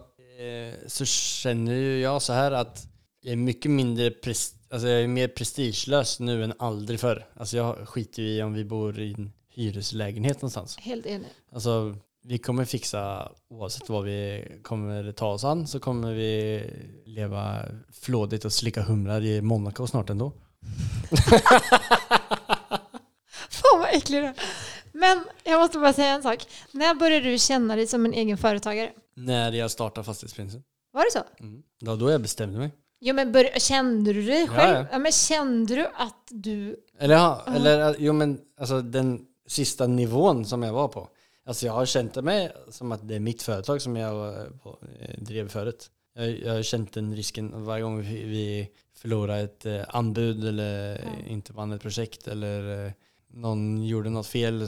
så 0.88 1.06
känner 1.06 1.74
ju 1.74 2.00
jag 2.00 2.22
så 2.22 2.34
här 2.34 2.52
att 2.52 2.88
jag 3.22 3.32
är 3.32 3.38
mycket 3.38 3.72
mindre 3.72 4.12
alltså 4.70 4.88
jag 4.88 5.04
är 5.04 5.08
mer 5.08 5.28
prestigelös 5.28 6.20
nu 6.20 6.44
än 6.44 6.54
aldrig 6.60 7.00
förr. 7.00 7.26
Alltså 7.36 7.58
jag 7.58 7.88
skiter 7.88 8.24
ju 8.24 8.30
i 8.30 8.44
om 8.44 8.54
vi 8.54 8.66
bor 8.66 9.00
i 9.00 9.14
en 9.14 9.32
hyreslägenhet 9.50 10.42
någonstans. 10.42 10.78
Helt 10.78 11.06
enig. 11.06 11.28
Alltså 11.52 11.96
vi 12.24 12.38
kommer 12.38 12.66
fixa, 12.66 13.32
oavsett 13.50 13.90
vad 13.90 14.04
vi 14.04 14.48
kommer 14.64 15.12
ta 15.12 15.28
oss 15.28 15.44
an, 15.44 15.68
så 15.68 15.80
kommer 15.80 16.14
vi 16.14 16.64
leva 17.06 17.66
flådigt 18.02 18.46
och 18.46 18.54
slicka 18.54 18.82
humrar 18.82 19.22
i 19.22 19.42
Monaco 19.42 19.88
snart 19.88 20.10
ändå. 20.10 20.32
Fan 23.50 23.80
vad 23.80 23.90
äcklig 23.94 24.24
du. 24.24 24.34
Men 24.92 25.26
jag 25.44 25.60
måste 25.60 25.80
bara 25.80 25.94
säga 25.94 26.10
en 26.10 26.24
sak. 26.24 26.46
När 26.72 26.96
började 26.96 27.30
du 27.30 27.38
känna 27.38 27.76
dig 27.76 27.88
som 27.88 28.06
en 28.06 28.14
egen 28.14 28.38
företagare? 28.38 28.92
När 29.16 29.52
jag 29.52 29.72
startar 29.72 30.04
Fastighetsprinsen. 30.04 30.64
Var 30.92 31.02
det 31.06 31.12
så? 31.12 31.44
Mm. 31.44 31.64
Det 31.80 31.86
var 31.90 31.98
då 31.98 32.12
jag 32.12 32.22
bestämde 32.22 32.58
mig. 32.60 32.72
Jo 33.00 33.16
men 33.16 33.32
bör, 33.32 33.60
kände 33.60 34.14
du 34.14 34.22
dig 34.26 34.42
Ja, 34.46 34.54
själv? 34.54 34.86
ja. 34.92 35.00
men 35.00 35.12
kände 35.12 35.76
du 35.76 35.86
att 35.96 36.28
du... 36.30 36.76
Eller 37.00 37.16
ja, 37.16 37.44
eller 37.48 37.96
jo 38.00 38.14
men 38.14 38.40
alltså 38.60 38.82
den 38.82 39.26
sista 39.48 39.88
nivån 39.88 40.46
som 40.46 40.64
jag 40.64 40.74
var 40.74 40.88
på. 40.88 41.10
Alltså 41.46 41.66
jag 41.66 41.74
har 41.74 41.86
känt 41.86 42.16
mig 42.24 42.52
som 42.70 42.92
att 42.92 43.08
det 43.08 43.16
är 43.16 43.20
mitt 43.20 43.42
företag 43.42 43.82
som 43.82 43.96
jag 43.96 44.36
på, 44.64 44.80
eh, 45.00 45.20
drev 45.24 45.48
förut. 45.50 45.92
Jag, 46.16 46.30
jag 46.40 46.54
har 46.54 46.64
känt 46.64 46.94
den 46.94 47.16
risken 47.16 47.66
varje 47.66 47.84
gång 47.84 48.02
vi, 48.02 48.24
vi 48.24 48.70
förlorar 48.98 49.38
ett 49.44 49.66
eh, 49.66 49.82
anbud 49.88 50.46
eller 50.46 50.92
Ja. 50.96 51.28
inte 51.28 51.54
vann 51.54 51.72
ett 51.72 51.82
projekt 51.82 52.28
eller 52.28 52.86
eh, 52.86 52.92
någon 53.34 53.86
gjorde 53.86 54.10
något 54.10 54.28
fel 54.28 54.62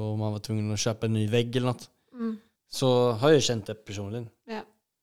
och 0.00 0.18
man 0.18 0.32
var 0.32 0.38
tvungen 0.38 0.72
att 0.72 0.78
köpa 0.78 1.06
en 1.06 1.12
ny 1.12 1.28
vägg 1.28 1.56
eller 1.56 1.66
något. 1.66 1.90
Mm, 2.12 2.36
Så 2.72 3.10
har 3.12 3.30
jag 3.30 3.42
känt 3.42 3.66
det 3.66 3.74
personligen. 3.74 4.28
ja. 4.46 4.60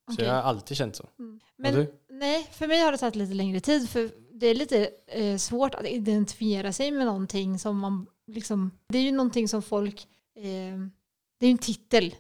Så 0.08 0.14
okej. 0.14 0.26
jag 0.26 0.34
har 0.34 0.42
alltid 0.42 0.78
känt 0.78 0.96
så. 0.96 1.08
Mm. 1.20 1.40
Men 1.58 1.88
nej, 2.10 2.48
för 2.52 2.68
mig 2.68 2.80
har 2.80 2.92
det 2.92 2.98
tagit 2.98 3.16
lite 3.16 3.34
längre 3.34 3.60
tid. 3.60 3.90
För 3.90 4.10
det 4.34 4.48
är 4.48 4.56
lite 4.56 4.90
eh, 5.08 5.38
svårt 5.38 5.76
att 5.76 5.86
identifiera 5.86 6.74
sig 6.74 6.92
med 6.92 7.06
någonting 7.06 7.60
som 7.60 7.80
man 7.80 8.06
liksom... 8.28 8.72
Det 8.88 8.98
är 8.98 9.02
ju 9.02 9.12
någonting 9.12 9.48
som 9.48 9.62
folk... 9.62 10.08
Eh, 10.36 10.44
det 11.40 11.46
är 11.46 11.48
ju 11.48 11.52
en 11.52 11.58
titel 11.58 12.16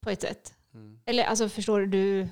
på 0.00 0.10
ett 0.10 0.20
sätt. 0.20 0.54
Mm. 0.74 0.98
Eller 1.06 1.24
alltså 1.24 1.48
förstår 1.48 1.80
du? 1.80 2.28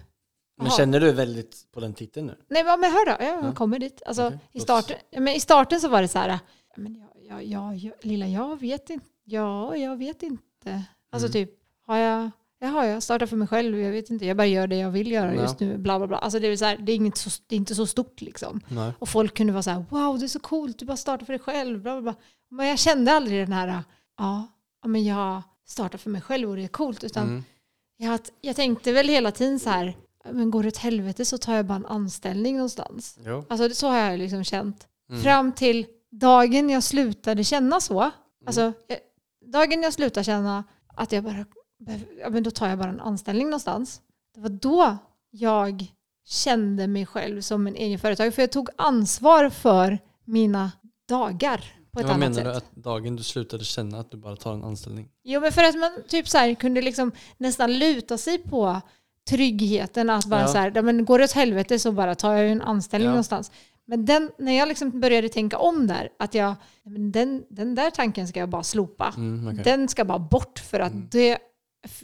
Men 0.57 0.71
känner 0.71 1.01
du 1.01 1.13
väldigt 1.13 1.67
på 1.73 1.81
den 1.81 1.95
titeln 1.95 2.27
nu? 2.27 2.37
Nej 2.49 2.65
men 2.65 2.85
hör 2.85 3.07
då, 3.07 3.25
jag 3.25 3.45
Ja. 3.45 3.55
kommer 3.55 3.79
dit. 3.79 4.03
Alltså, 4.07 4.27
Okej, 4.27 4.39
i, 4.53 4.61
starten, 4.61 4.97
men 5.13 5.29
I 5.29 5.41
starten 5.41 5.81
så 5.81 5.89
var 5.89 6.03
det 6.03 6.09
så 6.09 6.19
här, 6.19 6.39
men 6.77 6.95
jag, 6.95 7.09
jag, 7.29 7.45
jag, 7.45 7.77
jag, 7.77 7.93
lilla 8.01 8.27
jag 8.27 8.61
vet 8.61 8.91
inte, 8.91 9.07
ja 9.25 9.77
jag 9.77 9.97
vet 9.97 10.23
inte. 10.23 10.83
Alltså 11.11 11.29
Mm. 11.29 11.33
typ, 11.33 11.59
har 11.87 11.97
jag, 11.97 12.31
jaha 12.61 12.87
jag 12.87 13.03
startar 13.03 13.27
för 13.27 13.37
mig 13.37 13.49
själv, 13.49 13.79
jag 13.81 13.91
vet 13.93 14.11
inte, 14.11 14.27
jag 14.27 14.37
bara 14.37 14.47
gör 14.47 14.67
det 14.67 14.77
jag 14.77 14.91
vill 14.91 15.11
göra 15.11 15.35
Ja. 15.35 15.43
just 15.43 15.61
nu, 15.61 15.79
bla 15.79 15.99
bla 15.99 16.07
bla. 16.07 16.19
Alltså 16.19 16.39
det 16.39 16.47
är, 16.47 16.57
så 16.57 16.65
här, 16.65 16.77
det 16.77 16.93
är, 16.93 16.97
inget 16.97 17.17
så, 17.17 17.31
det 17.47 17.55
är 17.55 17.57
inte 17.57 17.75
så 17.75 17.87
stort 17.87 18.21
liksom. 18.21 18.61
Nej. 18.69 18.93
Och 18.99 19.09
folk 19.09 19.37
kunde 19.37 19.53
vara 19.53 19.63
så 19.63 19.71
här, 19.71 19.85
wow 19.91 20.19
det 20.19 20.27
är 20.27 20.29
så 20.29 20.41
coolt, 20.41 20.79
du 20.79 20.85
bara 20.85 20.97
startar 20.97 21.27
för 21.27 21.33
dig 21.33 21.41
själv, 21.41 21.83
bla 21.83 21.93
bla 21.93 22.03
bla. 22.03 22.15
Men 22.51 22.67
jag 22.67 22.79
kände 22.79 23.13
aldrig 23.13 23.41
den 23.49 23.53
här, 23.53 23.83
ja, 24.19 24.47
men 24.87 25.05
jag 25.05 25.43
startar 25.67 25.99
för 25.99 26.11
mig 26.11 26.21
själv 26.21 26.51
och 26.51 26.57
det 26.57 26.65
är 26.65 26.69
coolt. 26.69 27.05
Utan 27.05 27.29
Mm. 27.29 27.45
jag, 27.97 28.21
jag 28.41 28.57
tänkte 28.57 28.93
väl 28.93 29.09
hela 29.09 29.31
tiden 29.33 29.61
så 29.61 29.71
här, 29.71 29.97
men 30.33 30.51
går 30.51 30.63
det 30.63 30.69
åt 30.69 30.77
helvete 30.77 31.25
så 31.25 31.39
tar 31.39 31.55
jag 31.55 31.67
bara 31.67 31.77
en 31.77 31.87
anställning 31.87 32.55
någonstans. 32.57 33.19
Jo. 33.27 33.45
Alltså 33.49 33.71
så 33.71 33.89
har 33.89 33.97
jag 33.99 34.19
liksom 34.19 34.45
känt. 34.45 34.87
Mm. 35.11 35.23
Fram 35.23 35.53
till 35.53 35.87
dagen 36.11 36.71
jag 36.71 36.83
slutade 36.83 37.45
känna 37.45 37.81
så. 37.81 38.11
Alltså 38.47 38.61
eh, 38.63 38.97
dagen 39.53 39.83
jag 39.83 39.93
slutade 39.93 40.25
känna 40.25 40.65
att 40.97 41.13
jag 41.13 41.25
bara, 41.25 41.45
ja 42.23 42.31
men 42.31 42.43
då 42.43 42.51
tar 42.51 42.69
jag 42.69 42.79
bara 42.79 42.89
en 42.89 43.01
anställning 43.01 43.47
någonstans. 43.47 44.01
Det 44.35 44.41
var 44.41 44.49
då 44.49 44.97
jag 45.31 45.87
kände 46.27 46.87
mig 46.87 47.07
själv 47.07 47.41
som 47.41 47.67
en 47.67 47.77
egen 47.77 47.99
företagare. 47.99 48.33
För 48.33 48.43
jag 48.43 48.53
tog 48.53 48.69
ansvar 48.79 49.51
för 49.51 49.99
mina 50.25 50.73
dagar 51.09 51.65
på 51.93 52.01
ett 52.01 52.07
Vad 52.07 52.15
annat 52.15 52.19
menar 52.19 52.35
sätt. 52.35 52.45
du? 52.45 52.51
Att 52.81 52.85
dagen 52.85 53.17
du 53.17 53.23
slutade 53.23 53.65
känna 53.65 53.99
att 54.01 54.11
du 54.11 54.17
bara 54.17 54.37
tar 54.37 54.55
en 54.55 54.65
anställning? 54.65 55.09
Jo 55.25 55.41
men 55.41 55.53
för 55.53 55.65
att 55.65 55.79
man 55.79 55.91
typ 56.09 56.29
så 56.29 56.39
här 56.39 56.55
kunde 56.55 56.83
liksom 56.83 57.13
nästan 57.39 57.79
luta 57.79 58.19
sig 58.19 58.39
på 58.39 58.81
tryggheten 59.31 60.11
att 60.11 60.25
bara 60.27 60.41
Ja. 60.41 60.49
så 60.49 60.59
här, 60.59 60.83
men 60.83 61.05
går 61.05 61.19
det 61.19 61.25
åt 61.25 61.33
helvete 61.33 61.79
så 61.79 61.93
bara 61.93 62.15
tar 62.15 62.33
jag 62.35 62.51
en 62.51 62.63
anställning 62.63 63.07
Ja. 63.07 63.11
någonstans. 63.11 63.51
Men 63.87 64.05
den, 64.05 64.31
när 64.39 64.53
jag 64.53 64.69
liksom 64.69 65.01
började 65.01 65.29
tänka 65.29 65.59
om 65.59 65.87
där, 65.87 66.09
att 66.19 66.35
jag, 66.35 66.55
den, 67.13 67.45
den 67.51 67.75
där 67.75 67.91
tanken 67.91 68.29
ska 68.29 68.41
jag 68.41 68.49
bara 68.49 68.63
slopa. 68.63 69.15
Mm, 69.17 69.49
okej. 69.49 69.65
Den 69.65 69.89
ska 69.89 70.05
bara 70.05 70.19
bort 70.19 70.59
för 70.59 70.81
att 70.81 70.93
Mm. 70.93 71.09
det, 71.11 71.39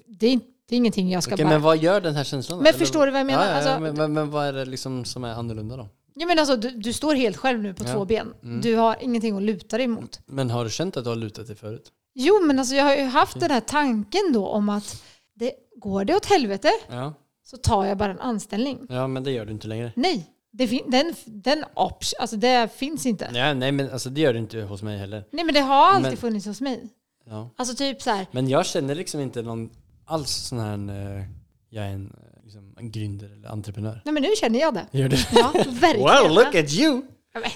det, 0.06 0.26
är, 0.26 0.40
det 0.68 0.74
är 0.74 0.76
ingenting 0.76 1.10
jag 1.10 1.22
ska 1.22 1.34
Okej, 1.34 1.44
bara... 1.44 1.50
men 1.50 1.62
vad 1.62 1.76
gör 1.78 2.00
den 2.00 2.14
här 2.14 2.24
känslan? 2.24 2.58
Men 2.58 2.66
Eller- 2.66 2.78
förstår 2.78 3.06
du 3.06 3.12
vad 3.12 3.20
jag 3.20 3.26
menar? 3.26 3.42
Ja, 3.44 3.48
ja, 3.48 3.52
ja, 3.52 3.56
Alltså- 3.70 3.80
men, 3.80 3.94
men, 3.96 4.12
men 4.12 4.30
vad 4.30 4.46
är 4.46 4.52
det 4.52 4.64
liksom 4.64 5.04
som 5.04 5.24
är 5.24 5.32
annorlunda 5.32 5.76
då? 5.76 5.88
Ja, 6.14 6.26
men 6.26 6.38
alltså, 6.38 6.56
du, 6.56 6.70
du 6.70 6.92
står 6.92 7.14
helt 7.14 7.36
själv 7.36 7.62
nu 7.62 7.74
på 7.74 7.84
Ja. 7.84 7.92
två 7.92 8.04
ben. 8.04 8.34
Mm. 8.42 8.60
Du 8.60 8.74
har 8.76 8.96
ingenting 9.00 9.36
att 9.36 9.42
luta 9.42 9.78
dig 9.78 9.86
mot. 9.86 10.20
Men 10.26 10.50
har 10.50 10.64
du 10.64 10.70
känt 10.70 10.96
att 10.96 11.04
du 11.04 11.10
har 11.10 11.16
lutat 11.16 11.46
dig 11.46 11.56
förut? 11.56 11.92
Jo, 12.14 12.40
men 12.46 12.58
alltså, 12.58 12.74
jag 12.74 12.84
har 12.84 12.96
ju 12.96 13.04
haft 13.04 13.40
den 13.40 13.50
här 13.50 13.60
tanken 13.60 14.20
då 14.32 14.46
om 14.46 14.68
att 14.68 15.02
det, 15.34 15.52
går 15.76 16.04
det 16.04 16.14
åt 16.16 16.26
helvete 16.26 16.70
Ja. 16.90 17.14
så 17.44 17.56
tar 17.56 17.84
jag 17.84 17.98
bara 17.98 18.10
en 18.10 18.20
anställning. 18.20 18.78
Ja, 18.88 19.06
men 19.06 19.24
det 19.24 19.30
gör 19.30 19.46
du 19.46 19.52
inte 19.52 19.68
längre. 19.68 19.92
Nej, 19.96 20.30
det, 20.52 20.68
fin- 20.68 20.90
den, 20.90 21.14
den 21.26 21.64
option, 21.74 22.16
alltså 22.20 22.36
det 22.36 22.68
finns 22.76 23.06
inte. 23.06 23.30
Ja, 23.34 23.54
nej, 23.54 23.72
men 23.72 23.90
alltså, 23.90 24.10
det 24.10 24.20
gör 24.20 24.32
du 24.32 24.38
inte 24.38 24.60
hos 24.60 24.82
mig 24.82 24.98
heller. 24.98 25.24
Nej 25.30 25.44
men 25.44 25.54
det 25.54 25.60
har 25.60 25.86
alltid 25.86 26.02
Men- 26.10 26.16
funnits 26.16 26.46
hos 26.46 26.60
mig. 26.60 26.88
Ja. 27.28 27.50
Alltså 27.56 27.74
typ 27.76 28.02
så 28.02 28.10
här, 28.10 28.26
Men 28.30 28.48
jag 28.48 28.66
känner 28.66 28.94
liksom 28.94 29.20
inte 29.20 29.42
någon 29.42 29.70
alls 30.04 30.30
sån 30.30 30.58
här, 30.58 30.74
eh, 31.18 31.24
jag 31.70 31.84
är 31.84 31.88
en, 31.90 32.06
eh, 32.06 32.44
liksom, 32.44 32.74
en 32.78 32.90
gründer 32.92 33.32
eller 33.32 33.48
entreprenör. 33.48 34.02
nej 34.04 34.12
men 34.14 34.22
nu 34.22 34.28
känner 34.40 34.58
jag 34.60 34.74
det. 34.74 34.86
Gör 34.90 35.08
du? 35.08 35.16
Ja, 35.34 35.52
verkligen. 35.80 36.64
at 36.64 36.72
you! 36.72 37.02
Ja, 37.34 37.40
men, 37.40 37.50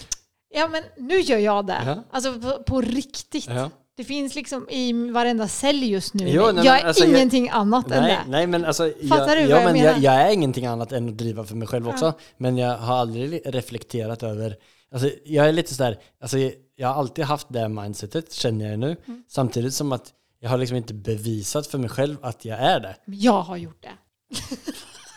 ja 0.55 0.69
men 0.69 0.83
nu 1.09 1.21
gör 1.21 1.39
jag 1.39 1.67
det. 1.67 1.83
Ja. 1.87 2.05
Alltså 2.11 2.41
på, 2.41 2.63
på 2.63 2.81
riktigt. 2.81 3.47
Ja. 3.49 3.71
Det 3.97 4.05
finns 4.05 4.35
liksom 4.35 4.69
i 4.71 5.11
varenda 5.11 5.49
cell 5.49 5.83
just 5.83 6.15
nu. 6.15 6.29
Jo, 6.29 6.43
nej, 6.45 6.55
men 6.55 6.65
jag 6.65 6.81
är 6.81 6.85
alltså, 6.85 7.05
jag- 7.05 7.15
ingenting 7.17 7.49
annat 7.49 7.91
än 7.91 8.03
Nej, 8.03 8.19
det. 8.25 8.31
nej 8.31 8.47
men 8.47 8.65
alltså, 8.65 8.93
Fattar 9.09 9.37
jag, 9.37 9.39
du 9.39 9.53
vad 9.53 9.59
jag 9.59 9.65
men 9.65 9.73
menar? 9.73 9.91
jag, 9.93 9.99
jag 9.99 10.15
är 10.15 10.33
ingenting 10.33 10.67
annat 10.67 10.93
än 10.93 11.09
att 11.09 11.19
driva 11.19 11.45
för 11.45 11.55
mig 11.57 11.69
själv 11.69 11.89
också. 11.89 12.13
Men 12.37 12.57
jag 12.59 12.79
har 12.79 12.97
aldrig 12.97 13.41
reflekterat 13.45 14.23
över, 14.23 14.57
alltså 14.93 15.11
jag 15.25 15.49
är 15.49 15.53
lite 15.53 15.75
sådär, 15.75 15.99
alltså 16.21 16.39
jag 16.81 16.89
har 16.89 16.95
alltid 16.95 17.25
haft 17.25 17.47
det 17.51 17.69
mindsetet 17.69 18.33
känner 18.33 18.71
jag 18.71 18.79
nu. 18.79 18.97
Mm. 19.07 19.25
Samtidigt 19.29 19.75
som 19.75 19.93
att 19.93 20.13
jag 20.41 20.51
har 20.51 20.59
liksom 20.59 20.77
inte 20.77 20.95
bevisat 20.95 21.67
för 21.67 21.79
mig 21.79 21.91
själv 21.91 22.17
att 22.23 22.45
jag 22.45 22.59
är 22.59 22.81
det. 22.81 22.97
Men 23.05 23.21
Jag 23.21 23.43
har 23.43 23.57
gjort 23.57 23.83
det. 23.83 23.91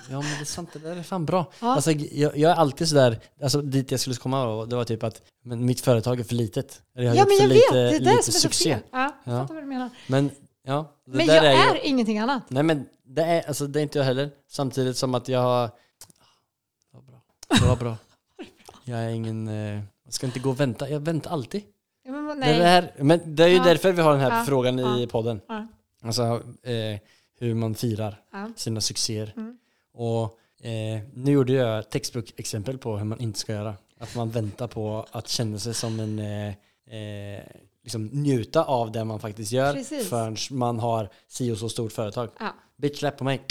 Ja 0.09 0.22
men 0.22 0.32
det 0.32 0.41
är 0.41 0.45
sant, 0.45 0.70
det 0.74 0.80
där 0.80 0.95
är 0.95 1.03
fan 1.03 1.26
bra. 1.26 1.51
Ja. 1.61 1.76
Alltså 1.76 1.91
jag, 1.91 2.38
jag 2.38 2.51
är 2.51 2.55
alltid 2.55 2.88
sådär, 2.89 3.20
alltså 3.43 3.61
dit 3.61 3.91
jag 3.91 3.99
skulle 3.99 4.16
komma 4.16 4.45
var- 4.45 4.66
det 4.66 4.76
var 4.76 4.84
typ 4.84 5.03
att 5.03 5.22
men 5.43 5.66
mitt 5.66 5.82
företag 5.82 6.20
är 6.20 6.24
för 6.24 6.36
litet. 6.36 6.82
Eller 6.95 7.05
jag 7.05 7.11
har 7.11 7.18
Ja 7.18 7.22
gjort 7.22 7.30
men 7.30 7.38
för 7.38 7.43
jag 7.43 7.49
lite, 7.49 7.74
vet, 7.74 7.91
det 7.91 7.95
är 7.97 7.99
det 7.99 8.11
lite 8.11 8.24
som 8.24 8.30
är 8.30 8.34
så 8.34 8.39
succé. 8.39 8.74
fel. 8.74 8.80
Ja, 8.91 9.11
jag 9.26 9.34
Ja. 9.36 9.41
fattar 9.41 9.53
vad 9.53 9.64
du 9.64 9.68
menar. 9.68 9.89
Men 10.07 10.32
ja, 10.64 10.91
Men 11.07 11.26
jag 11.28 11.45
är, 11.45 11.74
ju, 11.76 11.82
ingenting 11.82 12.20
annat. 12.20 12.43
Nej 12.49 12.64
men 12.64 12.86
det 13.05 13.22
är, 13.24 13.47
alltså, 13.47 13.68
det 13.68 13.80
är 13.80 13.84
inte 13.84 13.97
jag 13.97 14.05
heller. 14.05 14.30
Samtidigt 14.51 14.97
som 14.97 15.16
att 15.16 15.28
jag 15.28 15.39
har... 15.39 15.68
Det 15.68 15.72
var 16.97 17.01
bra. 17.01 17.22
Det 17.59 17.66
var 17.68 17.76
bra. 17.76 17.97
Jag 18.86 18.99
är 18.99 19.09
ingen... 19.09 19.47
eh, 19.47 19.82
Jag 20.14 20.16
ska 20.16 20.26
inte 20.26 20.39
gå 20.39 20.49
och 20.49 20.59
vänta. 20.59 20.89
Jag 20.89 20.99
väntar 20.99 21.32
alltid. 21.32 21.64
Ja, 22.03 22.11
men, 22.11 22.39
Det 22.39 22.45
är 22.45 22.49
nej. 22.49 22.59
det, 22.59 22.66
här, 22.66 22.93
men 22.99 23.36
det 23.36 23.43
är 23.43 23.47
ju 23.47 23.55
Ja. 23.55 23.64
därför 23.64 23.91
vi 23.91 24.01
har 24.01 24.11
den 24.11 24.22
här 24.22 24.39
Ja. 24.39 24.45
frågan 24.45 24.80
i 24.80 25.07
podden. 25.07 25.41
Alltså 26.03 26.24
eh, 26.64 26.99
hur 27.39 27.53
man 27.53 27.76
firar 27.76 28.22
sina 28.55 28.82
succéer. 28.82 29.34
Mm. 29.38 29.57
Och 29.93 30.39
Eh, 30.66 31.01
nu 31.14 31.32
gjorde 31.32 31.53
jag 31.53 31.89
textbook-exempel 31.89 32.78
på 32.78 32.97
hur 32.97 33.05
man 33.05 33.20
inte 33.20 33.39
ska 33.39 33.53
göra. 33.53 33.74
Att 33.99 34.16
man 34.16 34.30
väntar 34.30 34.68
på 34.68 35.05
att 35.11 35.28
känna 35.28 35.59
sig 35.59 35.74
som 35.74 35.99
en... 35.99 36.20
Eh, 36.20 36.47
eh, 36.97 37.43
liksom 37.84 38.05
njuta 38.05 38.64
av 38.64 38.91
det 38.91 39.03
man 39.03 39.20
faktiskt 39.20 39.51
gör 39.51 39.74
Precis. 39.74 40.09
förrän 40.09 40.38
man 40.51 40.80
har 40.80 41.09
si 41.28 41.51
och 41.51 41.57
så 41.57 41.70
stort 41.70 41.91
företag. 41.91 42.30
Ja. 42.39 42.53
Bitch, 42.78 42.99
släpp 42.99 43.18
på 43.18 43.24
mig. 43.24 43.41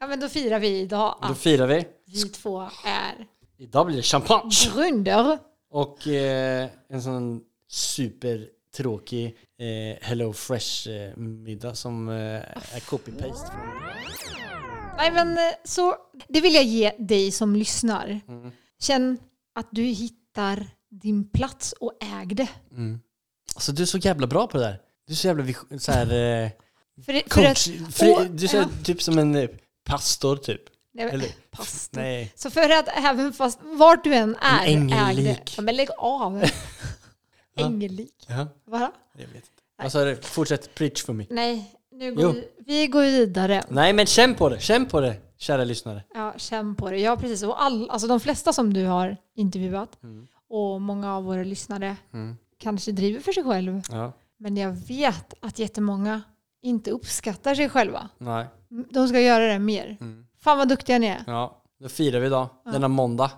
ja, 0.00 0.06
men 0.06 0.20
då 0.20 0.28
firar 0.28 0.58
vi 0.58 0.80
idag 0.80 1.14
Då 1.28 1.34
firar 1.34 1.66
vi. 1.66 1.84
vi 2.06 2.22
två 2.28 2.60
är 2.86 3.26
Idag 3.56 3.86
blir 3.86 3.96
det 3.96 4.02
champagne. 4.02 4.50
grunder. 4.74 5.38
Och 5.74 6.06
eh, 6.08 6.68
en 6.88 7.02
sån 7.02 7.40
supertråkig 7.70 9.26
eh, 9.58 9.96
Hello 10.06 10.32
Fresh-middag 10.32 11.74
som 11.74 12.08
eh, 12.08 12.14
är 12.74 12.80
copy-paste. 12.80 13.50
Nej, 14.96 15.10
men 15.12 15.32
eh, 15.38 15.54
så 15.64 15.94
det 16.28 16.40
vill 16.40 16.54
jag 16.54 16.64
ge 16.64 16.92
dig 16.98 17.30
som 17.32 17.56
lyssnar. 17.56 18.20
Mm. 18.28 18.50
Känn 18.80 19.18
att 19.54 19.68
du 19.70 19.82
hittar 19.82 20.66
din 20.90 21.28
plats 21.28 21.72
och 21.72 21.92
äg 22.02 22.26
det. 22.26 22.48
Mm. 22.70 23.00
Alltså 23.54 23.72
du 23.72 23.82
är 23.82 23.86
så 23.86 23.98
jävla 23.98 24.26
bra 24.26 24.46
på 24.46 24.56
det 24.58 24.64
där. 24.64 24.80
Du 25.06 25.12
är 25.12 25.16
så 25.16 25.26
jävla 25.26 25.42
vision, 25.42 25.80
så 25.80 25.92
här, 25.92 26.06
eh, 26.06 26.50
För, 27.04 27.12
det- 27.12 27.22
för 27.22 27.42
coach. 27.44 27.68
att, 27.88 27.94
För, 27.94 28.12
och- 28.12 28.30
du 28.30 28.44
är 28.44 28.48
så 28.48 28.56
här, 28.56 28.68
typ 28.84 29.02
som 29.02 29.18
en 29.18 29.34
eh, 29.34 29.48
pastor 29.84 30.36
typ. 30.36 30.60
Eller, 30.98 31.28
pastor. 31.50 32.00
nej. 32.00 32.32
Så 32.34 32.50
för 32.50 32.70
att 32.70 32.88
även 33.04 33.32
fast 33.32 33.58
vart 33.62 34.04
du 34.04 34.14
än 34.14 34.36
är, 34.40 34.66
En 34.66 34.86
det. 34.88 34.94
ängellik. 34.96 35.54
Ja, 35.56 35.62
men 35.62 35.76
lägg 35.76 35.88
av. 35.98 36.44
Ängellik. 37.56 38.26
Ja, 38.28 38.46
Va? 38.66 38.92
jag 39.12 39.26
vet 39.26 39.34
inte. 39.34 39.96
Vad 39.96 40.06
du? 40.06 40.16
Fortsätt 40.16 40.74
preach 40.74 41.04
för 41.04 41.12
mig. 41.12 41.26
Nej, 41.30 41.74
nu 41.92 42.14
går 42.14 42.32
vi, 42.32 42.48
vi 42.66 42.86
går 42.86 43.02
vidare. 43.02 43.62
Nej 43.68 43.92
men 43.92 44.06
känn 44.06 44.34
på 44.34 44.48
det, 44.48 44.60
känn 44.60 44.86
på 44.86 45.00
det 45.00 45.16
kära 45.38 45.64
lyssnare. 45.64 46.04
Ja, 46.14 46.34
känn 46.36 46.74
på 46.76 46.90
det. 46.90 46.98
Ja, 46.98 47.16
precis. 47.16 47.42
Och 47.42 47.62
all, 47.62 47.90
alltså 47.90 48.08
de 48.08 48.20
flesta 48.20 48.52
som 48.52 48.74
du 48.74 48.84
har 48.86 49.16
intervjuat 49.34 50.02
Mm. 50.02 50.26
och 50.50 50.80
många 50.80 51.16
av 51.16 51.24
våra 51.24 51.42
lyssnare 51.42 51.96
Mm. 52.12 52.36
kanske 52.58 52.92
driver 52.92 53.20
för 53.20 53.32
sig 53.32 53.44
själv. 53.44 53.82
Ja, 53.90 54.12
Men 54.38 54.56
jag 54.56 54.70
vet 54.72 55.34
att 55.40 55.58
jättemånga 55.58 56.22
inte 56.62 56.90
uppskattar 56.90 57.54
sig 57.54 57.68
själva. 57.68 58.08
nej. 58.18 58.46
De 58.90 59.08
ska 59.08 59.20
göra 59.20 59.46
det 59.52 59.58
mer. 59.58 59.96
Mm. 60.00 60.23
Fan 60.44 60.58
vad 60.58 60.68
duktiga 60.68 60.98
ni 60.98 61.06
är. 61.06 61.24
Ja, 61.26 61.62
då 61.80 61.88
firar 61.88 62.20
vi 62.20 62.26
idag. 62.26 62.48
Denna 62.72 62.88
måndag 62.88 63.30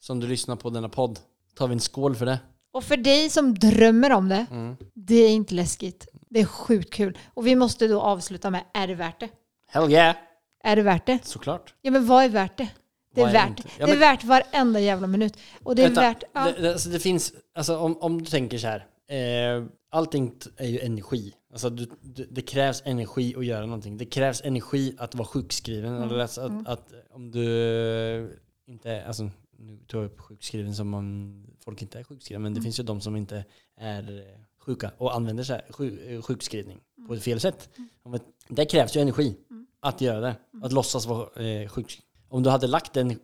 som 0.00 0.20
du 0.20 0.26
lyssnar 0.26 0.56
på 0.56 0.70
denna 0.70 0.88
podd. 0.88 1.18
Tar 1.54 1.68
vi 1.68 1.72
en 1.74 1.80
skål 1.80 2.16
för 2.16 2.26
det. 2.26 2.38
Och 2.72 2.84
för 2.84 2.96
dig 2.96 3.30
som 3.30 3.54
drömmer 3.58 4.12
om 4.12 4.28
det, 4.28 4.46
Mm. 4.50 4.76
det 4.94 5.14
är 5.14 5.30
inte 5.30 5.54
läskigt. 5.54 6.08
Det 6.30 6.40
är 6.40 6.44
sjukt 6.44 6.92
kul. 6.94 7.18
Och 7.34 7.46
vi 7.46 7.54
måste 7.56 7.86
då 7.88 8.00
avsluta 8.00 8.50
med, 8.50 8.64
är 8.74 8.86
det 8.86 8.94
värt 8.94 9.20
det? 9.20 9.28
Hell 9.68 9.90
yeah! 9.90 10.16
Är 10.64 10.76
det 10.76 10.82
värt 10.82 11.06
det? 11.06 11.18
Såklart. 11.24 11.74
Ja 11.82 11.90
men 11.90 12.06
vad 12.06 12.24
är 12.24 12.28
värt 12.28 12.56
det? 12.58 12.68
Det 13.14 13.20
är 13.20 13.24
Vad 13.24 13.34
är 13.34 13.38
värt 13.38 13.48
inte? 13.48 13.62
det. 13.62 13.68
Ja, 13.78 13.86
det 13.86 13.92
är 13.92 13.96
men- 13.96 14.00
värt 14.00 14.24
varenda 14.24 14.80
jävla 14.80 15.06
minut. 15.06 15.36
Och 15.62 15.74
det 15.76 15.82
är 15.82 15.86
Vänta, 15.86 16.00
värt... 16.00 16.22
Ja. 16.32 16.44
det, 16.56 16.62
det, 16.62 16.72
alltså 16.72 16.88
det 16.88 16.98
finns, 17.00 17.32
alltså 17.54 17.78
om, 17.78 17.96
om 18.00 18.22
du 18.22 18.30
tänker 18.30 18.58
så 18.58 18.66
här. 18.66 18.86
Eh, 19.08 19.64
allting 19.90 20.34
är 20.56 20.66
ju 20.68 20.80
energi. 20.80 21.34
Alltså 21.52 21.70
du, 21.70 21.86
du, 22.02 22.26
det 22.30 22.42
krävs 22.42 22.82
energi 22.84 23.34
att 23.36 23.44
göra 23.46 23.66
någonting. 23.66 23.96
Det 23.96 24.04
krävs 24.04 24.42
energi 24.44 24.94
att 24.98 25.14
vara 25.14 25.28
sjukskriven. 25.28 25.94
Mm, 25.96 26.02
Eller 26.08 26.18
alltså 26.18 26.40
att, 26.40 26.50
mm. 26.50 26.66
att 26.66 26.92
om 27.10 27.30
du 27.30 28.38
inte 28.66 29.04
alltså 29.06 29.30
nu 29.58 29.78
tar 29.86 29.98
jag 29.98 30.06
upp 30.06 30.20
sjukskriven 30.20 30.74
som 30.74 30.94
om 30.94 31.46
folk 31.64 31.82
inte 31.82 31.98
är 31.98 32.04
sjukskrivna. 32.04 32.42
Men 32.42 32.52
det 32.54 32.58
Mm. 32.58 32.64
finns 32.64 32.80
ju 32.80 32.82
de 32.82 33.00
som 33.00 33.16
inte 33.16 33.44
är 33.76 34.18
eh, 34.18 34.40
sjuka 34.60 34.90
och 34.98 35.14
använder 35.14 35.44
här, 35.44 35.64
sjuk, 35.70 36.00
eh, 36.06 36.22
sjukskrivning 36.22 36.80
på 37.08 37.14
ett 37.14 37.22
fel 37.22 37.40
sätt. 37.40 37.68
Ett- 38.14 38.22
Det 38.48 38.64
krävs 38.64 38.96
ju 38.96 39.00
energi 39.00 39.36
Mm. 39.50 39.66
att 39.80 40.00
göra 40.00 40.20
det. 40.20 40.36
Att 40.62 40.72
låtsas 40.72 41.06
vara 41.06 41.42
eh, 41.46 41.68
sjuk. 41.68 42.00
Om 42.28 42.42
du 42.42 42.50
hade 42.50 42.66
lagt 42.66 42.92
den 42.92 43.10
eh, 43.10 43.16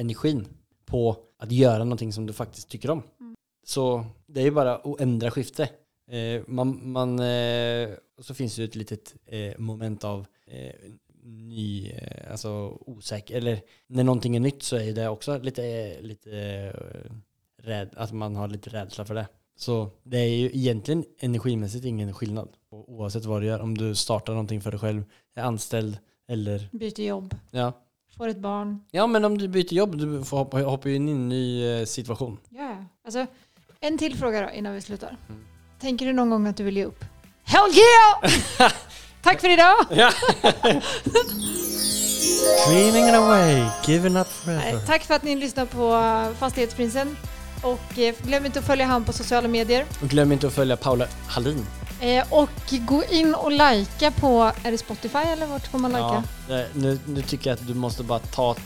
energin 0.00 0.46
på 0.86 1.16
att 1.38 1.52
göra 1.52 1.84
någonting 1.84 2.12
som 2.12 2.26
du 2.26 2.32
faktiskt 2.32 2.68
tycker 2.68 2.90
om. 2.90 3.02
Så 3.66 4.04
det 4.26 4.40
är 4.40 4.44
ju 4.44 4.50
bara 4.50 4.76
att 4.76 5.00
ändra 5.00 5.30
skifte. 5.30 5.68
Eh, 6.08 6.42
man, 6.46 6.90
man, 6.92 7.18
eh, 7.18 7.88
så 8.18 8.34
finns 8.34 8.56
det 8.56 8.64
ett 8.64 8.76
litet 8.76 9.14
eh, 9.26 9.58
moment 9.58 10.04
av 10.04 10.26
ny, 11.22 11.92
alltså 12.30 12.78
osäker, 12.80 13.36
eller 13.36 13.60
när 13.86 14.04
någonting 14.04 14.36
är 14.36 14.40
nytt 14.40 14.62
så 14.62 14.76
är 14.76 14.92
det 14.92 15.08
också 15.08 15.38
lite, 15.38 15.96
lite 16.00 16.72
rädd, 17.62 17.90
att 17.96 18.12
man 18.12 18.36
har 18.36 18.48
lite 18.48 18.70
rädsla 18.70 19.04
för 19.04 19.14
det. 19.14 19.26
Så 19.56 19.90
det 20.02 20.18
är 20.18 20.28
ju 20.28 20.46
egentligen 20.46 21.04
energimässigt 21.18 21.84
ingen 21.84 22.14
skillnad. 22.14 22.48
Oavsett 22.70 23.24
vad 23.24 23.42
du 23.42 23.46
gör, 23.46 23.60
om 23.60 23.78
du 23.78 23.94
startar 23.94 24.32
någonting 24.32 24.60
för 24.60 24.70
dig 24.70 24.80
själv, 24.80 25.04
är 25.34 25.42
anställd 25.42 25.98
eller 26.28 26.68
Byter 26.72 27.00
jobb, 27.00 27.34
ja. 27.50 27.72
får 28.16 28.28
ett 28.28 28.38
barn. 28.38 28.84
Ja 28.90 29.06
men 29.06 29.24
om 29.24 29.38
du 29.38 29.48
byter 29.48 29.74
jobb, 29.74 29.98
du 29.98 30.18
hoppar 30.18 30.88
ju 30.88 30.96
in 30.96 31.08
i 31.08 31.12
en 31.12 31.28
ny 31.28 31.86
situation. 31.86 32.38
Ja, 32.48 32.84
alltså 33.04 33.26
en 33.80 33.98
till 33.98 34.18
fråga 34.18 34.40
då 34.42 34.50
innan 34.50 34.74
vi 34.74 34.80
slutar. 34.80 35.16
Mm. 35.28 35.44
Tänker 35.80 36.06
du 36.06 36.12
någon 36.12 36.30
gång 36.30 36.46
att 36.46 36.56
du 36.56 36.64
vill 36.64 36.76
ge 36.76 36.84
upp? 36.84 37.04
Hell 37.44 37.70
yeah! 37.72 38.72
Tack 39.22 39.40
för 39.40 39.50
idag! 39.52 39.76
Dreaming 42.68 43.14
away, 43.14 43.64
giving 43.86 44.16
up 44.16 44.26
Eh, 44.26 44.32
forever. 44.44 44.86
Tack 44.86 45.02
för 45.02 45.14
att 45.14 45.22
ni 45.22 45.36
lyssnar 45.36 45.66
på 45.66 45.94
eh, 45.94 46.38
Fastighetsprinsen. 46.38 47.16
Och 47.62 47.98
eh, 47.98 48.14
glöm 48.22 48.46
inte 48.46 48.58
att 48.58 48.66
följa 48.66 48.86
han 48.86 49.04
på 49.04 49.12
sociala 49.12 49.48
medier. 49.48 49.84
Och 50.02 50.08
glöm 50.08 50.32
inte 50.32 50.46
att 50.46 50.52
följa 50.54 50.76
Paula 50.76 51.06
Hallin. 51.26 51.66
Eh, 52.00 52.24
och 52.32 52.50
gå 52.70 53.04
in 53.10 53.34
och 53.34 53.50
likea 53.52 54.10
på, 54.10 54.52
är 54.64 54.70
det 54.70 54.78
Spotify 54.78 55.18
eller 55.18 55.46
vart 55.46 55.66
får 55.66 55.78
man 55.78 55.90
likea? 55.92 56.22
Ja, 56.48 56.54
det- 56.54 56.68
nu, 56.74 56.98
nu 57.06 57.22
tycker 57.22 57.50
jag 57.50 57.54
att 57.54 57.66
du 57.66 57.74
måste 57.74 58.02
bara 58.02 58.18
ta, 58.18 58.56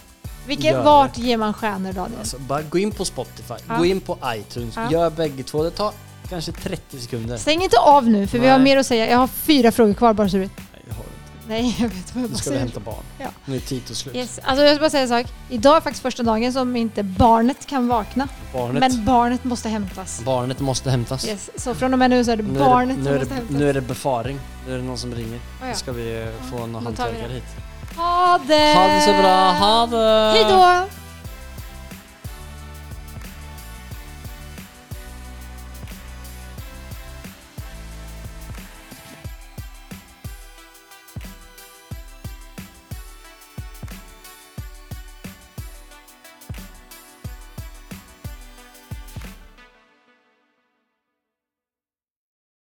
Gör 0.58 0.78
det. 0.78 0.82
vart 0.84 1.18
ger 1.18 1.36
man 1.36 1.54
stjärnor 1.54 1.92
Daniel? 1.92 2.18
alltså, 2.18 2.38
bara 2.38 2.62
gå 2.62 2.78
in 2.78 2.90
på 2.92 3.04
Spotify, 3.04 3.54
Ja. 3.68 3.76
gå 3.76 3.84
in 3.84 4.00
på 4.00 4.18
iTunes, 4.26 4.76
Ja. 4.76 4.90
gör 4.90 5.10
bägge 5.10 5.42
två. 5.42 5.62
Det 5.62 5.70
tar 5.70 5.92
kanske 6.28 6.52
30 6.52 6.98
sekunder. 7.00 7.36
Stäng 7.36 7.62
inte 7.62 7.78
av 7.78 8.08
nu 8.08 8.26
för 8.26 8.38
vi 8.38 8.48
har 8.48 8.58
Nej. 8.58 8.64
mer 8.64 8.76
att 8.76 8.86
säga. 8.86 9.10
Jag 9.10 9.18
har 9.18 9.26
fyra 9.26 9.72
frågor 9.72 9.94
kvar 9.94 10.12
bara 10.14 10.28
så 10.28 10.36
du 10.36 10.40
vet. 10.42 10.50
Nej, 10.56 10.82
det 10.88 10.94
har 10.94 11.02
du 11.04 11.08
inte. 11.10 11.48
Nej, 11.48 11.76
jag 11.78 11.88
vet 11.88 12.14
vad 12.14 12.22
jag 12.24 12.28
Nu 12.28 12.28
bara 12.28 12.38
ska 12.38 12.50
vi 12.50 12.54
säger. 12.56 12.60
hämta 12.60 12.80
barn. 12.80 13.04
Ja. 13.18 13.26
Nu 13.44 13.56
är 13.56 13.60
Tito 13.60 13.94
slut. 13.94 14.14
Yes. 14.16 14.40
Alltså 14.42 14.64
jag 14.64 14.74
ska 14.76 14.80
bara 14.80 14.90
säga 14.90 15.02
en 15.02 15.08
sak. 15.08 15.26
Idag 15.48 15.76
är 15.76 15.80
faktiskt 15.80 16.02
första 16.02 16.22
dagen 16.22 16.52
som 16.52 16.76
inte 16.76 17.02
barnet 17.02 17.66
kan 17.66 17.88
vakna. 17.88 18.28
Barnet, 18.52 18.80
Men 18.80 19.04
barnet 19.04 19.44
måste 19.44 19.68
hämtas. 19.68 20.22
barnet 20.24 20.60
måste 20.60 20.90
hämtas. 20.90 21.28
Yes. 21.28 21.50
Så 21.56 21.74
från 21.74 21.92
och 21.92 21.98
med 21.98 22.10
nu 22.10 22.24
så 22.24 22.30
är 22.30 22.36
det 22.36 22.42
Nu, 22.42 22.58
barnet 22.58 22.98
är 22.98 23.00
det, 23.00 23.04
som 23.04 23.14
måste 23.18 23.28
det, 23.28 23.34
hämtas. 23.34 23.56
nu 23.58 23.68
är 23.68 23.74
det 23.74 23.80
befaring. 23.80 24.38
Nu 24.66 24.74
är 24.74 24.78
det 24.78 24.84
någon 24.84 24.98
som 24.98 25.14
ringer. 25.14 25.36
Oh, 25.36 25.40
ja. 25.60 25.66
Nu 25.66 25.74
ska 25.74 25.92
vi 25.92 26.26
få 26.50 26.66
någon 26.66 26.84
hantverkare 26.84 27.32
hit. 27.32 27.44
Ha 27.96 28.38
det! 28.46 28.74
Ha 28.74 28.86
det 28.86 29.00
så 29.00 29.12
bra, 29.12 29.52
ha 29.52 29.86
det! 29.86 30.38
Hej 30.38 30.46
då! 30.48 30.86